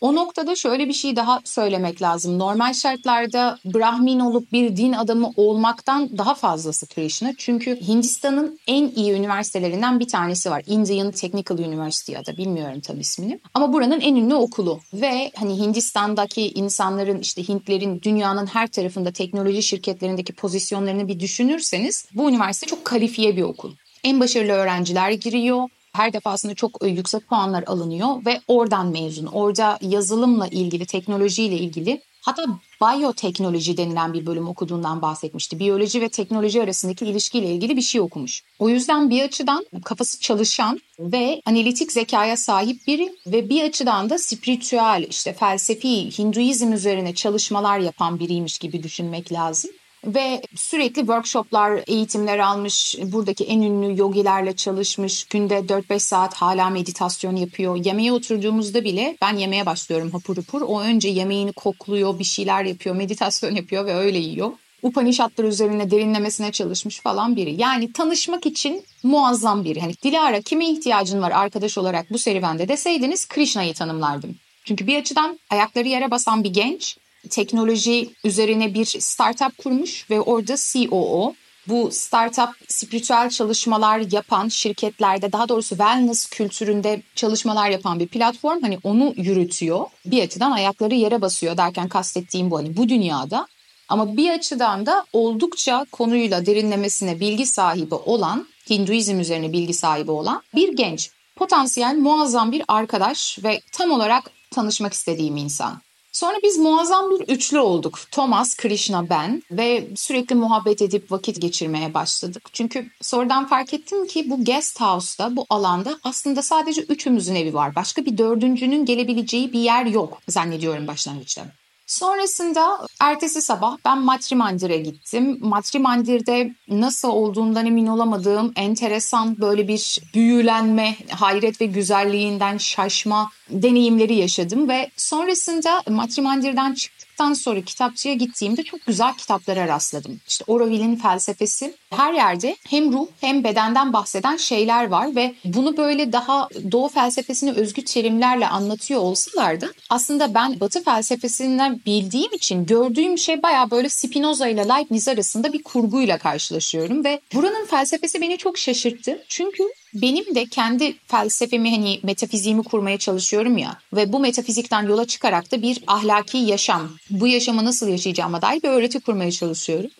O 0.00 0.14
noktada 0.14 0.56
şöyle 0.56 0.88
bir 0.88 0.92
şey 0.92 1.16
daha 1.16 1.40
söylemek 1.44 2.02
lazım. 2.02 2.38
Normal 2.38 2.74
şartlarda 2.74 3.58
Brahmin 3.64 4.20
olup 4.20 4.52
bir 4.52 4.76
din 4.76 4.92
adamı 4.92 5.32
olmaktan 5.36 6.18
daha 6.18 6.34
fazlası 6.34 6.86
Krishna. 6.86 7.32
Çünkü 7.38 7.80
Hindistan'ın 7.88 8.58
en 8.66 8.92
iyi 8.96 9.12
üniversitelerinden 9.12 10.00
bir 10.00 10.08
tanesi 10.08 10.50
var. 10.50 10.62
Indian 10.66 11.10
Technical 11.10 11.58
University 11.58 12.12
ya 12.12 12.26
da 12.26 12.36
bilmiyorum 12.36 12.80
tabii 12.80 13.00
ismini. 13.00 13.40
Ama 13.54 13.72
buranın 13.72 14.00
en 14.00 14.16
ünlü 14.16 14.34
okulu. 14.34 14.80
Ve 14.92 15.30
hani 15.34 15.58
Hindistan'daki 15.58 16.50
insanların 16.50 17.18
işte 17.18 17.48
Hintlerin 17.48 18.02
dünyanın 18.02 18.46
her 18.46 18.66
tarafında 18.66 19.12
teknoloji 19.12 19.62
şirketlerindeki 19.62 20.32
pozisyonlarını 20.32 21.08
bir 21.08 21.20
düşünürseniz 21.20 22.06
bu 22.14 22.30
üniversite 22.30 22.66
çok 22.66 22.84
kalifiye 22.84 23.36
bir 23.36 23.42
okul. 23.42 23.72
En 24.04 24.20
başarılı 24.20 24.52
öğrenciler 24.52 25.10
giriyor 25.10 25.68
her 25.98 26.12
defasında 26.12 26.54
çok 26.54 26.84
e, 26.84 26.88
yüksek 26.88 27.28
puanlar 27.28 27.64
alınıyor 27.66 28.26
ve 28.26 28.40
oradan 28.48 28.86
mezun. 28.86 29.26
Orada 29.26 29.78
yazılımla 29.80 30.46
ilgili, 30.48 30.86
teknolojiyle 30.86 31.56
ilgili 31.56 32.02
hatta 32.20 32.46
biyoteknoloji 32.82 33.76
denilen 33.76 34.12
bir 34.12 34.26
bölüm 34.26 34.48
okuduğundan 34.48 35.02
bahsetmişti. 35.02 35.58
Biyoloji 35.58 36.00
ve 36.00 36.08
teknoloji 36.08 36.62
arasındaki 36.62 37.06
ilişkiyle 37.06 37.46
ilgili 37.46 37.76
bir 37.76 37.82
şey 37.82 38.00
okumuş. 38.00 38.42
O 38.58 38.68
yüzden 38.68 39.10
bir 39.10 39.22
açıdan 39.22 39.66
kafası 39.84 40.20
çalışan 40.20 40.80
ve 40.98 41.42
analitik 41.46 41.92
zekaya 41.92 42.36
sahip 42.36 42.86
biri 42.86 43.12
ve 43.26 43.48
bir 43.48 43.64
açıdan 43.64 44.10
da 44.10 44.18
spiritüel, 44.18 45.06
işte 45.10 45.32
felsefi, 45.32 46.18
Hinduizm 46.18 46.72
üzerine 46.72 47.14
çalışmalar 47.14 47.78
yapan 47.78 48.18
biriymiş 48.18 48.58
gibi 48.58 48.82
düşünmek 48.82 49.32
lazım 49.32 49.70
ve 50.06 50.42
sürekli 50.54 51.00
workshoplar, 51.00 51.80
eğitimler 51.86 52.38
almış, 52.38 52.96
buradaki 53.02 53.44
en 53.44 53.62
ünlü 53.62 53.98
yogilerle 53.98 54.56
çalışmış, 54.56 55.24
günde 55.24 55.58
4-5 55.58 55.98
saat 55.98 56.34
hala 56.34 56.70
meditasyon 56.70 57.36
yapıyor. 57.36 57.84
Yemeğe 57.84 58.12
oturduğumuzda 58.12 58.84
bile 58.84 59.16
ben 59.22 59.36
yemeğe 59.36 59.66
başlıyorum 59.66 60.10
hapur 60.10 60.36
hapur. 60.36 60.62
O 60.62 60.80
önce 60.80 61.08
yemeğini 61.08 61.52
kokluyor, 61.52 62.18
bir 62.18 62.24
şeyler 62.24 62.64
yapıyor, 62.64 62.96
meditasyon 63.06 63.54
yapıyor 63.54 63.86
ve 63.86 63.94
öyle 63.94 64.18
yiyor. 64.18 64.52
Upanishadlar 64.82 65.44
üzerine 65.44 65.90
derinlemesine 65.90 66.52
çalışmış 66.52 67.00
falan 67.00 67.36
biri. 67.36 67.60
Yani 67.60 67.92
tanışmak 67.92 68.46
için 68.46 68.84
muazzam 69.02 69.64
biri. 69.64 69.80
Hani 69.80 69.94
Dilara 70.02 70.40
kime 70.40 70.70
ihtiyacın 70.70 71.22
var 71.22 71.30
arkadaş 71.30 71.78
olarak 71.78 72.10
bu 72.10 72.18
serüvende 72.18 72.68
deseydiniz 72.68 73.28
Krishna'yı 73.28 73.74
tanımlardım. 73.74 74.36
Çünkü 74.64 74.86
bir 74.86 74.98
açıdan 74.98 75.38
ayakları 75.50 75.88
yere 75.88 76.10
basan 76.10 76.44
bir 76.44 76.50
genç 76.50 76.98
teknoloji 77.28 78.10
üzerine 78.24 78.74
bir 78.74 78.84
startup 78.84 79.58
kurmuş 79.58 80.10
ve 80.10 80.20
orada 80.20 80.54
COO. 80.56 81.34
Bu 81.68 81.88
startup 81.92 82.48
spiritüel 82.68 83.30
çalışmalar 83.30 84.12
yapan 84.12 84.48
şirketlerde 84.48 85.32
daha 85.32 85.48
doğrusu 85.48 85.68
wellness 85.68 86.26
kültüründe 86.26 87.02
çalışmalar 87.14 87.70
yapan 87.70 88.00
bir 88.00 88.08
platform 88.08 88.62
hani 88.62 88.78
onu 88.84 89.14
yürütüyor. 89.16 89.86
Bir 90.06 90.22
açıdan 90.22 90.52
ayakları 90.52 90.94
yere 90.94 91.20
basıyor 91.20 91.56
derken 91.56 91.88
kastettiğim 91.88 92.50
bu 92.50 92.58
hani 92.58 92.76
bu 92.76 92.88
dünyada. 92.88 93.46
Ama 93.88 94.16
bir 94.16 94.30
açıdan 94.30 94.86
da 94.86 95.04
oldukça 95.12 95.86
konuyla 95.92 96.46
derinlemesine 96.46 97.20
bilgi 97.20 97.46
sahibi 97.46 97.94
olan, 97.94 98.46
Hinduizm 98.70 99.20
üzerine 99.20 99.52
bilgi 99.52 99.74
sahibi 99.74 100.10
olan 100.10 100.42
bir 100.54 100.76
genç. 100.76 101.10
Potansiyel 101.36 101.96
muazzam 101.96 102.52
bir 102.52 102.62
arkadaş 102.68 103.38
ve 103.44 103.60
tam 103.72 103.90
olarak 103.90 104.30
tanışmak 104.50 104.92
istediğim 104.92 105.36
insan. 105.36 105.85
Sonra 106.16 106.36
biz 106.42 106.58
muazzam 106.58 107.10
bir 107.10 107.34
üçlü 107.34 107.58
olduk. 107.58 107.98
Thomas, 108.10 108.56
Krishna, 108.56 109.10
ben 109.10 109.42
ve 109.50 109.88
sürekli 109.96 110.34
muhabbet 110.34 110.82
edip 110.82 111.12
vakit 111.12 111.40
geçirmeye 111.40 111.94
başladık. 111.94 112.42
Çünkü 112.52 112.90
sonradan 113.00 113.46
fark 113.46 113.74
ettim 113.74 114.06
ki 114.06 114.30
bu 114.30 114.44
guest 114.44 114.80
house'da, 114.80 115.36
bu 115.36 115.46
alanda 115.50 115.98
aslında 116.02 116.42
sadece 116.42 116.82
üçümüzün 116.82 117.34
evi 117.34 117.54
var. 117.54 117.74
Başka 117.74 118.04
bir 118.04 118.18
dördüncünün 118.18 118.84
gelebileceği 118.84 119.52
bir 119.52 119.60
yer 119.60 119.86
yok 119.86 120.18
zannediyorum 120.28 120.86
başlangıçta. 120.86 121.46
Sonrasında 121.86 122.78
ertesi 123.00 123.42
sabah 123.42 123.76
ben 123.84 123.98
Matrimandir'e 123.98 124.76
gittim. 124.76 125.38
Matrimandir'de 125.40 126.54
nasıl 126.68 127.08
olduğundan 127.08 127.66
emin 127.66 127.86
olamadığım 127.86 128.52
enteresan 128.56 129.40
böyle 129.40 129.68
bir 129.68 130.00
büyülenme, 130.14 130.96
hayret 131.10 131.60
ve 131.60 131.66
güzelliğinden 131.66 132.58
şaşma 132.58 133.30
deneyimleri 133.50 134.14
yaşadım 134.14 134.68
ve 134.68 134.90
sonrasında 134.96 135.82
Matrimandir'den 135.90 136.74
çıktım 136.74 137.05
çıktıktan 137.16 137.32
sonra 137.32 137.60
kitapçıya 137.60 138.14
gittiğimde 138.14 138.62
çok 138.62 138.86
güzel 138.86 139.14
kitaplara 139.14 139.68
rastladım. 139.68 140.20
İşte 140.28 140.44
Oroville'in 140.46 140.96
felsefesi 140.96 141.74
her 141.90 142.12
yerde 142.12 142.56
hem 142.68 142.92
ruh 142.92 143.06
hem 143.20 143.44
bedenden 143.44 143.92
bahseden 143.92 144.36
şeyler 144.36 144.86
var 144.88 145.16
ve 145.16 145.34
bunu 145.44 145.76
böyle 145.76 146.12
daha 146.12 146.48
doğu 146.72 146.88
felsefesini 146.88 147.52
özgü 147.52 147.84
terimlerle 147.84 148.48
anlatıyor 148.48 149.00
olsalar 149.00 149.60
da 149.60 149.66
aslında 149.90 150.34
ben 150.34 150.60
batı 150.60 150.84
felsefesinden 150.84 151.80
bildiğim 151.86 152.32
için 152.32 152.66
gördüğüm 152.66 153.18
şey 153.18 153.42
baya 153.42 153.70
böyle 153.70 153.88
Spinoza 153.88 154.48
ile 154.48 154.68
Leibniz 154.68 155.08
arasında 155.08 155.52
bir 155.52 155.62
kurguyla 155.62 156.18
karşılaşıyorum 156.18 157.04
ve 157.04 157.20
buranın 157.34 157.66
felsefesi 157.66 158.20
beni 158.20 158.38
çok 158.38 158.58
şaşırttı. 158.58 159.24
Çünkü 159.28 159.62
benim 159.94 160.34
de 160.34 160.46
kendi 160.46 160.96
felsefemi 161.06 161.70
hani 161.70 162.00
metafiziğimi 162.02 162.62
kurmaya 162.62 162.98
çalışıyorum 162.98 163.58
ya 163.58 163.78
ve 163.92 164.12
bu 164.12 164.20
metafizikten 164.20 164.82
yola 164.82 165.04
çıkarak 165.04 165.52
da 165.52 165.62
bir 165.62 165.78
ahlaki 165.86 166.38
yaşam, 166.38 166.90
bu 167.10 167.26
yaşamı 167.26 167.64
nasıl 167.64 167.88
yaşayacağıma 167.88 168.42
dair 168.42 168.62
bir 168.62 168.68
öğreti 168.68 169.00
kurmaya 169.00 169.30
çalışıyorum. 169.30 169.90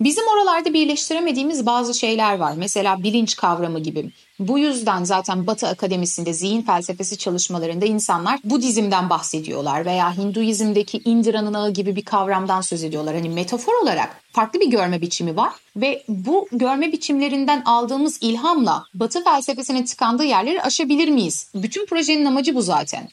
Bizim 0.00 0.24
oralarda 0.26 0.74
birleştiremediğimiz 0.74 1.66
bazı 1.66 1.94
şeyler 1.94 2.36
var. 2.38 2.54
Mesela 2.56 3.02
bilinç 3.02 3.36
kavramı 3.36 3.80
gibi. 3.80 4.10
Bu 4.38 4.58
yüzden 4.58 5.04
zaten 5.04 5.46
Batı 5.46 5.68
Akademisi'nde 5.68 6.32
zihin 6.32 6.62
felsefesi 6.62 7.18
çalışmalarında 7.18 7.86
insanlar 7.86 8.40
Budizm'den 8.44 9.10
bahsediyorlar 9.10 9.86
veya 9.86 10.16
Hinduizm'deki 10.16 11.00
Indira'nın 11.04 11.54
ağı 11.54 11.70
gibi 11.70 11.96
bir 11.96 12.04
kavramdan 12.04 12.60
söz 12.60 12.84
ediyorlar. 12.84 13.14
Hani 13.14 13.28
metafor 13.28 13.82
olarak 13.82 14.22
farklı 14.32 14.60
bir 14.60 14.70
görme 14.70 15.00
biçimi 15.00 15.36
var 15.36 15.52
ve 15.76 16.04
bu 16.08 16.48
görme 16.52 16.92
biçimlerinden 16.92 17.62
aldığımız 17.64 18.18
ilhamla 18.20 18.84
Batı 18.94 19.24
felsefesinin 19.24 19.84
tıkandığı 19.84 20.24
yerleri 20.24 20.62
aşabilir 20.62 21.08
miyiz? 21.08 21.50
Bütün 21.54 21.86
projenin 21.86 22.24
amacı 22.24 22.54
bu 22.54 22.62
zaten. 22.62 23.08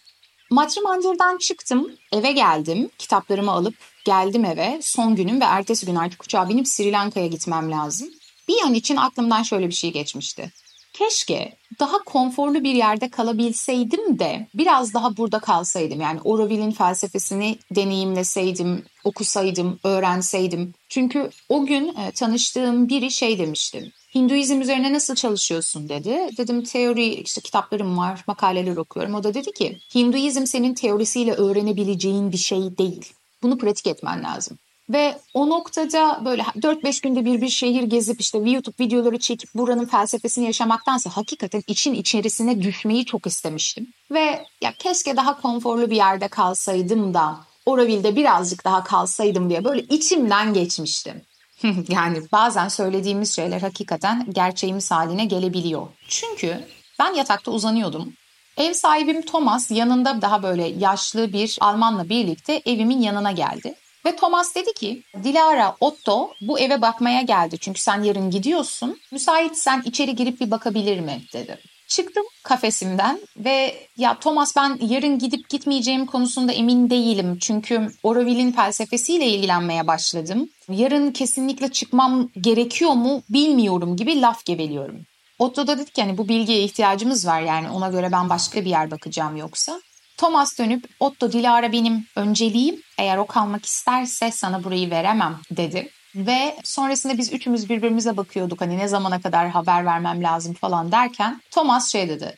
Matrimandir'den 0.51 1.37
çıktım, 1.37 1.91
eve 2.11 2.31
geldim, 2.31 2.89
kitaplarımı 2.97 3.51
alıp 3.51 3.75
geldim 4.05 4.45
eve. 4.45 4.79
Son 4.81 5.15
günüm 5.15 5.41
ve 5.41 5.45
ertesi 5.45 5.85
gün 5.85 5.95
artık 5.95 6.23
uçağa 6.23 6.49
binip 6.49 6.67
Sri 6.67 6.91
Lanka'ya 6.91 7.27
gitmem 7.27 7.71
lazım. 7.71 8.09
Bir 8.47 8.61
an 8.65 8.73
için 8.73 8.95
aklımdan 8.95 9.43
şöyle 9.43 9.67
bir 9.67 9.73
şey 9.73 9.93
geçmişti. 9.93 10.51
Keşke 10.93 11.55
daha 11.79 11.97
konforlu 11.97 12.63
bir 12.63 12.73
yerde 12.73 13.09
kalabilseydim 13.09 14.19
de 14.19 14.47
biraz 14.53 14.93
daha 14.93 15.17
burada 15.17 15.39
kalsaydım. 15.39 16.01
Yani 16.01 16.21
Oroville'in 16.23 16.71
felsefesini 16.71 17.57
deneyimleseydim, 17.71 18.85
okusaydım, 19.03 19.79
öğrenseydim. 19.83 20.73
Çünkü 20.89 21.29
o 21.49 21.65
gün 21.65 21.87
e, 21.87 22.11
tanıştığım 22.11 22.89
biri 22.89 23.11
şey 23.11 23.39
demişti. 23.39 23.91
Hinduizm 24.15 24.61
üzerine 24.61 24.93
nasıl 24.93 25.15
çalışıyorsun 25.15 25.89
dedi. 25.89 26.29
Dedim 26.37 26.63
teori 26.63 27.05
işte 27.05 27.41
kitaplarım 27.41 27.97
var, 27.97 28.23
makaleler 28.27 28.77
okuyorum. 28.77 29.15
O 29.15 29.23
da 29.23 29.33
dedi 29.33 29.51
ki 29.51 29.77
Hinduizm 29.95 30.45
senin 30.45 30.73
teorisiyle 30.73 31.33
öğrenebileceğin 31.33 32.31
bir 32.31 32.37
şey 32.37 32.77
değil. 32.77 33.13
Bunu 33.43 33.57
pratik 33.57 33.87
etmen 33.87 34.23
lazım. 34.23 34.57
Ve 34.93 35.17
o 35.33 35.49
noktada 35.49 36.21
böyle 36.25 36.41
4-5 36.41 37.01
günde 37.03 37.25
bir 37.25 37.41
bir 37.41 37.49
şehir 37.49 37.83
gezip 37.83 38.21
işte 38.21 38.37
YouTube 38.37 38.85
videoları 38.85 39.19
çekip 39.19 39.49
buranın 39.55 39.85
felsefesini 39.85 40.45
yaşamaktansa 40.45 41.09
hakikaten 41.09 41.63
için 41.67 41.93
içerisine 41.93 42.61
düşmeyi 42.61 43.05
çok 43.05 43.27
istemiştim. 43.27 43.87
Ve 44.11 44.45
ya 44.61 44.73
keşke 44.79 45.17
daha 45.17 45.41
konforlu 45.41 45.89
bir 45.89 45.95
yerde 45.95 46.27
kalsaydım 46.27 47.13
da 47.13 47.39
Oroville'de 47.65 48.15
birazcık 48.15 48.65
daha 48.65 48.83
kalsaydım 48.83 49.49
diye 49.49 49.63
böyle 49.63 49.81
içimden 49.81 50.53
geçmiştim. 50.53 51.21
yani 51.89 52.17
bazen 52.31 52.67
söylediğimiz 52.67 53.35
şeyler 53.35 53.61
hakikaten 53.61 54.25
gerçeğimiz 54.33 54.91
haline 54.91 55.25
gelebiliyor. 55.25 55.87
Çünkü 56.07 56.59
ben 56.99 57.13
yatakta 57.13 57.51
uzanıyordum 57.51 58.13
Ev 58.57 58.73
sahibim 58.73 59.21
Thomas 59.21 59.71
yanında 59.71 60.21
daha 60.21 60.43
böyle 60.43 60.67
yaşlı 60.67 61.33
bir 61.33 61.57
Almanla 61.61 62.09
birlikte 62.09 62.61
evimin 62.65 63.01
yanına 63.01 63.31
geldi. 63.31 63.75
Ve 64.05 64.15
Thomas 64.15 64.55
dedi 64.55 64.73
ki 64.73 65.03
Dilara 65.23 65.75
Otto 65.79 66.33
bu 66.41 66.59
eve 66.59 66.81
bakmaya 66.81 67.21
geldi 67.21 67.57
çünkü 67.59 67.81
sen 67.81 68.03
yarın 68.03 68.31
gidiyorsun. 68.31 68.99
Müsaitsen 69.11 69.81
içeri 69.85 70.15
girip 70.15 70.41
bir 70.41 70.51
bakabilir 70.51 70.99
mi 70.99 71.21
dedi. 71.33 71.59
Çıktım 71.87 72.23
kafesimden 72.43 73.19
ve 73.37 73.75
ya 73.97 74.19
Thomas 74.19 74.55
ben 74.55 74.79
yarın 74.81 75.19
gidip 75.19 75.49
gitmeyeceğim 75.49 76.05
konusunda 76.05 76.51
emin 76.51 76.89
değilim. 76.89 77.37
Çünkü 77.41 77.91
Oroville'in 78.03 78.51
felsefesiyle 78.51 79.27
ilgilenmeye 79.27 79.87
başladım. 79.87 80.49
Yarın 80.69 81.11
kesinlikle 81.11 81.71
çıkmam 81.71 82.29
gerekiyor 82.41 82.91
mu 82.91 83.21
bilmiyorum 83.29 83.95
gibi 83.95 84.21
laf 84.21 84.45
geveliyorum. 84.45 85.05
Otto 85.39 85.67
da 85.67 85.77
dedi 85.77 85.91
ki 85.91 86.01
hani 86.01 86.17
bu 86.17 86.27
bilgiye 86.27 86.63
ihtiyacımız 86.63 87.27
var 87.27 87.41
yani 87.41 87.69
ona 87.69 87.89
göre 87.89 88.11
ben 88.11 88.29
başka 88.29 88.65
bir 88.65 88.69
yer 88.69 88.91
bakacağım 88.91 89.35
yoksa. 89.35 89.81
Thomas 90.17 90.59
dönüp 90.59 90.89
Otto 90.99 91.31
Dilara 91.31 91.71
benim 91.71 92.05
önceliğim 92.15 92.81
eğer 92.97 93.17
o 93.17 93.25
kalmak 93.25 93.65
isterse 93.65 94.31
sana 94.31 94.63
burayı 94.63 94.89
veremem 94.89 95.39
dedi. 95.51 95.89
Ve 96.15 96.55
sonrasında 96.63 97.17
biz 97.17 97.33
üçümüz 97.33 97.69
birbirimize 97.69 98.17
bakıyorduk 98.17 98.61
hani 98.61 98.77
ne 98.77 98.87
zamana 98.87 99.21
kadar 99.21 99.49
haber 99.49 99.85
vermem 99.85 100.23
lazım 100.23 100.53
falan 100.53 100.91
derken 100.91 101.41
Thomas 101.51 101.91
şey 101.91 102.09
dedi. 102.09 102.35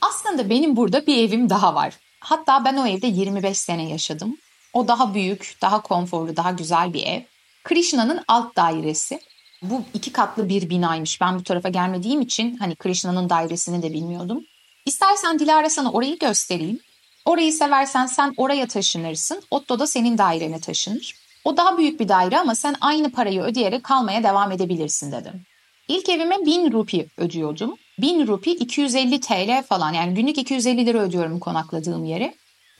Aslında 0.00 0.50
benim 0.50 0.76
burada 0.76 1.06
bir 1.06 1.28
evim 1.28 1.50
daha 1.50 1.74
var. 1.74 1.94
Hatta 2.20 2.64
ben 2.64 2.76
o 2.76 2.86
evde 2.86 3.06
25 3.06 3.58
sene 3.58 3.88
yaşadım. 3.88 4.36
O 4.72 4.88
daha 4.88 5.14
büyük, 5.14 5.56
daha 5.62 5.82
konforlu, 5.82 6.36
daha 6.36 6.50
güzel 6.50 6.92
bir 6.92 7.06
ev. 7.06 7.20
Krishna'nın 7.64 8.24
alt 8.28 8.56
dairesi. 8.56 9.20
Bu 9.62 9.82
iki 9.94 10.12
katlı 10.12 10.48
bir 10.48 10.70
binaymış. 10.70 11.20
Ben 11.20 11.38
bu 11.38 11.42
tarafa 11.42 11.68
gelmediğim 11.68 12.20
için 12.20 12.56
hani 12.56 12.76
Krishna'nın 12.76 13.30
dairesini 13.30 13.82
de 13.82 13.92
bilmiyordum. 13.92 14.44
İstersen 14.86 15.38
Dilara 15.38 15.70
sana 15.70 15.92
orayı 15.92 16.18
göstereyim. 16.18 16.80
Orayı 17.26 17.52
seversen 17.52 18.06
sen 18.06 18.34
oraya 18.36 18.66
taşınırsın. 18.66 19.42
Otto 19.50 19.78
da 19.78 19.86
senin 19.86 20.18
dairene 20.18 20.60
taşınır. 20.60 21.14
O 21.44 21.56
daha 21.56 21.78
büyük 21.78 22.00
bir 22.00 22.08
daire 22.08 22.38
ama 22.38 22.54
sen 22.54 22.74
aynı 22.80 23.12
parayı 23.12 23.42
ödeyerek 23.42 23.84
kalmaya 23.84 24.22
devam 24.22 24.52
edebilirsin 24.52 25.12
dedim. 25.12 25.42
İlk 25.88 26.08
evime 26.08 26.46
1000 26.46 26.72
rupi 26.72 27.06
ödüyordum. 27.16 27.74
1000 27.98 28.26
rupi 28.26 28.50
250 28.50 29.20
TL 29.20 29.62
falan 29.62 29.92
yani 29.92 30.14
günlük 30.14 30.38
250 30.38 30.86
lira 30.86 30.98
ödüyorum 30.98 31.38
konakladığım 31.38 32.04
yere. 32.04 32.34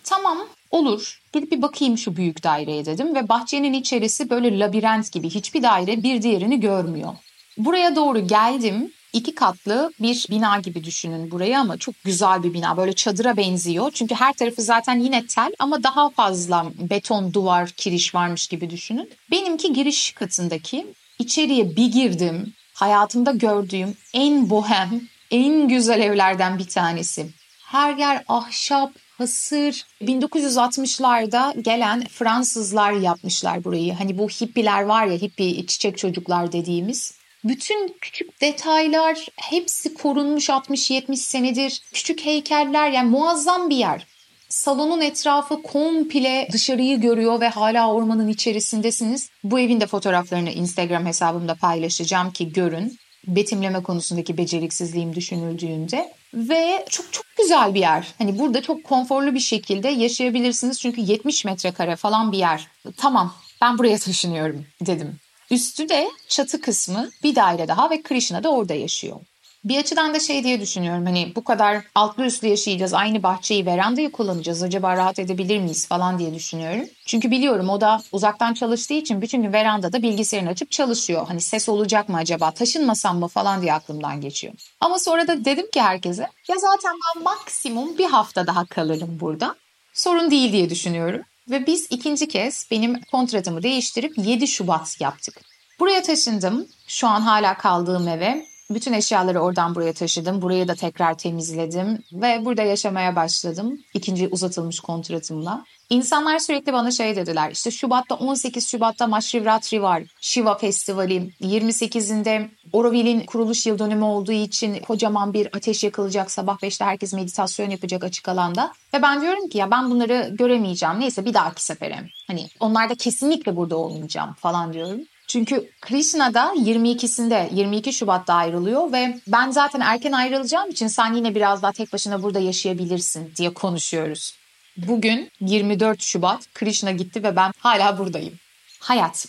Tamam 0.04 0.38
olur 0.70 1.20
gidip 1.32 1.52
bir 1.52 1.62
bakayım 1.62 1.98
şu 1.98 2.16
büyük 2.16 2.42
daireye 2.42 2.84
dedim 2.86 3.14
ve 3.14 3.28
bahçenin 3.28 3.72
içerisi 3.72 4.30
böyle 4.30 4.58
labirent 4.58 5.12
gibi 5.12 5.30
hiçbir 5.30 5.62
daire 5.62 6.02
bir 6.02 6.22
diğerini 6.22 6.60
görmüyor. 6.60 7.14
Buraya 7.58 7.96
doğru 7.96 8.26
geldim 8.26 8.92
iki 9.16 9.34
katlı 9.34 9.92
bir 10.00 10.26
bina 10.30 10.58
gibi 10.58 10.84
düşünün 10.84 11.30
burayı 11.30 11.58
ama 11.58 11.76
çok 11.76 11.94
güzel 12.04 12.42
bir 12.42 12.54
bina. 12.54 12.76
Böyle 12.76 12.92
çadıra 12.92 13.36
benziyor. 13.36 13.90
Çünkü 13.94 14.14
her 14.14 14.32
tarafı 14.32 14.62
zaten 14.62 15.00
yine 15.00 15.26
tel 15.26 15.52
ama 15.58 15.82
daha 15.82 16.10
fazla 16.10 16.66
beton 16.78 17.32
duvar 17.32 17.68
kiriş 17.68 18.14
varmış 18.14 18.46
gibi 18.46 18.70
düşünün. 18.70 19.10
Benimki 19.30 19.72
giriş 19.72 20.12
katındaki 20.12 20.86
içeriye 21.18 21.76
bir 21.76 21.86
girdim. 21.86 22.52
Hayatımda 22.74 23.32
gördüğüm 23.32 23.96
en 24.14 24.50
bohem, 24.50 25.00
en 25.30 25.68
güzel 25.68 26.00
evlerden 26.00 26.58
bir 26.58 26.68
tanesi. 26.68 27.26
Her 27.66 27.96
yer 27.96 28.24
ahşap, 28.28 28.92
hasır. 29.18 29.84
1960'larda 30.02 31.60
gelen 31.60 32.04
Fransızlar 32.06 32.92
yapmışlar 32.92 33.64
burayı. 33.64 33.94
Hani 33.94 34.18
bu 34.18 34.28
hippiler 34.28 34.82
var 34.82 35.06
ya 35.06 35.16
hippi 35.16 35.66
çiçek 35.66 35.98
çocuklar 35.98 36.52
dediğimiz. 36.52 37.15
Bütün 37.48 37.96
küçük 38.00 38.40
detaylar 38.40 39.26
hepsi 39.36 39.94
korunmuş 39.94 40.48
60-70 40.48 41.16
senedir. 41.16 41.82
Küçük 41.92 42.24
heykeller 42.24 42.90
yani 42.90 43.10
muazzam 43.10 43.70
bir 43.70 43.76
yer. 43.76 44.06
Salonun 44.48 45.00
etrafı 45.00 45.62
komple 45.62 46.48
dışarıyı 46.52 47.00
görüyor 47.00 47.40
ve 47.40 47.48
hala 47.48 47.92
ormanın 47.92 48.28
içerisindesiniz. 48.28 49.30
Bu 49.44 49.60
evin 49.60 49.80
de 49.80 49.86
fotoğraflarını 49.86 50.50
Instagram 50.50 51.06
hesabımda 51.06 51.54
paylaşacağım 51.54 52.30
ki 52.30 52.52
görün. 52.52 52.98
Betimleme 53.26 53.82
konusundaki 53.82 54.38
beceriksizliğim 54.38 55.14
düşünüldüğünde 55.14 56.12
ve 56.34 56.86
çok 56.90 57.12
çok 57.12 57.24
güzel 57.38 57.74
bir 57.74 57.80
yer. 57.80 58.06
Hani 58.18 58.38
burada 58.38 58.62
çok 58.62 58.84
konforlu 58.84 59.34
bir 59.34 59.40
şekilde 59.40 59.88
yaşayabilirsiniz 59.88 60.80
çünkü 60.80 61.00
70 61.00 61.44
metrekare 61.44 61.96
falan 61.96 62.32
bir 62.32 62.38
yer. 62.38 62.68
Tamam 62.96 63.34
ben 63.62 63.78
buraya 63.78 63.98
taşınıyorum 63.98 64.66
dedim. 64.80 65.18
Üstü 65.50 65.88
de 65.88 66.10
çatı 66.28 66.60
kısmı 66.60 67.10
bir 67.22 67.34
daire 67.34 67.68
daha 67.68 67.90
ve 67.90 68.02
Krishna 68.02 68.44
da 68.44 68.48
orada 68.48 68.74
yaşıyor. 68.74 69.20
Bir 69.64 69.78
açıdan 69.78 70.14
da 70.14 70.20
şey 70.20 70.44
diye 70.44 70.60
düşünüyorum 70.60 71.06
hani 71.06 71.32
bu 71.36 71.44
kadar 71.44 71.82
altlı 71.94 72.24
üstlü 72.24 72.48
yaşayacağız 72.48 72.94
aynı 72.94 73.22
bahçeyi 73.22 73.66
verandayı 73.66 74.12
kullanacağız 74.12 74.62
acaba 74.62 74.96
rahat 74.96 75.18
edebilir 75.18 75.58
miyiz 75.58 75.86
falan 75.86 76.18
diye 76.18 76.34
düşünüyorum. 76.34 76.88
Çünkü 77.06 77.30
biliyorum 77.30 77.68
o 77.68 77.80
da 77.80 78.02
uzaktan 78.12 78.54
çalıştığı 78.54 78.94
için 78.94 79.22
bütün 79.22 79.42
gün 79.42 79.52
verandada 79.52 80.02
bilgisayarını 80.02 80.50
açıp 80.50 80.70
çalışıyor. 80.70 81.26
Hani 81.28 81.40
ses 81.40 81.68
olacak 81.68 82.08
mı 82.08 82.16
acaba 82.16 82.50
taşınmasam 82.50 83.18
mı 83.18 83.28
falan 83.28 83.62
diye 83.62 83.72
aklımdan 83.72 84.20
geçiyor. 84.20 84.54
Ama 84.80 84.98
sonra 84.98 85.26
da 85.26 85.44
dedim 85.44 85.70
ki 85.70 85.82
herkese 85.82 86.22
ya 86.48 86.56
zaten 86.58 86.92
ben 86.92 87.22
maksimum 87.22 87.98
bir 87.98 88.06
hafta 88.06 88.46
daha 88.46 88.64
kalırım 88.64 89.20
burada. 89.20 89.54
Sorun 89.94 90.30
değil 90.30 90.52
diye 90.52 90.70
düşünüyorum. 90.70 91.22
Ve 91.50 91.66
biz 91.66 91.86
ikinci 91.90 92.28
kez 92.28 92.68
benim 92.70 93.00
kontratımı 93.00 93.62
değiştirip 93.62 94.18
7 94.18 94.48
Şubat 94.48 95.00
yaptık. 95.00 95.40
Buraya 95.80 96.02
taşındım. 96.02 96.68
Şu 96.86 97.08
an 97.08 97.20
hala 97.20 97.58
kaldığım 97.58 98.08
eve. 98.08 98.46
Bütün 98.70 98.92
eşyaları 98.92 99.40
oradan 99.40 99.74
buraya 99.74 99.92
taşıdım. 99.92 100.42
Burayı 100.42 100.68
da 100.68 100.74
tekrar 100.74 101.18
temizledim 101.18 102.02
ve 102.12 102.44
burada 102.44 102.62
yaşamaya 102.62 103.16
başladım. 103.16 103.80
İkinci 103.94 104.28
uzatılmış 104.28 104.80
kontratımla. 104.80 105.64
İnsanlar 105.90 106.38
sürekli 106.38 106.72
bana 106.72 106.90
şey 106.90 107.16
dediler. 107.16 107.50
İşte 107.50 107.70
Şubat'ta 107.70 108.14
18 108.14 108.68
Şubat'ta 108.68 109.06
Maşrivratri 109.06 109.82
var. 109.82 110.02
Shiva 110.20 110.58
Festivali. 110.58 111.30
28'inde 111.40 112.48
Oroville'in 112.72 113.26
kuruluş 113.26 113.66
yıl 113.66 113.78
dönümü 113.78 114.04
olduğu 114.04 114.32
için 114.32 114.78
kocaman 114.78 115.32
bir 115.34 115.46
ateş 115.56 115.84
yakılacak. 115.84 116.30
Sabah 116.30 116.58
5'te 116.58 116.84
herkes 116.84 117.12
meditasyon 117.12 117.70
yapacak 117.70 118.04
açık 118.04 118.28
alanda. 118.28 118.72
Ve 118.94 119.02
ben 119.02 119.20
diyorum 119.20 119.48
ki 119.48 119.58
ya 119.58 119.70
ben 119.70 119.90
bunları 119.90 120.30
göremeyeceğim. 120.38 121.00
Neyse 121.00 121.24
bir 121.24 121.34
dahaki 121.34 121.64
sefere. 121.64 122.10
Hani 122.26 122.48
onlarda 122.60 122.94
kesinlikle 122.94 123.56
burada 123.56 123.76
olmayacağım 123.76 124.32
falan 124.32 124.72
diyorum. 124.72 125.00
Çünkü 125.26 125.70
Krishna 125.80 126.34
da 126.34 126.52
22'sinde 126.56 127.54
22 127.54 127.92
Şubat'ta 127.92 128.34
ayrılıyor 128.34 128.92
ve 128.92 129.20
ben 129.26 129.50
zaten 129.50 129.80
erken 129.80 130.12
ayrılacağım 130.12 130.70
için 130.70 130.86
sen 130.86 131.14
yine 131.14 131.34
biraz 131.34 131.62
daha 131.62 131.72
tek 131.72 131.92
başına 131.92 132.22
burada 132.22 132.38
yaşayabilirsin 132.38 133.32
diye 133.36 133.54
konuşuyoruz. 133.54 134.34
Bugün 134.76 135.30
24 135.40 136.02
Şubat 136.02 136.54
Krishna 136.54 136.90
gitti 136.90 137.22
ve 137.22 137.36
ben 137.36 137.52
hala 137.58 137.98
buradayım. 137.98 138.34
Hayat. 138.80 139.26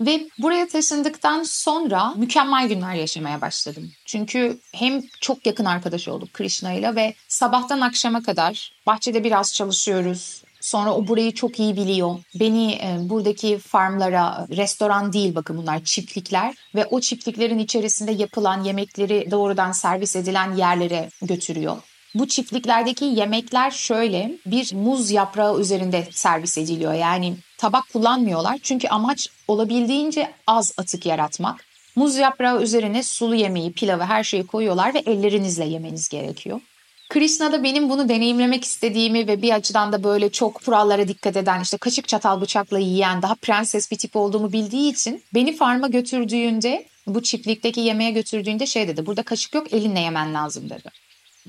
Ve 0.00 0.28
buraya 0.38 0.68
taşındıktan 0.68 1.42
sonra 1.42 2.14
mükemmel 2.16 2.68
günler 2.68 2.94
yaşamaya 2.94 3.40
başladım. 3.40 3.92
Çünkü 4.04 4.58
hem 4.72 5.02
çok 5.20 5.46
yakın 5.46 5.64
arkadaş 5.64 6.08
olduk 6.08 6.32
Krishna 6.32 6.72
ile 6.72 6.94
ve 6.94 7.14
sabahtan 7.28 7.80
akşama 7.80 8.22
kadar 8.22 8.72
bahçede 8.86 9.24
biraz 9.24 9.54
çalışıyoruz. 9.54 10.42
Sonra 10.66 10.94
o 10.94 11.06
burayı 11.06 11.34
çok 11.34 11.60
iyi 11.60 11.76
biliyor. 11.76 12.18
Beni 12.34 12.72
e, 12.72 12.96
buradaki 13.00 13.58
farmlara, 13.58 14.46
restoran 14.56 15.12
değil 15.12 15.34
bakın 15.34 15.56
bunlar 15.56 15.84
çiftlikler 15.84 16.54
ve 16.74 16.86
o 16.86 17.00
çiftliklerin 17.00 17.58
içerisinde 17.58 18.12
yapılan 18.12 18.64
yemekleri 18.64 19.30
doğrudan 19.30 19.72
servis 19.72 20.16
edilen 20.16 20.54
yerlere 20.54 21.08
götürüyor. 21.22 21.76
Bu 22.14 22.28
çiftliklerdeki 22.28 23.04
yemekler 23.04 23.70
şöyle 23.70 24.38
bir 24.46 24.74
muz 24.74 25.10
yaprağı 25.10 25.60
üzerinde 25.60 26.08
servis 26.10 26.58
ediliyor. 26.58 26.94
Yani 26.94 27.36
tabak 27.58 27.92
kullanmıyorlar 27.92 28.58
çünkü 28.62 28.88
amaç 28.88 29.28
olabildiğince 29.48 30.30
az 30.46 30.74
atık 30.78 31.06
yaratmak. 31.06 31.64
Muz 31.96 32.16
yaprağı 32.16 32.62
üzerine 32.62 33.02
sulu 33.02 33.34
yemeği, 33.34 33.72
pilavı 33.72 34.02
her 34.02 34.24
şeyi 34.24 34.46
koyuyorlar 34.46 34.94
ve 34.94 34.98
ellerinizle 34.98 35.64
yemeniz 35.64 36.08
gerekiyor. 36.08 36.60
Krishna 37.08 37.52
da 37.52 37.62
benim 37.62 37.90
bunu 37.90 38.08
deneyimlemek 38.08 38.64
istediğimi 38.64 39.28
ve 39.28 39.42
bir 39.42 39.54
açıdan 39.54 39.92
da 39.92 40.04
böyle 40.04 40.30
çok 40.30 40.54
kurallara 40.54 41.08
dikkat 41.08 41.36
eden 41.36 41.60
işte 41.60 41.76
kaşık 41.76 42.08
çatal 42.08 42.40
bıçakla 42.40 42.78
yiyen 42.78 43.22
daha 43.22 43.34
prenses 43.34 43.90
bir 43.90 43.98
tip 43.98 44.16
olduğumu 44.16 44.52
bildiği 44.52 44.92
için 44.92 45.22
beni 45.34 45.56
farma 45.56 45.88
götürdüğünde 45.88 46.86
bu 47.06 47.22
çiftlikteki 47.22 47.80
yemeğe 47.80 48.10
götürdüğünde 48.10 48.66
şey 48.66 48.88
dedi 48.88 49.06
burada 49.06 49.22
kaşık 49.22 49.54
yok 49.54 49.72
elinle 49.72 50.00
yemen 50.00 50.34
lazım 50.34 50.70
dedi. 50.70 50.90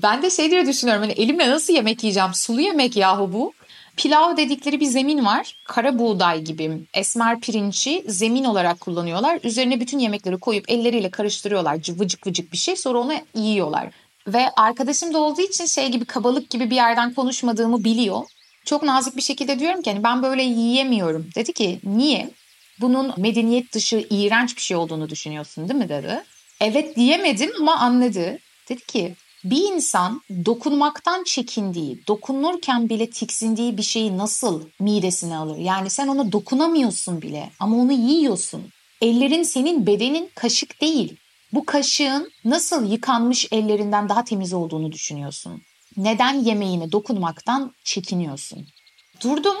Ben 0.02 0.22
de 0.22 0.30
şey 0.30 0.50
diye 0.50 0.66
düşünüyorum 0.66 1.02
hani 1.02 1.12
elimle 1.12 1.50
nasıl 1.50 1.74
yemek 1.74 2.04
yiyeceğim 2.04 2.34
sulu 2.34 2.60
yemek 2.60 2.96
yahu 2.96 3.32
bu. 3.32 3.52
Pilav 3.96 4.36
dedikleri 4.36 4.80
bir 4.80 4.86
zemin 4.86 5.24
var. 5.24 5.56
Kara 5.64 5.98
buğday 5.98 6.42
gibi 6.44 6.70
esmer 6.94 7.40
pirinci 7.40 8.04
zemin 8.08 8.44
olarak 8.44 8.80
kullanıyorlar. 8.80 9.40
Üzerine 9.44 9.80
bütün 9.80 9.98
yemekleri 9.98 10.38
koyup 10.38 10.70
elleriyle 10.70 11.10
karıştırıyorlar. 11.10 11.74
Vıcık 11.74 12.26
vıcık 12.26 12.52
bir 12.52 12.58
şey 12.58 12.76
sonra 12.76 12.98
onu 12.98 13.12
yiyorlar. 13.34 13.88
Ve 14.28 14.50
arkadaşım 14.56 15.14
da 15.14 15.18
olduğu 15.18 15.40
için 15.40 15.66
şey 15.66 15.88
gibi 15.88 16.04
kabalık 16.04 16.50
gibi 16.50 16.70
bir 16.70 16.76
yerden 16.76 17.14
konuşmadığımı 17.14 17.84
biliyor. 17.84 18.22
Çok 18.64 18.82
nazik 18.82 19.16
bir 19.16 19.22
şekilde 19.22 19.58
diyorum 19.58 19.82
ki 19.82 19.90
hani 19.90 20.04
ben 20.04 20.22
böyle 20.22 20.42
yiyemiyorum. 20.42 21.28
Dedi 21.34 21.52
ki 21.52 21.80
niye? 21.84 22.30
Bunun 22.80 23.14
medeniyet 23.16 23.72
dışı 23.72 24.06
iğrenç 24.10 24.56
bir 24.56 24.62
şey 24.62 24.76
olduğunu 24.76 25.08
düşünüyorsun 25.08 25.68
değil 25.68 25.80
mi 25.80 25.88
dedi. 25.88 26.24
Evet 26.60 26.96
diyemedim 26.96 27.50
ama 27.60 27.76
anladı. 27.76 28.38
Dedi 28.68 28.80
ki 28.86 29.14
Bir 29.44 29.62
insan 29.74 30.22
dokunmaktan 30.44 31.24
çekindiği, 31.24 32.06
dokunurken 32.06 32.88
bile 32.88 33.10
tiksindiği 33.10 33.76
bir 33.78 33.82
şeyi 33.82 34.18
nasıl 34.18 34.62
midesine 34.80 35.36
alır? 35.36 35.56
Yani 35.58 35.90
sen 35.90 36.08
ona 36.08 36.32
dokunamıyorsun 36.32 37.22
bile 37.22 37.50
ama 37.60 37.76
onu 37.76 37.92
yiyorsun. 37.92 38.62
Ellerin 39.00 39.42
senin 39.42 39.86
bedenin 39.86 40.30
kaşık 40.34 40.80
değil. 40.80 41.16
Bu 41.52 41.64
kaşığın 41.64 42.30
nasıl 42.44 42.90
yıkanmış 42.90 43.48
ellerinden 43.52 44.08
daha 44.08 44.24
temiz 44.24 44.52
olduğunu 44.52 44.92
düşünüyorsun. 44.92 45.62
Neden 45.96 46.34
yemeğine 46.34 46.92
dokunmaktan 46.92 47.74
çekiniyorsun? 47.84 48.66
Durdum. 49.22 49.56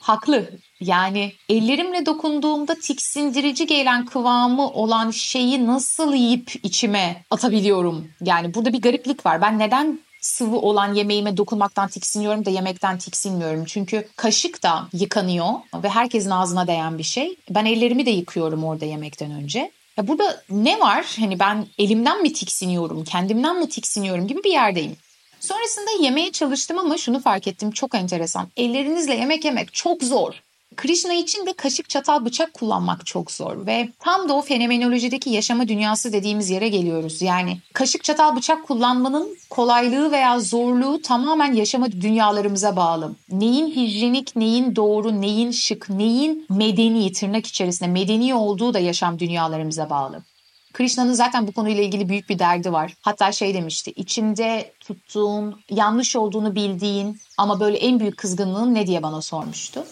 Haklı. 0.00 0.50
Yani 0.80 1.32
ellerimle 1.48 2.06
dokunduğumda 2.06 2.74
tiksindirici 2.74 3.66
gelen 3.66 4.06
kıvamı 4.06 4.70
olan 4.70 5.10
şeyi 5.10 5.66
nasıl 5.66 6.14
yiyip 6.14 6.52
içime 6.62 7.24
atabiliyorum? 7.30 8.08
Yani 8.20 8.54
burada 8.54 8.72
bir 8.72 8.82
gariplik 8.82 9.26
var. 9.26 9.42
Ben 9.42 9.58
neden 9.58 10.00
sıvı 10.20 10.56
olan 10.56 10.94
yemeğime 10.94 11.36
dokunmaktan 11.36 11.88
tiksiniyorum 11.88 12.44
da 12.44 12.50
yemekten 12.50 12.98
tiksinmiyorum. 12.98 13.64
Çünkü 13.64 14.08
kaşık 14.16 14.62
da 14.62 14.88
yıkanıyor 14.92 15.48
ve 15.74 15.88
herkesin 15.88 16.30
ağzına 16.30 16.66
değen 16.66 16.98
bir 16.98 17.02
şey. 17.02 17.36
Ben 17.50 17.64
ellerimi 17.64 18.06
de 18.06 18.10
yıkıyorum 18.10 18.64
orada 18.64 18.84
yemekten 18.84 19.30
önce. 19.30 19.72
Burada 20.08 20.42
ne 20.50 20.80
var? 20.80 21.16
Hani 21.20 21.38
ben 21.38 21.66
elimden 21.78 22.22
mi 22.22 22.32
tiksiniyorum, 22.32 23.04
kendimden 23.04 23.58
mi 23.58 23.68
tiksiniyorum 23.68 24.26
gibi 24.26 24.44
bir 24.44 24.52
yerdeyim. 24.52 24.96
Sonrasında 25.40 25.90
yemeye 26.00 26.32
çalıştım 26.32 26.78
ama 26.78 26.98
şunu 26.98 27.20
fark 27.20 27.46
ettim 27.46 27.70
çok 27.70 27.94
enteresan. 27.94 28.48
Ellerinizle 28.56 29.14
yemek 29.14 29.44
yemek 29.44 29.74
çok 29.74 30.02
zor. 30.02 30.42
Krishna 30.76 31.12
için 31.14 31.46
de 31.46 31.52
kaşık 31.52 31.88
çatal 31.88 32.24
bıçak 32.24 32.54
kullanmak 32.54 33.06
çok 33.06 33.30
zor 33.30 33.66
ve 33.66 33.88
tam 33.98 34.28
da 34.28 34.34
o 34.34 34.42
fenomenolojideki 34.42 35.30
yaşama 35.30 35.68
dünyası 35.68 36.12
dediğimiz 36.12 36.50
yere 36.50 36.68
geliyoruz. 36.68 37.22
Yani 37.22 37.58
kaşık 37.72 38.04
çatal 38.04 38.36
bıçak 38.36 38.66
kullanmanın 38.66 39.36
kolaylığı 39.50 40.12
veya 40.12 40.40
zorluğu 40.40 41.02
tamamen 41.02 41.52
yaşama 41.52 41.92
dünyalarımıza 41.92 42.76
bağlı. 42.76 43.14
Neyin 43.30 43.70
hijyenik, 43.70 44.36
neyin 44.36 44.76
doğru, 44.76 45.20
neyin 45.20 45.50
şık, 45.50 45.90
neyin 45.90 46.46
medeni 46.50 47.12
tırnak 47.12 47.46
içerisinde 47.46 47.88
medeni 47.88 48.34
olduğu 48.34 48.74
da 48.74 48.78
yaşam 48.78 49.18
dünyalarımıza 49.18 49.90
bağlı. 49.90 50.22
Krishna'nın 50.72 51.12
zaten 51.12 51.46
bu 51.46 51.52
konuyla 51.52 51.82
ilgili 51.82 52.08
büyük 52.08 52.28
bir 52.28 52.38
derdi 52.38 52.72
var. 52.72 52.94
Hatta 53.00 53.32
şey 53.32 53.54
demişti, 53.54 53.92
içinde 53.96 54.72
tuttuğun, 54.80 55.60
yanlış 55.70 56.16
olduğunu 56.16 56.54
bildiğin 56.54 57.20
ama 57.38 57.60
böyle 57.60 57.76
en 57.76 58.00
büyük 58.00 58.16
kızgınlığın 58.16 58.74
ne 58.74 58.86
diye 58.86 59.02
bana 59.02 59.22
sormuştu. 59.22 59.84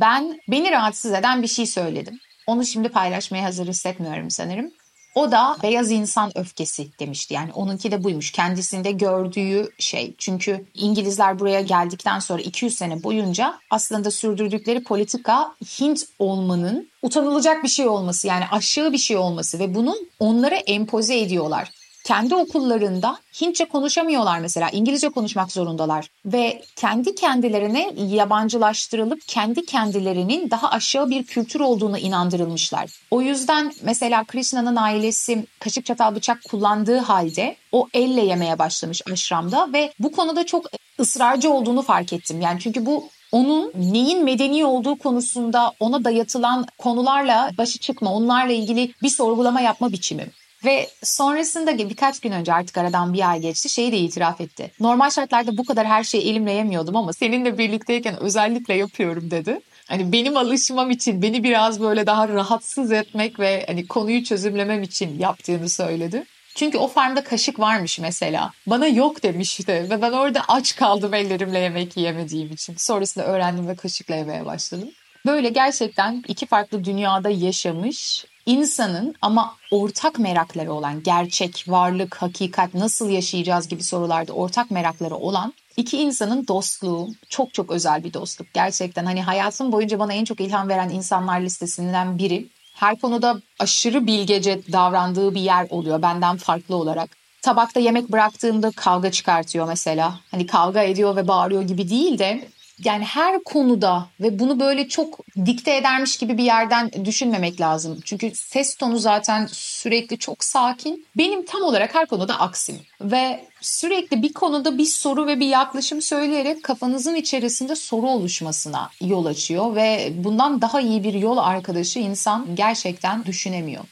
Ben 0.00 0.40
beni 0.48 0.70
rahatsız 0.70 1.12
eden 1.12 1.42
bir 1.42 1.46
şey 1.46 1.66
söyledim. 1.66 2.18
Onu 2.46 2.64
şimdi 2.64 2.88
paylaşmaya 2.88 3.44
hazır 3.44 3.66
hissetmiyorum 3.66 4.30
sanırım. 4.30 4.70
O 5.14 5.32
da 5.32 5.56
beyaz 5.62 5.90
insan 5.90 6.38
öfkesi 6.38 6.98
demişti. 6.98 7.34
Yani 7.34 7.52
onunki 7.52 7.90
de 7.92 8.04
buymuş. 8.04 8.32
Kendisinde 8.32 8.92
gördüğü 8.92 9.70
şey. 9.78 10.14
Çünkü 10.18 10.64
İngilizler 10.74 11.38
buraya 11.38 11.60
geldikten 11.60 12.18
sonra 12.18 12.42
200 12.42 12.76
sene 12.76 13.02
boyunca 13.02 13.58
aslında 13.70 14.10
sürdürdükleri 14.10 14.82
politika 14.84 15.54
Hint 15.80 16.02
olmanın 16.18 16.88
utanılacak 17.02 17.64
bir 17.64 17.68
şey 17.68 17.88
olması. 17.88 18.26
Yani 18.26 18.44
aşağı 18.50 18.92
bir 18.92 18.98
şey 18.98 19.16
olması 19.16 19.58
ve 19.58 19.74
bunun 19.74 20.08
onlara 20.18 20.56
empoze 20.56 21.20
ediyorlar 21.20 21.70
kendi 22.06 22.34
okullarında 22.34 23.18
Hintçe 23.40 23.64
konuşamıyorlar 23.64 24.38
mesela. 24.38 24.70
İngilizce 24.70 25.08
konuşmak 25.08 25.52
zorundalar. 25.52 26.10
Ve 26.26 26.62
kendi 26.76 27.14
kendilerine 27.14 27.92
yabancılaştırılıp 27.96 29.20
kendi 29.26 29.66
kendilerinin 29.66 30.50
daha 30.50 30.70
aşağı 30.70 31.10
bir 31.10 31.24
kültür 31.24 31.60
olduğunu 31.60 31.98
inandırılmışlar. 31.98 32.90
O 33.10 33.22
yüzden 33.22 33.72
mesela 33.82 34.24
Krishna'nın 34.24 34.76
ailesi 34.76 35.46
kaşık 35.60 35.86
çatal 35.86 36.14
bıçak 36.14 36.38
kullandığı 36.50 36.98
halde 36.98 37.56
o 37.72 37.88
elle 37.94 38.24
yemeye 38.24 38.58
başlamış 38.58 39.02
aşramda 39.12 39.72
ve 39.72 39.92
bu 39.98 40.12
konuda 40.12 40.46
çok 40.46 40.66
ısrarcı 41.00 41.50
olduğunu 41.50 41.82
fark 41.82 42.12
ettim. 42.12 42.40
Yani 42.40 42.60
çünkü 42.60 42.86
bu 42.86 43.08
onun 43.32 43.72
neyin 43.74 44.24
medeni 44.24 44.64
olduğu 44.64 44.96
konusunda 44.96 45.72
ona 45.80 46.04
dayatılan 46.04 46.66
konularla 46.78 47.50
başı 47.58 47.78
çıkma, 47.78 48.12
onlarla 48.12 48.52
ilgili 48.52 48.92
bir 49.02 49.08
sorgulama 49.08 49.60
yapma 49.60 49.92
biçimi. 49.92 50.26
Ve 50.66 50.88
sonrasında 51.02 51.78
birkaç 51.78 52.20
gün 52.20 52.32
önce 52.32 52.52
artık 52.52 52.78
aradan 52.78 53.12
bir 53.12 53.30
ay 53.30 53.40
geçti 53.40 53.68
şeyi 53.68 53.92
de 53.92 53.98
itiraf 53.98 54.40
etti. 54.40 54.70
Normal 54.80 55.10
şartlarda 55.10 55.56
bu 55.56 55.64
kadar 55.64 55.86
her 55.86 56.04
şeyi 56.04 56.30
elimle 56.30 56.52
yemiyordum 56.52 56.96
ama 56.96 57.12
seninle 57.12 57.58
birlikteyken 57.58 58.20
özellikle 58.20 58.74
yapıyorum 58.74 59.30
dedi. 59.30 59.60
Hani 59.88 60.12
benim 60.12 60.36
alışmam 60.36 60.90
için 60.90 61.22
beni 61.22 61.44
biraz 61.44 61.80
böyle 61.80 62.06
daha 62.06 62.28
rahatsız 62.28 62.92
etmek 62.92 63.40
ve 63.40 63.64
hani 63.66 63.86
konuyu 63.86 64.24
çözümlemem 64.24 64.82
için 64.82 65.18
yaptığını 65.18 65.68
söyledi. 65.68 66.24
Çünkü 66.54 66.78
o 66.78 66.88
farmda 66.88 67.24
kaşık 67.24 67.58
varmış 67.58 67.98
mesela. 67.98 68.52
Bana 68.66 68.86
yok 68.86 69.22
demişti 69.22 69.86
ve 69.90 70.02
ben 70.02 70.12
orada 70.12 70.42
aç 70.48 70.76
kaldım 70.76 71.14
ellerimle 71.14 71.58
yemek 71.58 71.96
yiyemediğim 71.96 72.52
için. 72.52 72.74
Sonrasında 72.76 73.26
öğrendim 73.26 73.68
ve 73.68 73.76
kaşıkla 73.76 74.14
yemeye 74.14 74.46
başladım. 74.46 74.88
Böyle 75.26 75.48
gerçekten 75.48 76.24
iki 76.28 76.46
farklı 76.46 76.84
dünyada 76.84 77.30
yaşamış 77.30 78.24
insanın 78.46 79.14
ama 79.22 79.56
ortak 79.70 80.18
merakları 80.18 80.72
olan 80.72 81.02
gerçek, 81.02 81.64
varlık, 81.68 82.14
hakikat 82.14 82.74
nasıl 82.74 83.10
yaşayacağız 83.10 83.68
gibi 83.68 83.82
sorularda 83.82 84.32
ortak 84.32 84.70
merakları 84.70 85.14
olan 85.14 85.54
iki 85.76 85.98
insanın 85.98 86.46
dostluğu 86.48 87.08
çok 87.28 87.54
çok 87.54 87.70
özel 87.70 88.04
bir 88.04 88.12
dostluk. 88.12 88.54
Gerçekten 88.54 89.04
hani 89.04 89.22
hayatım 89.22 89.72
boyunca 89.72 89.98
bana 89.98 90.12
en 90.12 90.24
çok 90.24 90.40
ilham 90.40 90.68
veren 90.68 90.88
insanlar 90.88 91.40
listesinden 91.40 92.18
biri. 92.18 92.48
Her 92.74 92.98
konuda 92.98 93.40
aşırı 93.58 94.06
bilgece 94.06 94.72
davrandığı 94.72 95.34
bir 95.34 95.40
yer 95.40 95.66
oluyor 95.70 96.02
benden 96.02 96.36
farklı 96.36 96.76
olarak. 96.76 97.10
Tabakta 97.42 97.80
yemek 97.80 98.12
bıraktığında 98.12 98.70
kavga 98.70 99.10
çıkartıyor 99.10 99.68
mesela. 99.68 100.20
Hani 100.30 100.46
kavga 100.46 100.82
ediyor 100.82 101.16
ve 101.16 101.28
bağırıyor 101.28 101.62
gibi 101.62 101.90
değil 101.90 102.18
de 102.18 102.48
yani 102.84 103.04
her 103.04 103.42
konuda 103.44 104.06
ve 104.20 104.38
bunu 104.38 104.60
böyle 104.60 104.88
çok 104.88 105.18
dikte 105.46 105.76
edermiş 105.76 106.16
gibi 106.16 106.38
bir 106.38 106.44
yerden 106.44 106.90
düşünmemek 107.04 107.60
lazım. 107.60 108.00
Çünkü 108.04 108.30
ses 108.34 108.74
tonu 108.74 108.98
zaten 108.98 109.48
sürekli 109.52 110.18
çok 110.18 110.44
sakin. 110.44 111.06
Benim 111.16 111.44
tam 111.44 111.62
olarak 111.62 111.94
her 111.94 112.06
konuda 112.06 112.40
aksim. 112.40 112.76
Ve 113.00 113.44
sürekli 113.60 114.22
bir 114.22 114.32
konuda 114.32 114.78
bir 114.78 114.84
soru 114.84 115.26
ve 115.26 115.40
bir 115.40 115.46
yaklaşım 115.46 116.02
söyleyerek 116.02 116.62
kafanızın 116.62 117.14
içerisinde 117.14 117.76
soru 117.76 118.06
oluşmasına 118.06 118.90
yol 119.00 119.26
açıyor 119.26 119.74
ve 119.74 120.12
bundan 120.16 120.60
daha 120.60 120.80
iyi 120.80 121.04
bir 121.04 121.14
yol 121.14 121.36
arkadaşı 121.36 121.98
insan 121.98 122.56
gerçekten 122.56 123.24
düşünemiyor. 123.24 123.84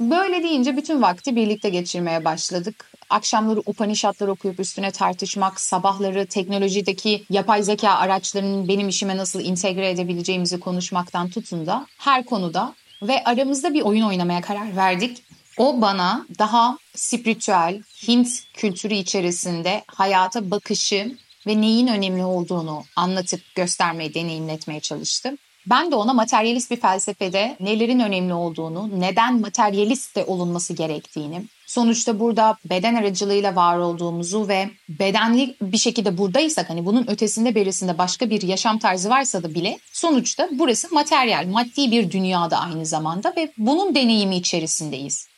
Böyle 0.00 0.42
deyince 0.42 0.76
bütün 0.76 1.02
vakti 1.02 1.36
birlikte 1.36 1.68
geçirmeye 1.68 2.24
başladık. 2.24 2.89
Akşamları 3.10 3.60
Upanishadlar 3.66 4.28
okuyup 4.28 4.60
üstüne 4.60 4.90
tartışmak, 4.90 5.60
sabahları 5.60 6.26
teknolojideki 6.26 7.24
yapay 7.30 7.62
zeka 7.62 7.90
araçlarının 7.90 8.68
benim 8.68 8.88
işime 8.88 9.16
nasıl 9.16 9.44
entegre 9.44 9.90
edebileceğimizi 9.90 10.60
konuşmaktan 10.60 11.30
tutun 11.30 11.66
da 11.66 11.86
her 11.98 12.24
konuda 12.24 12.74
ve 13.02 13.24
aramızda 13.24 13.74
bir 13.74 13.82
oyun 13.82 14.02
oynamaya 14.02 14.40
karar 14.40 14.76
verdik. 14.76 15.22
O 15.58 15.80
bana 15.80 16.26
daha 16.38 16.78
spiritüel, 16.94 17.82
Hint 18.08 18.28
kültürü 18.54 18.94
içerisinde 18.94 19.84
hayata 19.86 20.50
bakışı 20.50 21.16
ve 21.46 21.60
neyin 21.60 21.86
önemli 21.86 22.24
olduğunu 22.24 22.82
anlatıp 22.96 23.40
göstermeye, 23.54 24.14
deneyimletmeye 24.14 24.80
çalıştı. 24.80 25.36
Ben 25.66 25.90
de 25.90 25.94
ona 25.94 26.12
materyalist 26.12 26.70
bir 26.70 26.80
felsefede 26.80 27.56
nelerin 27.60 28.00
önemli 28.00 28.34
olduğunu, 28.34 29.00
neden 29.00 29.40
materyalist 29.40 30.16
de 30.16 30.24
olunması 30.24 30.74
gerektiğini, 30.74 31.44
sonuçta 31.70 32.20
burada 32.20 32.56
beden 32.64 32.94
aracılığıyla 32.94 33.56
var 33.56 33.78
olduğumuzu 33.78 34.48
ve 34.48 34.70
bedenli 34.88 35.56
bir 35.62 35.78
şekilde 35.78 36.18
buradaysak 36.18 36.70
hani 36.70 36.86
bunun 36.86 37.10
ötesinde 37.10 37.54
berisinde 37.54 37.98
başka 37.98 38.30
bir 38.30 38.42
yaşam 38.42 38.78
tarzı 38.78 39.10
varsa 39.10 39.42
da 39.42 39.54
bile 39.54 39.78
sonuçta 39.92 40.48
burası 40.52 40.94
materyal, 40.94 41.46
maddi 41.46 41.90
bir 41.90 42.10
dünyada 42.10 42.58
aynı 42.58 42.86
zamanda 42.86 43.32
ve 43.36 43.52
bunun 43.58 43.94
deneyimi 43.94 44.36
içerisindeyiz. 44.36 45.28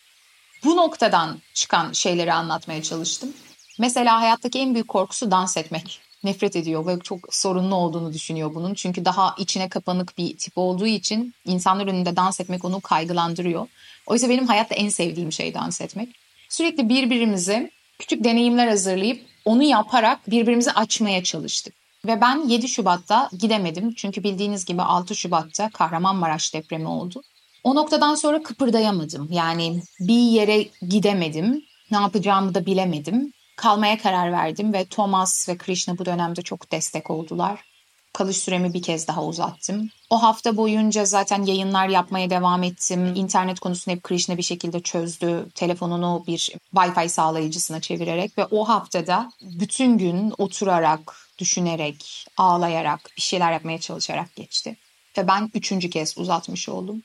Bu 0.64 0.76
noktadan 0.76 1.38
çıkan 1.54 1.92
şeyleri 1.92 2.32
anlatmaya 2.32 2.82
çalıştım. 2.82 3.32
Mesela 3.78 4.20
hayattaki 4.20 4.58
en 4.58 4.74
büyük 4.74 4.88
korkusu 4.88 5.30
dans 5.30 5.56
etmek 5.56 6.00
nefret 6.24 6.56
ediyor 6.56 6.86
ve 6.86 6.98
çok 7.00 7.34
sorunlu 7.34 7.74
olduğunu 7.74 8.12
düşünüyor 8.12 8.54
bunun. 8.54 8.74
Çünkü 8.74 9.04
daha 9.04 9.34
içine 9.38 9.68
kapanık 9.68 10.18
bir 10.18 10.36
tip 10.36 10.52
olduğu 10.58 10.86
için 10.86 11.34
insanlar 11.44 11.86
önünde 11.86 12.16
dans 12.16 12.40
etmek 12.40 12.64
onu 12.64 12.80
kaygılandırıyor. 12.80 13.66
Oysa 14.06 14.28
benim 14.28 14.46
hayatta 14.46 14.74
en 14.74 14.88
sevdiğim 14.88 15.32
şey 15.32 15.54
dans 15.54 15.80
etmek. 15.80 16.08
Sürekli 16.48 16.88
birbirimize 16.88 17.70
küçük 17.98 18.24
deneyimler 18.24 18.68
hazırlayıp 18.68 19.22
onu 19.44 19.62
yaparak 19.62 20.30
birbirimizi 20.30 20.72
açmaya 20.72 21.24
çalıştık. 21.24 21.74
Ve 22.06 22.20
ben 22.20 22.48
7 22.48 22.68
Şubat'ta 22.68 23.30
gidemedim. 23.38 23.94
Çünkü 23.94 24.24
bildiğiniz 24.24 24.64
gibi 24.64 24.82
6 24.82 25.14
Şubat'ta 25.14 25.70
Kahramanmaraş 25.70 26.54
depremi 26.54 26.88
oldu. 26.88 27.22
O 27.64 27.74
noktadan 27.74 28.14
sonra 28.14 28.42
kıpırdayamadım. 28.42 29.28
Yani 29.32 29.82
bir 30.00 30.20
yere 30.20 30.68
gidemedim. 30.88 31.64
Ne 31.90 31.96
yapacağımı 31.96 32.54
da 32.54 32.66
bilemedim 32.66 33.32
kalmaya 33.62 33.98
karar 33.98 34.32
verdim 34.32 34.72
ve 34.72 34.84
Thomas 34.84 35.48
ve 35.48 35.56
Krishna 35.58 35.98
bu 35.98 36.04
dönemde 36.04 36.42
çok 36.42 36.72
destek 36.72 37.10
oldular. 37.10 37.60
kalış 38.12 38.36
süremi 38.36 38.74
bir 38.74 38.82
kez 38.82 39.08
daha 39.08 39.24
uzattım. 39.24 39.88
O 40.10 40.22
hafta 40.22 40.56
boyunca 40.56 41.04
zaten 41.04 41.42
yayınlar 41.42 41.88
yapmaya 41.88 42.30
devam 42.30 42.62
ettim. 42.62 43.12
İnternet 43.14 43.60
konusunu 43.60 43.94
hep 43.94 44.02
Krishna 44.02 44.36
bir 44.36 44.42
şekilde 44.42 44.80
çözdü. 44.80 45.46
Telefonunu 45.54 46.24
bir 46.26 46.52
Wi-Fi 46.74 47.08
sağlayıcısına 47.08 47.80
çevirerek 47.80 48.38
ve 48.38 48.44
o 48.44 48.68
haftada 48.68 49.32
bütün 49.42 49.98
gün 49.98 50.34
oturarak, 50.38 51.16
düşünerek, 51.38 52.26
ağlayarak, 52.36 53.10
bir 53.16 53.22
şeyler 53.22 53.52
yapmaya 53.52 53.80
çalışarak 53.80 54.36
geçti. 54.36 54.76
Ve 55.18 55.28
ben 55.28 55.50
üçüncü 55.54 55.90
kez 55.90 56.18
uzatmış 56.18 56.68
oldum. 56.68 57.02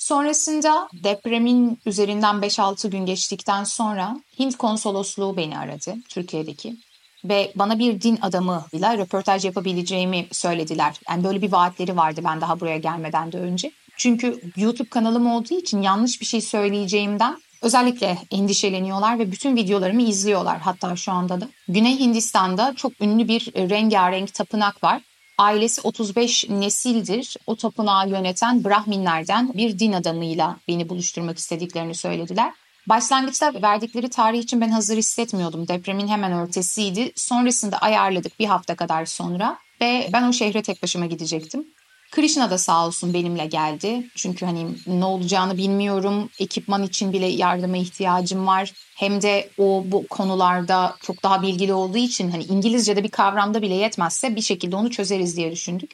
Sonrasında 0.00 0.88
depremin 0.92 1.78
üzerinden 1.86 2.36
5-6 2.36 2.90
gün 2.90 3.06
geçtikten 3.06 3.64
sonra 3.64 4.20
Hint 4.38 4.56
konsolosluğu 4.56 5.36
beni 5.36 5.58
aradı 5.58 5.94
Türkiye'deki 6.08 6.76
ve 7.24 7.52
bana 7.54 7.78
bir 7.78 8.00
din 8.00 8.18
adamıyla 8.22 8.98
röportaj 8.98 9.44
yapabileceğimi 9.44 10.26
söylediler. 10.32 11.00
Yani 11.08 11.24
böyle 11.24 11.42
bir 11.42 11.52
vaatleri 11.52 11.96
vardı 11.96 12.20
ben 12.24 12.40
daha 12.40 12.60
buraya 12.60 12.78
gelmeden 12.78 13.32
de 13.32 13.38
önce. 13.38 13.70
Çünkü 13.96 14.40
YouTube 14.56 14.88
kanalım 14.88 15.26
olduğu 15.26 15.54
için 15.54 15.82
yanlış 15.82 16.20
bir 16.20 16.26
şey 16.26 16.40
söyleyeceğimden 16.40 17.36
özellikle 17.62 18.18
endişeleniyorlar 18.30 19.18
ve 19.18 19.32
bütün 19.32 19.56
videolarımı 19.56 20.02
izliyorlar 20.02 20.58
hatta 20.58 20.96
şu 20.96 21.12
anda 21.12 21.40
da. 21.40 21.48
Güney 21.68 21.98
Hindistan'da 21.98 22.74
çok 22.76 23.00
ünlü 23.00 23.28
bir 23.28 23.52
rengarenk 23.70 24.34
tapınak 24.34 24.84
var. 24.84 25.02
Ailesi 25.40 25.80
35 25.80 26.48
nesildir. 26.48 27.36
O 27.46 27.56
tapınağı 27.56 28.08
yöneten 28.08 28.64
Brahminlerden 28.64 29.52
bir 29.54 29.78
din 29.78 29.92
adamıyla 29.92 30.56
beni 30.68 30.88
buluşturmak 30.88 31.38
istediklerini 31.38 31.94
söylediler. 31.94 32.52
Başlangıçta 32.86 33.62
verdikleri 33.62 34.10
tarih 34.10 34.38
için 34.38 34.60
ben 34.60 34.68
hazır 34.68 34.96
hissetmiyordum. 34.96 35.68
Depremin 35.68 36.08
hemen 36.08 36.32
örtesiydi. 36.32 37.12
Sonrasında 37.16 37.78
ayarladık 37.78 38.40
bir 38.40 38.46
hafta 38.46 38.74
kadar 38.74 39.04
sonra 39.04 39.58
ve 39.80 40.08
ben 40.12 40.22
o 40.28 40.32
şehre 40.32 40.62
tek 40.62 40.82
başıma 40.82 41.06
gidecektim. 41.06 41.66
Krishna 42.10 42.50
da 42.50 42.58
sağ 42.58 42.86
olsun 42.86 43.14
benimle 43.14 43.46
geldi. 43.46 44.10
Çünkü 44.16 44.46
hani 44.46 44.66
ne 44.86 45.04
olacağını 45.04 45.56
bilmiyorum. 45.56 46.30
Ekipman 46.38 46.82
için 46.82 47.12
bile 47.12 47.26
yardıma 47.26 47.76
ihtiyacım 47.76 48.46
var. 48.46 48.72
Hem 48.96 49.22
de 49.22 49.50
o 49.58 49.84
bu 49.86 50.06
konularda 50.06 50.96
çok 51.02 51.22
daha 51.22 51.42
bilgili 51.42 51.72
olduğu 51.72 51.98
için 51.98 52.30
hani 52.30 52.44
İngilizce'de 52.44 53.04
bir 53.04 53.08
kavramda 53.08 53.62
bile 53.62 53.74
yetmezse 53.74 54.36
bir 54.36 54.42
şekilde 54.42 54.76
onu 54.76 54.90
çözeriz 54.90 55.36
diye 55.36 55.52
düşündük. 55.52 55.90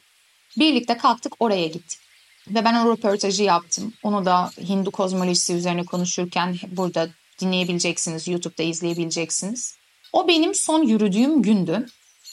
Birlikte 0.58 0.96
kalktık 0.96 1.32
oraya 1.40 1.66
gittik. 1.66 1.98
Ve 2.48 2.64
ben 2.64 2.74
o 2.74 2.92
röportajı 2.92 3.42
yaptım. 3.42 3.92
Onu 4.02 4.24
da 4.24 4.50
Hindu 4.68 4.90
kozmolojisi 4.90 5.54
üzerine 5.54 5.84
konuşurken 5.84 6.56
burada 6.68 7.08
dinleyebileceksiniz, 7.40 8.28
YouTube'da 8.28 8.62
izleyebileceksiniz. 8.62 9.76
O 10.12 10.28
benim 10.28 10.54
son 10.54 10.82
yürüdüğüm 10.82 11.42
gündü. 11.42 11.86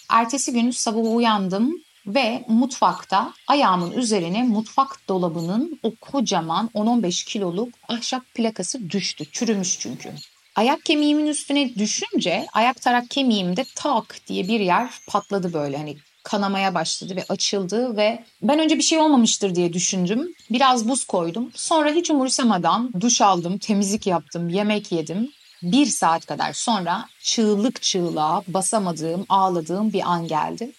Ertesi 0.09 0.53
gün 0.53 0.71
sabah 0.71 1.15
uyandım 1.15 1.83
ve 2.07 2.45
mutfakta 2.47 3.33
ayağımın 3.47 3.91
üzerine 3.91 4.43
mutfak 4.43 5.07
dolabının 5.07 5.79
o 5.83 5.95
kocaman 6.01 6.69
10-15 6.75 7.25
kiloluk 7.25 7.69
ahşap 7.87 8.33
plakası 8.33 8.89
düştü. 8.89 9.25
Çürümüş 9.31 9.79
çünkü. 9.79 10.13
Ayak 10.55 10.85
kemiğimin 10.85 11.25
üstüne 11.25 11.75
düşünce 11.75 12.45
ayak 12.53 12.81
tarak 12.81 13.09
kemiğimde 13.09 13.65
tak 13.75 14.19
diye 14.27 14.47
bir 14.47 14.59
yer 14.59 14.89
patladı 15.07 15.53
böyle 15.53 15.77
hani 15.77 15.97
kanamaya 16.23 16.73
başladı 16.73 17.15
ve 17.15 17.25
açıldı 17.29 17.97
ve 17.97 18.23
ben 18.41 18.59
önce 18.59 18.77
bir 18.77 18.83
şey 18.83 18.99
olmamıştır 18.99 19.55
diye 19.55 19.73
düşündüm. 19.73 20.33
Biraz 20.49 20.89
buz 20.89 21.05
koydum. 21.05 21.51
Sonra 21.55 21.91
hiç 21.91 22.09
umursamadan 22.09 22.91
duş 23.01 23.21
aldım, 23.21 23.57
temizlik 23.57 24.07
yaptım, 24.07 24.49
yemek 24.49 24.91
yedim. 24.91 25.31
Bir 25.63 25.85
saat 25.85 26.25
kadar 26.25 26.53
sonra 26.53 27.05
çığlık 27.23 27.81
çığlığa 27.81 28.43
basamadığım, 28.47 29.25
ağladığım 29.29 29.93
bir 29.93 30.11
an 30.11 30.27
geldi. 30.27 30.71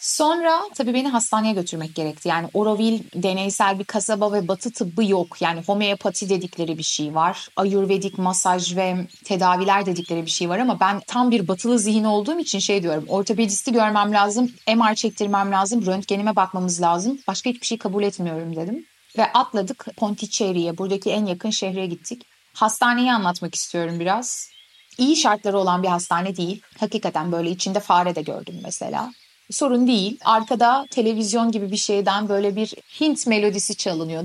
Sonra 0.00 0.60
tabii 0.74 0.94
beni 0.94 1.08
hastaneye 1.08 1.54
götürmek 1.54 1.94
gerekti. 1.94 2.28
Yani 2.28 2.48
Oroville 2.54 3.02
deneysel 3.14 3.78
bir 3.78 3.84
kasaba 3.84 4.32
ve 4.32 4.48
batı 4.48 4.72
tıbbı 4.72 5.04
yok. 5.04 5.42
Yani 5.42 5.62
homeopati 5.66 6.28
dedikleri 6.28 6.78
bir 6.78 6.82
şey 6.82 7.14
var. 7.14 7.48
Ayurvedik 7.56 8.18
masaj 8.18 8.76
ve 8.76 8.96
tedaviler 9.24 9.86
dedikleri 9.86 10.26
bir 10.26 10.30
şey 10.30 10.48
var 10.48 10.58
ama 10.58 10.80
ben 10.80 11.00
tam 11.06 11.30
bir 11.30 11.48
batılı 11.48 11.78
zihin 11.78 12.04
olduğum 12.04 12.38
için 12.38 12.58
şey 12.58 12.82
diyorum. 12.82 13.04
Ortopedisti 13.08 13.72
görmem 13.72 14.12
lazım, 14.12 14.52
MR 14.76 14.94
çektirmem 14.94 15.52
lazım, 15.52 15.86
röntgenime 15.86 16.36
bakmamız 16.36 16.82
lazım. 16.82 17.18
Başka 17.28 17.50
hiçbir 17.50 17.66
şey 17.66 17.78
kabul 17.78 18.02
etmiyorum 18.02 18.56
dedim. 18.56 18.86
Ve 19.18 19.32
atladık 19.32 19.86
Ponticherry'e, 19.96 20.78
buradaki 20.78 21.10
en 21.10 21.26
yakın 21.26 21.50
şehre 21.50 21.86
gittik. 21.86 22.26
Hastaneyi 22.54 23.12
anlatmak 23.12 23.54
istiyorum 23.54 24.00
biraz. 24.00 24.50
İyi 24.98 25.16
şartları 25.16 25.58
olan 25.58 25.82
bir 25.82 25.88
hastane 25.88 26.36
değil. 26.36 26.62
Hakikaten 26.80 27.32
böyle 27.32 27.50
içinde 27.50 27.80
fare 27.80 28.14
de 28.14 28.22
gördüm 28.22 28.60
mesela 28.62 29.12
sorun 29.50 29.86
değil. 29.86 30.18
Arkada 30.24 30.86
televizyon 30.90 31.52
gibi 31.52 31.72
bir 31.72 31.76
şeyden 31.76 32.28
böyle 32.28 32.56
bir 32.56 32.74
Hint 33.00 33.26
melodisi 33.26 33.76
çalınıyor. 33.76 34.22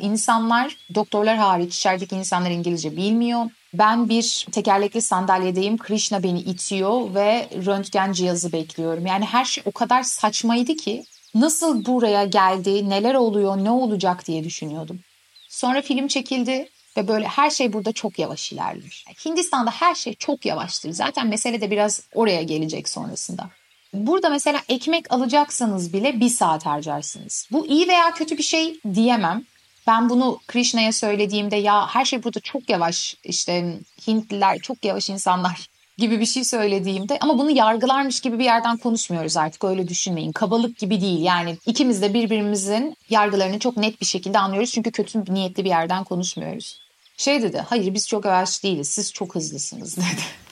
İnsanlar, 0.00 0.76
doktorlar 0.94 1.36
hariç 1.36 1.76
içerideki 1.76 2.16
insanlar 2.16 2.50
İngilizce 2.50 2.96
bilmiyor. 2.96 3.50
Ben 3.74 4.08
bir 4.08 4.46
tekerlekli 4.52 5.02
sandalyedeyim. 5.02 5.78
Krishna 5.78 6.22
beni 6.22 6.40
itiyor 6.40 7.14
ve 7.14 7.48
röntgen 7.66 8.12
cihazı 8.12 8.52
bekliyorum. 8.52 9.06
Yani 9.06 9.24
her 9.24 9.44
şey 9.44 9.64
o 9.66 9.72
kadar 9.72 10.02
saçmaydı 10.02 10.76
ki 10.76 11.04
nasıl 11.34 11.84
buraya 11.84 12.24
geldi, 12.24 12.90
neler 12.90 13.14
oluyor, 13.14 13.56
ne 13.56 13.70
olacak 13.70 14.26
diye 14.26 14.44
düşünüyordum. 14.44 15.00
Sonra 15.48 15.82
film 15.82 16.08
çekildi 16.08 16.68
ve 16.96 17.08
böyle 17.08 17.26
her 17.26 17.50
şey 17.50 17.72
burada 17.72 17.92
çok 17.92 18.18
yavaş 18.18 18.52
ilerliyor. 18.52 19.04
Hindistan'da 19.24 19.70
her 19.70 19.94
şey 19.94 20.14
çok 20.14 20.46
yavaştır. 20.46 20.90
Zaten 20.90 21.26
mesele 21.26 21.60
de 21.60 21.70
biraz 21.70 22.02
oraya 22.14 22.42
gelecek 22.42 22.88
sonrasında. 22.88 23.50
Burada 23.94 24.28
mesela 24.28 24.60
ekmek 24.68 25.12
alacaksanız 25.12 25.92
bile 25.92 26.20
bir 26.20 26.28
saat 26.28 26.66
harcarsınız. 26.66 27.48
Bu 27.52 27.66
iyi 27.66 27.88
veya 27.88 28.14
kötü 28.14 28.38
bir 28.38 28.42
şey 28.42 28.80
diyemem. 28.94 29.44
Ben 29.86 30.10
bunu 30.10 30.38
Krishna'ya 30.48 30.92
söylediğimde 30.92 31.56
ya 31.56 31.86
her 31.86 32.04
şey 32.04 32.24
burada 32.24 32.40
çok 32.40 32.70
yavaş 32.70 33.16
işte 33.24 33.78
Hintliler 34.06 34.58
çok 34.58 34.84
yavaş 34.84 35.10
insanlar 35.10 35.68
gibi 35.98 36.20
bir 36.20 36.26
şey 36.26 36.44
söylediğimde 36.44 37.18
ama 37.20 37.38
bunu 37.38 37.50
yargılarmış 37.50 38.20
gibi 38.20 38.38
bir 38.38 38.44
yerden 38.44 38.76
konuşmuyoruz 38.76 39.36
artık 39.36 39.64
öyle 39.64 39.88
düşünmeyin. 39.88 40.32
Kabalık 40.32 40.78
gibi 40.78 41.00
değil 41.00 41.20
yani 41.20 41.58
ikimiz 41.66 42.02
de 42.02 42.14
birbirimizin 42.14 42.96
yargılarını 43.10 43.58
çok 43.58 43.76
net 43.76 44.00
bir 44.00 44.06
şekilde 44.06 44.38
anlıyoruz 44.38 44.72
çünkü 44.72 44.90
kötü 44.90 45.34
niyetli 45.34 45.64
bir 45.64 45.70
yerden 45.70 46.04
konuşmuyoruz. 46.04 46.80
Şey 47.16 47.42
dedi 47.42 47.64
hayır 47.68 47.94
biz 47.94 48.08
çok 48.08 48.24
yavaş 48.24 48.62
değiliz 48.62 48.88
siz 48.88 49.12
çok 49.12 49.34
hızlısınız 49.34 49.96
dedi. 49.96 50.43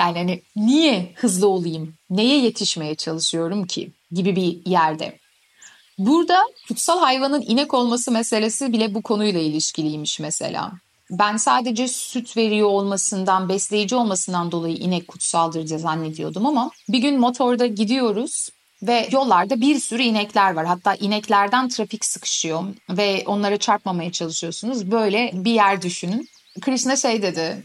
Yani 0.00 0.18
hani 0.18 0.42
niye 0.56 1.12
hızlı 1.14 1.48
olayım? 1.48 1.94
Neye 2.10 2.38
yetişmeye 2.38 2.94
çalışıyorum 2.94 3.66
ki? 3.66 3.92
Gibi 4.12 4.36
bir 4.36 4.70
yerde. 4.70 5.18
Burada 5.98 6.42
kutsal 6.68 7.00
hayvanın 7.00 7.42
inek 7.42 7.74
olması 7.74 8.10
meselesi 8.10 8.72
bile 8.72 8.94
bu 8.94 9.02
konuyla 9.02 9.40
ilişkiliymiş 9.40 10.20
mesela. 10.20 10.72
Ben 11.10 11.36
sadece 11.36 11.88
süt 11.88 12.36
veriyor 12.36 12.68
olmasından, 12.68 13.48
besleyici 13.48 13.96
olmasından 13.96 14.52
dolayı 14.52 14.76
inek 14.76 15.08
kutsaldır 15.08 15.68
diye 15.68 15.78
zannediyordum 15.78 16.46
ama 16.46 16.70
bir 16.88 16.98
gün 16.98 17.20
motorda 17.20 17.66
gidiyoruz 17.66 18.48
ve 18.82 19.08
yollarda 19.12 19.60
bir 19.60 19.78
sürü 19.78 20.02
inekler 20.02 20.54
var. 20.54 20.66
Hatta 20.66 20.94
ineklerden 20.94 21.68
trafik 21.68 22.04
sıkışıyor 22.04 22.64
ve 22.90 23.22
onlara 23.26 23.56
çarpmamaya 23.56 24.12
çalışıyorsunuz. 24.12 24.90
Böyle 24.90 25.30
bir 25.34 25.52
yer 25.52 25.82
düşünün. 25.82 26.28
Krishna 26.60 26.96
şey 26.96 27.22
dedi. 27.22 27.62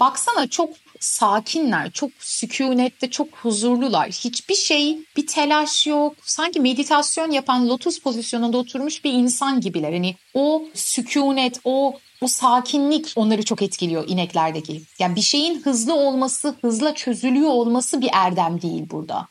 Baksana 0.00 0.48
çok 0.48 0.70
sakinler, 1.00 1.90
çok 1.90 2.10
sükunette, 2.18 3.10
çok 3.10 3.28
huzurlular. 3.36 4.08
Hiçbir 4.08 4.54
şey, 4.54 4.98
bir 5.16 5.26
telaş 5.26 5.86
yok. 5.86 6.16
Sanki 6.22 6.60
meditasyon 6.60 7.30
yapan 7.30 7.68
lotus 7.68 8.00
pozisyonunda 8.00 8.58
oturmuş 8.58 9.04
bir 9.04 9.12
insan 9.12 9.60
gibiler. 9.60 9.92
Hani 9.92 10.16
o 10.34 10.64
sükunet, 10.74 11.60
o 11.64 11.98
o 12.20 12.26
sakinlik 12.26 13.12
onları 13.16 13.44
çok 13.44 13.62
etkiliyor 13.62 14.08
ineklerdeki. 14.08 14.82
Yani 14.98 15.16
bir 15.16 15.20
şeyin 15.20 15.62
hızlı 15.62 15.94
olması, 15.94 16.54
hızla 16.60 16.94
çözülüyor 16.94 17.50
olması 17.50 18.00
bir 18.00 18.10
erdem 18.12 18.62
değil 18.62 18.90
burada. 18.90 19.28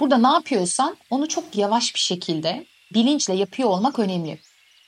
Burada 0.00 0.18
ne 0.18 0.28
yapıyorsan 0.28 0.96
onu 1.10 1.28
çok 1.28 1.56
yavaş 1.56 1.94
bir 1.94 2.00
şekilde 2.00 2.66
bilinçle 2.94 3.34
yapıyor 3.34 3.68
olmak 3.68 3.98
önemli. 3.98 4.38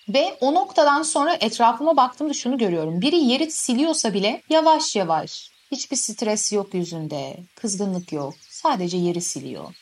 Ve 0.09 0.39
o 0.41 0.55
noktadan 0.55 1.03
sonra 1.03 1.37
etrafıma 1.41 1.97
baktığımda 1.97 2.35
şunu 2.35 2.59
görüyorum. 2.59 3.01
Biri 3.01 3.16
yeri 3.16 3.51
siliyorsa 3.51 4.14
bile 4.14 4.43
yavaş 4.51 4.97
yavaş 4.97 5.51
Hiçbir 5.73 5.97
stres 5.97 6.53
yok 6.53 6.75
yüzünde, 6.75 7.37
kızgınlık 7.55 8.12
yok. 8.12 8.35
Sadece 8.51 8.97
yeri 8.97 9.21
siliyor. 9.21 9.75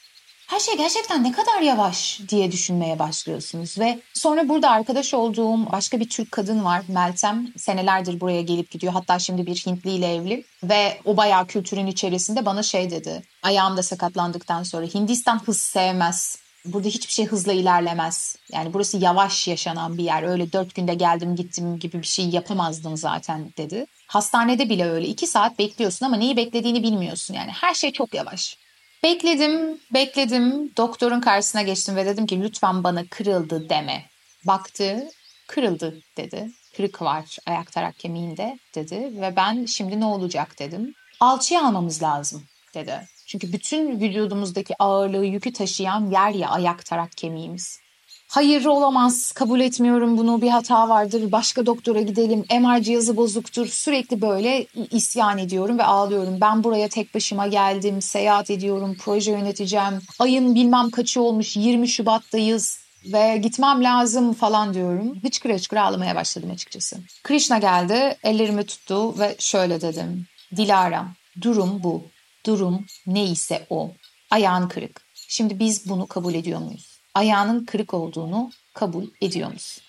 Her 0.47 0.61
şey 0.61 0.76
gerçekten 0.76 1.24
ne 1.24 1.32
kadar 1.32 1.61
yavaş 1.61 2.20
diye 2.28 2.53
düşünmeye 2.53 2.99
başlıyorsunuz 2.99 3.78
ve 3.78 4.01
sonra 4.14 4.49
burada 4.49 4.70
arkadaş 4.70 5.14
olduğum 5.14 5.72
başka 5.72 6.01
bir 6.01 6.09
Türk 6.09 6.32
kadın 6.32 6.64
var 6.64 6.82
Meltem. 6.89 7.53
Senelerdir 7.57 8.20
buraya 8.20 8.43
gelip 8.43 8.70
gidiyor. 8.70 8.93
Hatta 8.93 9.18
şimdi 9.18 9.47
bir 9.47 9.57
Hintli 9.57 9.91
ile 9.91 10.14
evli 10.14 10.45
ve 10.62 11.01
o 11.05 11.16
bayağı 11.16 11.47
kültürün 11.47 11.87
içerisinde 11.87 12.47
bana 12.47 12.62
şey 12.62 12.91
dedi. 12.91 13.22
Ayağım 13.43 13.76
da 13.76 13.82
sakatlandıktan 13.82 14.62
sonra 14.62 14.87
Hindistan 14.87 15.39
hız 15.47 15.61
sevmez. 15.61 16.45
Burada 16.66 16.88
hiçbir 16.88 17.12
şey 17.12 17.26
hızla 17.26 17.52
ilerlemez. 17.52 18.36
Yani 18.52 18.74
burası 18.74 18.98
yavaş 18.98 19.48
yaşanan 19.48 19.98
bir 19.98 20.04
yer. 20.04 20.22
Öyle 20.22 20.52
dört 20.52 20.74
günde 20.74 20.94
geldim 20.94 21.36
gittim 21.36 21.78
gibi 21.78 21.98
bir 21.98 22.06
şey 22.06 22.28
yapamazdım 22.28 22.96
zaten 22.96 23.52
dedi. 23.58 23.86
Hastanede 24.06 24.68
bile 24.68 24.90
öyle. 24.90 25.06
iki 25.06 25.26
saat 25.26 25.58
bekliyorsun 25.58 26.06
ama 26.06 26.16
neyi 26.16 26.36
beklediğini 26.36 26.82
bilmiyorsun. 26.82 27.34
Yani 27.34 27.50
her 27.50 27.74
şey 27.74 27.92
çok 27.92 28.14
yavaş. 28.14 28.58
Bekledim, 29.02 29.80
bekledim. 29.94 30.76
Doktorun 30.76 31.20
karşısına 31.20 31.62
geçtim 31.62 31.96
ve 31.96 32.06
dedim 32.06 32.26
ki 32.26 32.42
lütfen 32.42 32.84
bana 32.84 33.04
kırıldı 33.10 33.68
deme. 33.68 34.04
Baktı, 34.44 35.08
kırıldı 35.46 36.02
dedi. 36.16 36.50
Kırık 36.76 37.02
var 37.02 37.36
ayak 37.46 37.72
tarak 37.72 37.98
kemiğinde 37.98 38.58
dedi 38.74 39.20
ve 39.20 39.36
ben 39.36 39.64
şimdi 39.64 40.00
ne 40.00 40.04
olacak 40.04 40.58
dedim. 40.58 40.94
Alçıya 41.20 41.66
almamız 41.66 42.02
lazım 42.02 42.44
dedi. 42.74 43.08
Çünkü 43.26 43.52
bütün 43.52 44.00
vücudumuzdaki 44.00 44.74
ağırlığı, 44.78 45.24
yükü 45.24 45.52
taşıyan 45.52 46.10
yer 46.10 46.30
ya 46.30 46.48
ayak 46.48 46.84
tarak 46.84 47.16
kemiğimiz. 47.16 47.80
Hayır 48.28 48.64
olamaz, 48.64 49.32
kabul 49.32 49.60
etmiyorum 49.60 50.18
bunu, 50.18 50.42
bir 50.42 50.48
hata 50.48 50.88
vardır, 50.88 51.32
başka 51.32 51.66
doktora 51.66 52.00
gidelim, 52.00 52.44
MR 52.60 52.82
cihazı 52.82 53.16
bozuktur. 53.16 53.66
Sürekli 53.66 54.20
böyle 54.20 54.66
isyan 54.90 55.38
ediyorum 55.38 55.78
ve 55.78 55.84
ağlıyorum. 55.84 56.40
Ben 56.40 56.64
buraya 56.64 56.88
tek 56.88 57.14
başıma 57.14 57.46
geldim, 57.46 58.02
seyahat 58.02 58.50
ediyorum, 58.50 58.96
proje 59.00 59.32
yöneteceğim. 59.32 59.98
Ayın 60.18 60.54
bilmem 60.54 60.90
kaçı 60.90 61.22
olmuş, 61.22 61.56
20 61.56 61.88
Şubat'tayız 61.88 62.78
ve 63.12 63.36
gitmem 63.36 63.84
lazım 63.84 64.32
falan 64.32 64.74
diyorum. 64.74 65.18
Hıçkıra 65.22 65.54
hıçkıra 65.54 65.84
ağlamaya 65.84 66.14
başladım 66.14 66.50
açıkçası. 66.50 66.96
Krishna 67.22 67.58
geldi, 67.58 68.16
ellerimi 68.22 68.66
tuttu 68.66 69.18
ve 69.18 69.36
şöyle 69.38 69.80
dedim. 69.80 70.26
Dilara, 70.56 71.06
durum 71.42 71.82
bu. 71.82 72.04
Durum 72.47 72.86
neyse 73.07 73.66
o. 73.70 73.92
Ayağın 74.30 74.68
kırık. 74.68 75.03
Şimdi 75.14 75.59
biz 75.59 75.88
bunu 75.88 76.07
kabul 76.07 76.34
ediyor 76.34 76.61
muyuz? 76.61 77.01
Ayağının 77.14 77.64
kırık 77.64 77.94
olduğunu 77.94 78.51
kabul 78.74 79.05
ediyor 79.20 79.53
musun? 79.53 79.82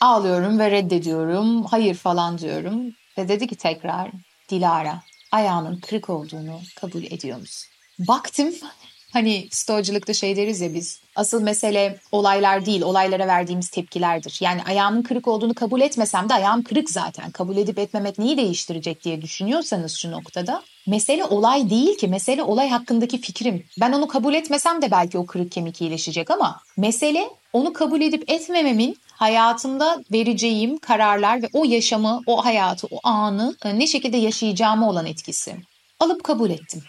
Ağlıyorum 0.00 0.58
ve 0.58 0.70
reddediyorum. 0.70 1.64
Hayır 1.64 1.94
falan 1.94 2.38
diyorum. 2.38 2.94
Ve 3.18 3.28
dedi 3.28 3.46
ki 3.46 3.56
tekrar 3.56 4.10
Dilara 4.48 5.02
ayağının 5.32 5.80
kırık 5.80 6.10
olduğunu 6.10 6.60
kabul 6.76 7.02
ediyor 7.02 7.38
musun? 7.38 7.68
Baktım 7.98 8.54
Hani 9.12 9.48
stoğacılıkta 9.50 10.14
şey 10.14 10.36
deriz 10.36 10.60
ya 10.60 10.74
biz 10.74 11.00
asıl 11.16 11.42
mesele 11.42 11.98
olaylar 12.12 12.66
değil 12.66 12.82
olaylara 12.82 13.26
verdiğimiz 13.26 13.70
tepkilerdir. 13.70 14.38
Yani 14.40 14.62
ayağımın 14.62 15.02
kırık 15.02 15.28
olduğunu 15.28 15.54
kabul 15.54 15.80
etmesem 15.80 16.28
de 16.28 16.34
ayağım 16.34 16.62
kırık 16.62 16.90
zaten. 16.90 17.30
Kabul 17.30 17.56
edip 17.56 17.78
etmemek 17.78 18.18
neyi 18.18 18.36
değiştirecek 18.36 19.04
diye 19.04 19.22
düşünüyorsanız 19.22 19.92
şu 19.92 20.10
noktada 20.10 20.62
mesele 20.90 21.24
olay 21.24 21.70
değil 21.70 21.98
ki 21.98 22.08
mesele 22.08 22.42
olay 22.42 22.68
hakkındaki 22.68 23.20
fikrim. 23.20 23.64
Ben 23.80 23.92
onu 23.92 24.08
kabul 24.08 24.34
etmesem 24.34 24.82
de 24.82 24.90
belki 24.90 25.18
o 25.18 25.26
kırık 25.26 25.52
kemik 25.52 25.80
iyileşecek 25.80 26.30
ama 26.30 26.60
mesele 26.76 27.30
onu 27.52 27.72
kabul 27.72 28.00
edip 28.00 28.30
etmememin 28.30 28.96
hayatımda 29.12 30.02
vereceğim 30.12 30.78
kararlar 30.78 31.42
ve 31.42 31.48
o 31.52 31.64
yaşamı, 31.64 32.22
o 32.26 32.44
hayatı, 32.44 32.86
o 32.90 33.00
anı 33.02 33.56
ne 33.64 33.86
şekilde 33.86 34.16
yaşayacağımı 34.16 34.88
olan 34.88 35.06
etkisi. 35.06 35.56
Alıp 36.00 36.24
kabul 36.24 36.50
ettim. 36.50 36.82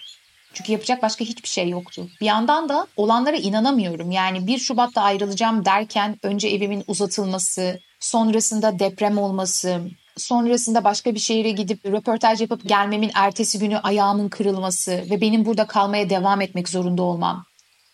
Çünkü 0.54 0.72
yapacak 0.72 1.04
başka 1.04 1.26
hiçbir 1.26 1.50
şey 1.50 1.70
yoktu. 1.70 2.08
Bir 2.22 2.26
yandan 2.26 2.70
da 2.70 2.88
olanlara 2.98 3.38
inanamıyorum. 3.38 4.12
Yani 4.12 4.48
1 4.48 4.58
Şubat'ta 4.58 5.02
ayrılacağım 5.02 5.66
derken 5.66 6.18
önce 6.24 6.48
evimin 6.48 6.84
uzatılması, 6.88 7.80
sonrasında 8.00 8.80
deprem 8.80 9.18
olması, 9.18 9.82
sonrasında 10.18 10.84
başka 10.84 11.16
bir 11.16 11.20
şehire 11.20 11.52
gidip 11.52 11.86
röportaj 11.86 12.42
yapıp 12.42 12.70
gelmemin 12.70 13.12
ertesi 13.16 13.60
günü 13.60 13.78
ayağımın 13.78 14.30
kırılması 14.30 14.92
ve 14.92 15.22
benim 15.22 15.46
burada 15.46 15.68
kalmaya 15.68 16.10
devam 16.10 16.42
etmek 16.42 16.70
zorunda 16.70 17.02
olmam. 17.02 17.46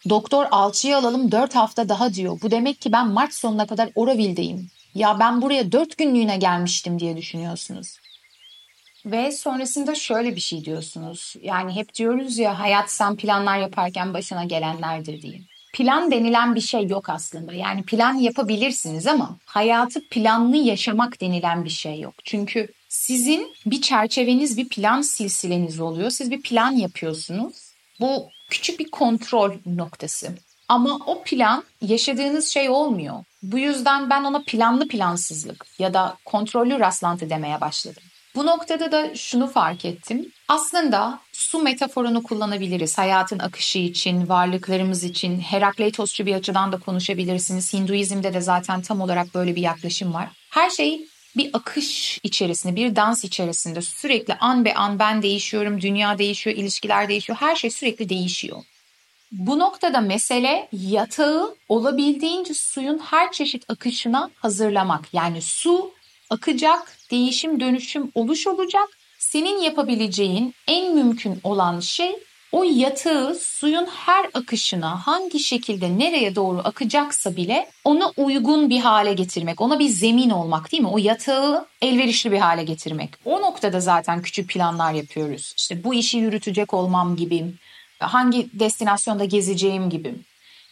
Doktor 0.09 0.45
alçıyı 0.51 0.97
alalım 0.97 1.31
4 1.31 1.55
hafta 1.55 1.89
daha 1.89 2.13
diyor. 2.13 2.39
Bu 2.41 2.51
demek 2.51 2.81
ki 2.81 2.91
ben 2.91 3.07
Mart 3.07 3.33
sonuna 3.33 3.67
kadar 3.67 3.89
Oroville'deyim. 3.95 4.69
Ya 4.95 5.19
ben 5.19 5.41
buraya 5.41 5.71
4 5.71 5.97
günlüğüne 5.97 6.37
gelmiştim 6.37 6.99
diye 6.99 7.17
düşünüyorsunuz. 7.17 7.97
Ve 9.05 9.31
sonrasında 9.31 9.95
şöyle 9.95 10.35
bir 10.35 10.41
şey 10.41 10.65
diyorsunuz. 10.65 11.35
Yani 11.41 11.75
hep 11.75 11.95
diyoruz 11.95 12.37
ya 12.37 12.59
hayat 12.59 12.91
sen 12.91 13.15
planlar 13.15 13.57
yaparken 13.57 14.13
başına 14.13 14.43
gelenlerdir 14.43 15.21
diye. 15.21 15.39
Plan 15.77 16.11
denilen 16.11 16.55
bir 16.55 16.61
şey 16.61 16.87
yok 16.87 17.09
aslında. 17.09 17.53
Yani 17.53 17.83
plan 17.83 18.13
yapabilirsiniz 18.13 19.07
ama 19.07 19.37
hayatı 19.45 20.09
planlı 20.09 20.57
yaşamak 20.57 21.21
denilen 21.21 21.65
bir 21.65 21.69
şey 21.69 21.99
yok. 21.99 22.13
Çünkü 22.23 22.67
sizin 22.89 23.53
bir 23.65 23.81
çerçeveniz, 23.81 24.57
bir 24.57 24.69
plan 24.69 25.01
silsileniz 25.01 25.79
oluyor. 25.79 26.09
Siz 26.09 26.31
bir 26.31 26.41
plan 26.41 26.71
yapıyorsunuz. 26.71 27.73
Bu 27.99 28.29
küçük 28.49 28.79
bir 28.79 28.91
kontrol 28.91 29.51
noktası. 29.65 30.29
Ama 30.67 30.99
o 31.05 31.23
plan 31.23 31.63
yaşadığınız 31.81 32.47
şey 32.47 32.69
olmuyor. 32.69 33.23
Bu 33.43 33.59
yüzden 33.59 34.09
ben 34.09 34.23
ona 34.23 34.43
planlı 34.47 34.87
plansızlık 34.87 35.65
ya 35.79 35.93
da 35.93 36.17
kontrollü 36.25 36.79
rastlantı 36.79 37.29
demeye 37.29 37.61
başladım. 37.61 38.03
Bu 38.37 38.45
noktada 38.45 38.91
da 38.91 39.15
şunu 39.15 39.47
fark 39.47 39.85
ettim. 39.85 40.31
Aslında 40.47 41.19
su 41.31 41.59
metaforunu 41.59 42.23
kullanabiliriz. 42.23 42.97
Hayatın 42.97 43.39
akışı 43.39 43.79
için, 43.79 44.29
varlıklarımız 44.29 45.03
için, 45.03 45.39
Herakleitosçu 45.39 46.25
bir 46.25 46.35
açıdan 46.35 46.71
da 46.71 46.79
konuşabilirsiniz. 46.79 47.73
Hinduizm'de 47.73 48.33
de 48.33 48.41
zaten 48.41 48.81
tam 48.81 49.01
olarak 49.01 49.35
böyle 49.35 49.55
bir 49.55 49.61
yaklaşım 49.61 50.13
var. 50.13 50.29
Her 50.49 50.69
şey 50.69 51.07
bir 51.37 51.49
akış 51.53 52.19
içerisinde, 52.23 52.75
bir 52.75 52.95
dans 52.95 53.23
içerisinde 53.23 53.81
sürekli 53.81 54.33
an 54.33 54.65
be 54.65 54.73
an 54.73 54.99
ben 54.99 55.21
değişiyorum, 55.21 55.81
dünya 55.81 56.17
değişiyor, 56.17 56.55
ilişkiler 56.55 57.09
değişiyor, 57.09 57.37
her 57.41 57.55
şey 57.55 57.69
sürekli 57.69 58.09
değişiyor. 58.09 58.63
Bu 59.31 59.59
noktada 59.59 60.01
mesele 60.01 60.67
yatağı 60.71 61.55
olabildiğince 61.69 62.53
suyun 62.53 62.97
her 62.97 63.31
çeşit 63.31 63.69
akışına 63.69 64.29
hazırlamak. 64.35 65.13
Yani 65.13 65.41
su 65.41 65.96
akacak, 66.29 66.97
değişim 67.11 67.59
dönüşüm 67.59 68.11
oluş 68.15 68.47
olacak. 68.47 68.89
Senin 69.19 69.61
yapabileceğin 69.61 70.53
en 70.67 70.95
mümkün 70.95 71.39
olan 71.43 71.79
şey 71.79 72.15
o 72.51 72.63
yatağı 72.63 73.35
suyun 73.35 73.85
her 73.85 74.25
akışına 74.33 75.07
hangi 75.07 75.39
şekilde 75.39 75.99
nereye 75.99 76.35
doğru 76.35 76.61
akacaksa 76.63 77.35
bile 77.35 77.69
ona 77.83 78.11
uygun 78.17 78.69
bir 78.69 78.79
hale 78.79 79.13
getirmek. 79.13 79.61
Ona 79.61 79.79
bir 79.79 79.89
zemin 79.89 80.29
olmak 80.29 80.71
değil 80.71 80.83
mi? 80.83 80.89
O 80.89 80.97
yatağı 80.97 81.65
elverişli 81.81 82.31
bir 82.31 82.37
hale 82.37 82.63
getirmek. 82.63 83.09
O 83.25 83.41
noktada 83.41 83.79
zaten 83.79 84.21
küçük 84.21 84.49
planlar 84.49 84.93
yapıyoruz. 84.93 85.53
İşte 85.57 85.83
bu 85.83 85.93
işi 85.93 86.17
yürütecek 86.17 86.73
olmam 86.73 87.15
gibi, 87.15 87.45
hangi 87.99 88.59
destinasyonda 88.59 89.25
gezeceğim 89.25 89.89
gibi 89.89 90.15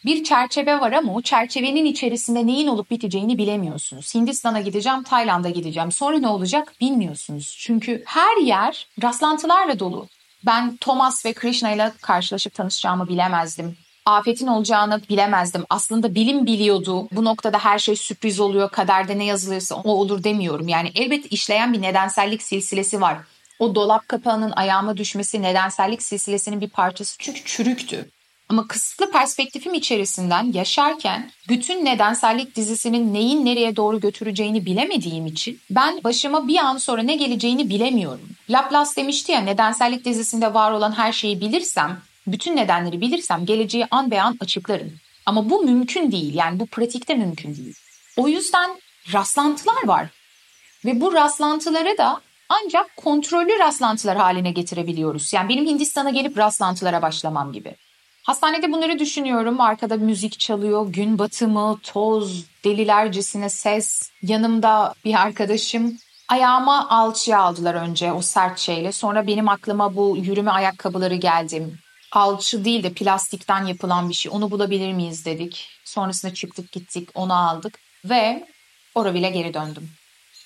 bir 0.06 0.24
çerçeve 0.24 0.80
var 0.80 0.92
ama 0.92 1.14
o 1.14 1.22
çerçevenin 1.22 1.84
içerisinde 1.84 2.46
neyin 2.46 2.66
olup 2.66 2.90
biteceğini 2.90 3.38
bilemiyorsunuz. 3.38 4.14
Hindistan'a 4.14 4.60
gideceğim, 4.60 5.02
Tayland'a 5.02 5.50
gideceğim. 5.50 5.92
Sonra 5.92 6.18
ne 6.18 6.28
olacak 6.28 6.72
bilmiyorsunuz. 6.80 7.56
Çünkü 7.60 8.02
her 8.06 8.36
yer 8.36 8.88
rastlantılarla 9.02 9.78
dolu. 9.78 10.08
Ben 10.46 10.76
Thomas 10.76 11.26
ve 11.26 11.32
Krishna 11.32 11.70
ile 11.70 11.92
karşılaşıp 12.02 12.54
tanışacağımı 12.54 13.08
bilemezdim. 13.08 13.76
Afetin 14.06 14.46
olacağını 14.46 15.00
bilemezdim. 15.08 15.64
Aslında 15.70 16.14
bilim 16.14 16.46
biliyordu. 16.46 17.08
Bu 17.12 17.24
noktada 17.24 17.58
her 17.58 17.78
şey 17.78 17.96
sürpriz 17.96 18.40
oluyor. 18.40 18.70
Kaderde 18.70 19.18
ne 19.18 19.24
yazılırsa 19.24 19.74
o 19.74 19.90
olur 19.90 20.24
demiyorum. 20.24 20.68
Yani 20.68 20.90
elbet 20.94 21.32
işleyen 21.32 21.72
bir 21.72 21.82
nedensellik 21.82 22.42
silsilesi 22.42 23.00
var. 23.00 23.18
O 23.58 23.74
dolap 23.74 24.08
kapağının 24.08 24.52
ayağıma 24.56 24.96
düşmesi 24.96 25.42
nedensellik 25.42 26.02
silsilesinin 26.02 26.60
bir 26.60 26.68
parçası 26.68 27.16
çünkü 27.18 27.44
çürüktü. 27.44 28.10
Ama 28.48 28.68
kısıtlı 28.68 29.10
perspektifim 29.10 29.74
içerisinden 29.74 30.52
yaşarken 30.52 31.30
bütün 31.48 31.84
nedensellik 31.84 32.56
dizisinin 32.56 33.14
neyin 33.14 33.44
nereye 33.44 33.76
doğru 33.76 34.00
götüreceğini 34.00 34.66
bilemediğim 34.66 35.26
için 35.26 35.60
ben 35.70 36.04
başıma 36.04 36.48
bir 36.48 36.58
an 36.58 36.76
sonra 36.76 37.02
ne 37.02 37.16
geleceğini 37.16 37.68
bilemiyorum. 37.68 38.28
Laplace 38.50 38.90
demişti 38.96 39.32
ya 39.32 39.40
nedensellik 39.40 40.04
dizisinde 40.04 40.54
var 40.54 40.70
olan 40.70 40.92
her 40.92 41.12
şeyi 41.12 41.40
bilirsem, 41.40 42.00
bütün 42.26 42.56
nedenleri 42.56 43.00
bilirsem 43.00 43.46
geleceği 43.46 43.86
an 43.90 44.10
be 44.10 44.22
an 44.22 44.36
açıklarım. 44.40 44.92
Ama 45.26 45.50
bu 45.50 45.62
mümkün 45.62 46.12
değil 46.12 46.34
yani 46.34 46.60
bu 46.60 46.66
pratikte 46.66 47.14
mümkün 47.14 47.56
değil. 47.56 47.74
O 48.16 48.28
yüzden 48.28 48.70
rastlantılar 49.12 49.86
var. 49.86 50.08
Ve 50.84 51.00
bu 51.00 51.12
rastlantıları 51.12 51.98
da 51.98 52.20
ancak 52.48 52.96
kontrollü 52.96 53.58
rastlantılar 53.58 54.16
haline 54.16 54.50
getirebiliyoruz. 54.50 55.32
Yani 55.32 55.48
benim 55.48 55.66
Hindistan'a 55.66 56.10
gelip 56.10 56.38
rastlantılara 56.38 57.02
başlamam 57.02 57.52
gibi. 57.52 57.76
Hastanede 58.26 58.72
bunları 58.72 58.98
düşünüyorum. 58.98 59.60
Arkada 59.60 59.96
müzik 59.96 60.38
çalıyor, 60.38 60.86
gün 60.88 61.18
batımı, 61.18 61.78
toz, 61.82 62.44
delilercesine 62.64 63.48
ses. 63.48 64.10
Yanımda 64.22 64.94
bir 65.04 65.14
arkadaşım. 65.14 65.98
Ayağıma 66.28 66.88
alçıya 66.90 67.40
aldılar 67.40 67.74
önce 67.74 68.12
o 68.12 68.22
sert 68.22 68.58
şeyle. 68.58 68.92
Sonra 68.92 69.26
benim 69.26 69.48
aklıma 69.48 69.96
bu 69.96 70.16
yürüme 70.16 70.50
ayakkabıları 70.50 71.14
geldi. 71.14 71.66
Alçı 72.12 72.64
değil 72.64 72.82
de 72.82 72.92
plastikten 72.92 73.64
yapılan 73.64 74.08
bir 74.08 74.14
şey. 74.14 74.32
Onu 74.34 74.50
bulabilir 74.50 74.92
miyiz 74.92 75.24
dedik. 75.24 75.68
Sonrasında 75.84 76.34
çıktık 76.34 76.72
gittik 76.72 77.08
onu 77.14 77.34
aldık. 77.34 77.78
Ve 78.04 78.48
Oroville'e 78.94 79.30
geri 79.30 79.54
döndüm. 79.54 79.90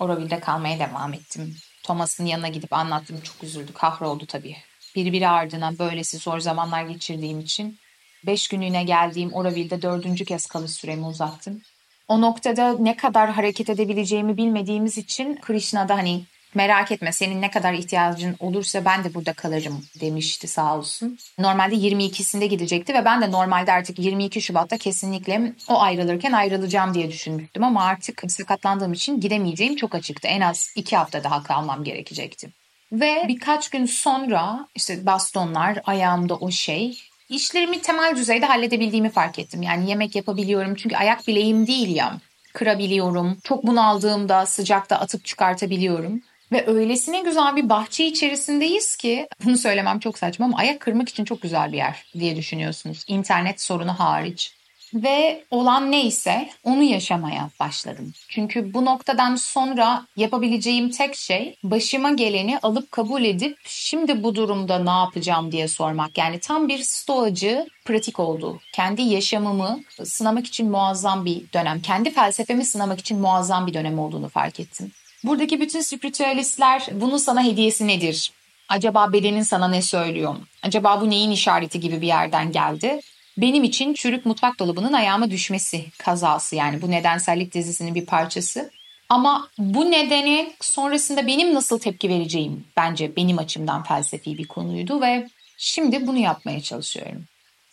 Oroville'de 0.00 0.40
kalmaya 0.40 0.78
devam 0.78 1.12
ettim. 1.12 1.56
Thomas'ın 1.82 2.26
yanına 2.26 2.48
gidip 2.48 2.72
anlattım. 2.72 3.20
Çok 3.20 3.44
üzüldü. 3.44 3.72
Kahroldu 3.74 4.26
tabii 4.26 4.56
birbiri 4.96 5.28
ardına 5.28 5.78
böylesi 5.78 6.18
zor 6.18 6.40
zamanlar 6.40 6.82
geçirdiğim 6.82 7.40
için 7.40 7.78
beş 8.26 8.48
günlüğüne 8.48 8.84
geldiğim 8.84 9.32
Oroville'de 9.32 9.82
dördüncü 9.82 10.24
kez 10.24 10.46
kalış 10.46 10.70
süremi 10.70 11.06
uzattım. 11.06 11.62
O 12.08 12.20
noktada 12.20 12.78
ne 12.78 12.96
kadar 12.96 13.30
hareket 13.30 13.70
edebileceğimi 13.70 14.36
bilmediğimiz 14.36 14.98
için 14.98 15.38
Krishna'da 15.40 15.96
hani 15.96 16.24
Merak 16.54 16.92
etme 16.92 17.12
senin 17.12 17.42
ne 17.42 17.50
kadar 17.50 17.72
ihtiyacın 17.72 18.36
olursa 18.38 18.84
ben 18.84 19.04
de 19.04 19.14
burada 19.14 19.32
kalırım 19.32 19.84
demişti 20.00 20.48
sağ 20.48 20.76
olsun. 20.76 21.18
Normalde 21.38 21.74
22'sinde 21.74 22.44
gidecekti 22.44 22.94
ve 22.94 23.04
ben 23.04 23.22
de 23.22 23.32
normalde 23.32 23.72
artık 23.72 23.98
22 23.98 24.42
Şubat'ta 24.42 24.78
kesinlikle 24.78 25.52
o 25.68 25.80
ayrılırken 25.80 26.32
ayrılacağım 26.32 26.94
diye 26.94 27.10
düşünmüştüm. 27.10 27.64
Ama 27.64 27.84
artık 27.84 28.22
sakatlandığım 28.28 28.92
için 28.92 29.20
gidemeyeceğim 29.20 29.76
çok 29.76 29.94
açıktı. 29.94 30.28
En 30.28 30.40
az 30.40 30.72
2 30.76 30.96
hafta 30.96 31.24
daha 31.24 31.42
kalmam 31.42 31.84
gerekecekti. 31.84 32.50
Ve 32.92 33.24
birkaç 33.28 33.70
gün 33.70 33.86
sonra 33.86 34.66
işte 34.74 35.06
bastonlar, 35.06 35.78
ayağımda 35.84 36.36
o 36.36 36.50
şey 36.50 36.98
işlerimi 37.28 37.82
temel 37.82 38.16
düzeyde 38.16 38.46
halledebildiğimi 38.46 39.10
fark 39.10 39.38
ettim. 39.38 39.62
Yani 39.62 39.90
yemek 39.90 40.16
yapabiliyorum 40.16 40.74
çünkü 40.74 40.96
ayak 40.96 41.28
bileğim 41.28 41.66
değil 41.66 41.96
ya. 41.96 42.18
Kırabiliyorum. 42.52 43.38
Çok 43.44 43.66
bunaldığımda 43.66 44.46
sıcakta 44.46 44.96
atıp 44.96 45.24
çıkartabiliyorum. 45.24 46.22
Ve 46.52 46.66
öylesine 46.66 47.20
güzel 47.20 47.56
bir 47.56 47.68
bahçe 47.68 48.06
içerisindeyiz 48.06 48.96
ki 48.96 49.28
bunu 49.44 49.58
söylemem 49.58 49.98
çok 49.98 50.18
saçma 50.18 50.46
ama 50.46 50.58
ayak 50.58 50.80
kırmak 50.80 51.08
için 51.08 51.24
çok 51.24 51.42
güzel 51.42 51.72
bir 51.72 51.76
yer 51.76 52.04
diye 52.14 52.36
düşünüyorsunuz. 52.36 53.04
İnternet 53.08 53.60
sorunu 53.60 54.00
hariç. 54.00 54.59
Ve 54.94 55.44
olan 55.50 55.90
neyse 55.90 56.48
onu 56.64 56.82
yaşamaya 56.82 57.50
başladım. 57.60 58.12
Çünkü 58.28 58.74
bu 58.74 58.84
noktadan 58.84 59.36
sonra 59.36 60.06
yapabileceğim 60.16 60.90
tek 60.90 61.14
şey 61.14 61.56
başıma 61.62 62.10
geleni 62.10 62.58
alıp 62.58 62.92
kabul 62.92 63.24
edip 63.24 63.58
şimdi 63.64 64.22
bu 64.22 64.34
durumda 64.34 64.78
ne 64.78 64.90
yapacağım 64.90 65.52
diye 65.52 65.68
sormak. 65.68 66.18
Yani 66.18 66.40
tam 66.40 66.68
bir 66.68 66.78
stoacı 66.78 67.66
pratik 67.84 68.20
oldu. 68.20 68.60
Kendi 68.72 69.02
yaşamımı 69.02 69.80
sınamak 70.04 70.46
için 70.46 70.70
muazzam 70.70 71.24
bir 71.24 71.52
dönem. 71.52 71.82
Kendi 71.82 72.10
felsefemi 72.10 72.64
sınamak 72.64 73.00
için 73.00 73.18
muazzam 73.18 73.66
bir 73.66 73.74
dönem 73.74 73.98
olduğunu 73.98 74.28
fark 74.28 74.60
ettim. 74.60 74.92
Buradaki 75.24 75.60
bütün 75.60 75.80
spiritüalistler 75.80 76.86
bunun 76.92 77.16
sana 77.16 77.44
hediyesi 77.44 77.86
nedir? 77.86 78.32
Acaba 78.68 79.12
bedenin 79.12 79.42
sana 79.42 79.68
ne 79.68 79.82
söylüyor? 79.82 80.36
Acaba 80.62 81.00
bu 81.00 81.10
neyin 81.10 81.30
işareti 81.30 81.80
gibi 81.80 82.00
bir 82.00 82.06
yerden 82.06 82.52
geldi? 82.52 83.00
Benim 83.40 83.64
için 83.64 83.94
çürük 83.94 84.26
mutfak 84.26 84.58
dolabının 84.58 84.92
ayağıma 84.92 85.30
düşmesi 85.30 85.84
kazası 85.98 86.56
yani 86.56 86.82
bu 86.82 86.90
nedensellik 86.90 87.54
dizisinin 87.54 87.94
bir 87.94 88.06
parçası. 88.06 88.70
Ama 89.08 89.48
bu 89.58 89.90
nedeni 89.90 90.52
sonrasında 90.60 91.26
benim 91.26 91.54
nasıl 91.54 91.78
tepki 91.78 92.08
vereceğim 92.08 92.64
bence 92.76 93.16
benim 93.16 93.38
açımdan 93.38 93.82
felsefi 93.82 94.38
bir 94.38 94.48
konuydu 94.48 95.00
ve 95.00 95.28
şimdi 95.58 96.06
bunu 96.06 96.18
yapmaya 96.18 96.60
çalışıyorum. 96.60 97.24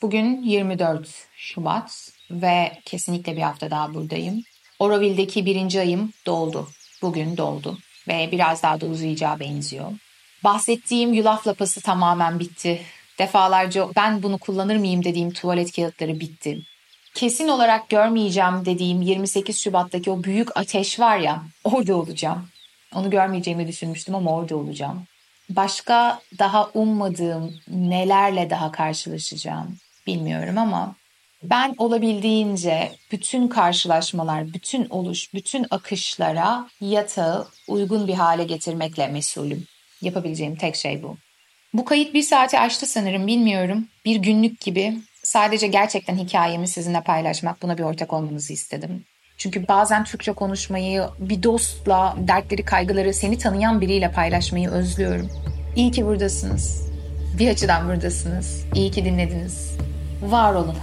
Bugün 0.01 0.43
24 0.43 1.09
Şubat 1.35 2.11
ve 2.31 2.71
kesinlikle 2.85 3.35
bir 3.35 3.41
hafta 3.41 3.71
daha 3.71 3.93
buradayım. 3.93 4.43
Oroville'deki 4.79 5.45
birinci 5.45 5.79
ayım 5.79 6.13
doldu. 6.25 6.67
Bugün 7.01 7.37
doldu 7.37 7.77
ve 8.07 8.29
biraz 8.31 8.63
daha 8.63 8.81
da 8.81 8.85
uzayacağı 8.85 9.39
benziyor. 9.39 9.91
Bahsettiğim 10.43 11.13
yulaf 11.13 11.47
lapası 11.47 11.81
tamamen 11.81 12.39
bitti. 12.39 12.81
Defalarca 13.19 13.87
ben 13.95 14.23
bunu 14.23 14.37
kullanır 14.37 14.75
mıyım 14.77 15.03
dediğim 15.03 15.31
tuvalet 15.33 15.75
kağıtları 15.75 16.19
bitti. 16.19 16.61
Kesin 17.13 17.47
olarak 17.47 17.89
görmeyeceğim 17.89 18.65
dediğim 18.65 19.01
28 19.01 19.59
Şubat'taki 19.59 20.11
o 20.11 20.23
büyük 20.23 20.57
ateş 20.57 20.99
var 20.99 21.17
ya 21.17 21.43
orada 21.63 21.95
olacağım. 21.95 22.49
Onu 22.95 23.09
görmeyeceğimi 23.09 23.67
düşünmüştüm 23.67 24.15
ama 24.15 24.31
orada 24.31 24.57
olacağım. 24.57 25.03
Başka 25.49 26.19
daha 26.39 26.69
ummadığım 26.73 27.53
nelerle 27.67 28.49
daha 28.49 28.71
karşılaşacağım 28.71 29.77
bilmiyorum 30.07 30.57
ama 30.57 30.95
ben 31.43 31.75
olabildiğince 31.77 32.91
bütün 33.11 33.47
karşılaşmalar, 33.47 34.53
bütün 34.53 34.89
oluş, 34.89 35.33
bütün 35.33 35.65
akışlara 35.69 36.69
yatağı 36.81 37.47
uygun 37.67 38.07
bir 38.07 38.13
hale 38.13 38.43
getirmekle 38.43 39.07
mesulüm. 39.07 39.67
Yapabileceğim 40.01 40.55
tek 40.55 40.75
şey 40.75 41.03
bu. 41.03 41.17
Bu 41.77 41.85
kayıt 41.85 42.13
bir 42.13 42.21
saati 42.21 42.59
aştı 42.59 42.85
sanırım 42.85 43.27
bilmiyorum. 43.27 43.87
Bir 44.05 44.15
günlük 44.15 44.61
gibi 44.61 44.97
sadece 45.23 45.67
gerçekten 45.67 46.17
hikayemi 46.17 46.67
sizinle 46.67 47.01
paylaşmak 47.01 47.61
buna 47.61 47.77
bir 47.77 47.83
ortak 47.83 48.13
olmanızı 48.13 48.53
istedim. 48.53 49.03
Çünkü 49.37 49.67
bazen 49.67 50.03
Türkçe 50.03 50.33
konuşmayı 50.33 51.03
bir 51.19 51.43
dostla, 51.43 52.15
dertleri, 52.17 52.65
kaygıları 52.65 53.13
seni 53.13 53.37
tanıyan 53.37 53.81
biriyle 53.81 54.11
paylaşmayı 54.11 54.69
özlüyorum. 54.69 55.29
İyi 55.75 55.91
ki 55.91 56.05
buradasınız. 56.05 56.91
Bir 57.39 57.49
açıdan 57.49 57.87
buradasınız. 57.87 58.65
İyi 58.75 58.91
ki 58.91 59.05
dinlediniz. 59.05 59.77
Var 60.21 60.53
olun. 60.53 60.77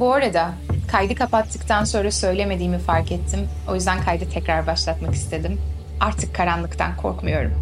Bu 0.00 0.12
arada 0.12 0.52
kaydı 0.90 1.14
kapattıktan 1.14 1.84
sonra 1.84 2.10
söylemediğimi 2.10 2.78
fark 2.78 3.12
ettim. 3.12 3.48
O 3.70 3.74
yüzden 3.74 4.00
kaydı 4.00 4.24
tekrar 4.34 4.66
başlatmak 4.66 5.14
istedim. 5.14 5.60
Artık 6.00 6.34
karanlıktan 6.34 6.96
korkmuyorum. 6.96 7.61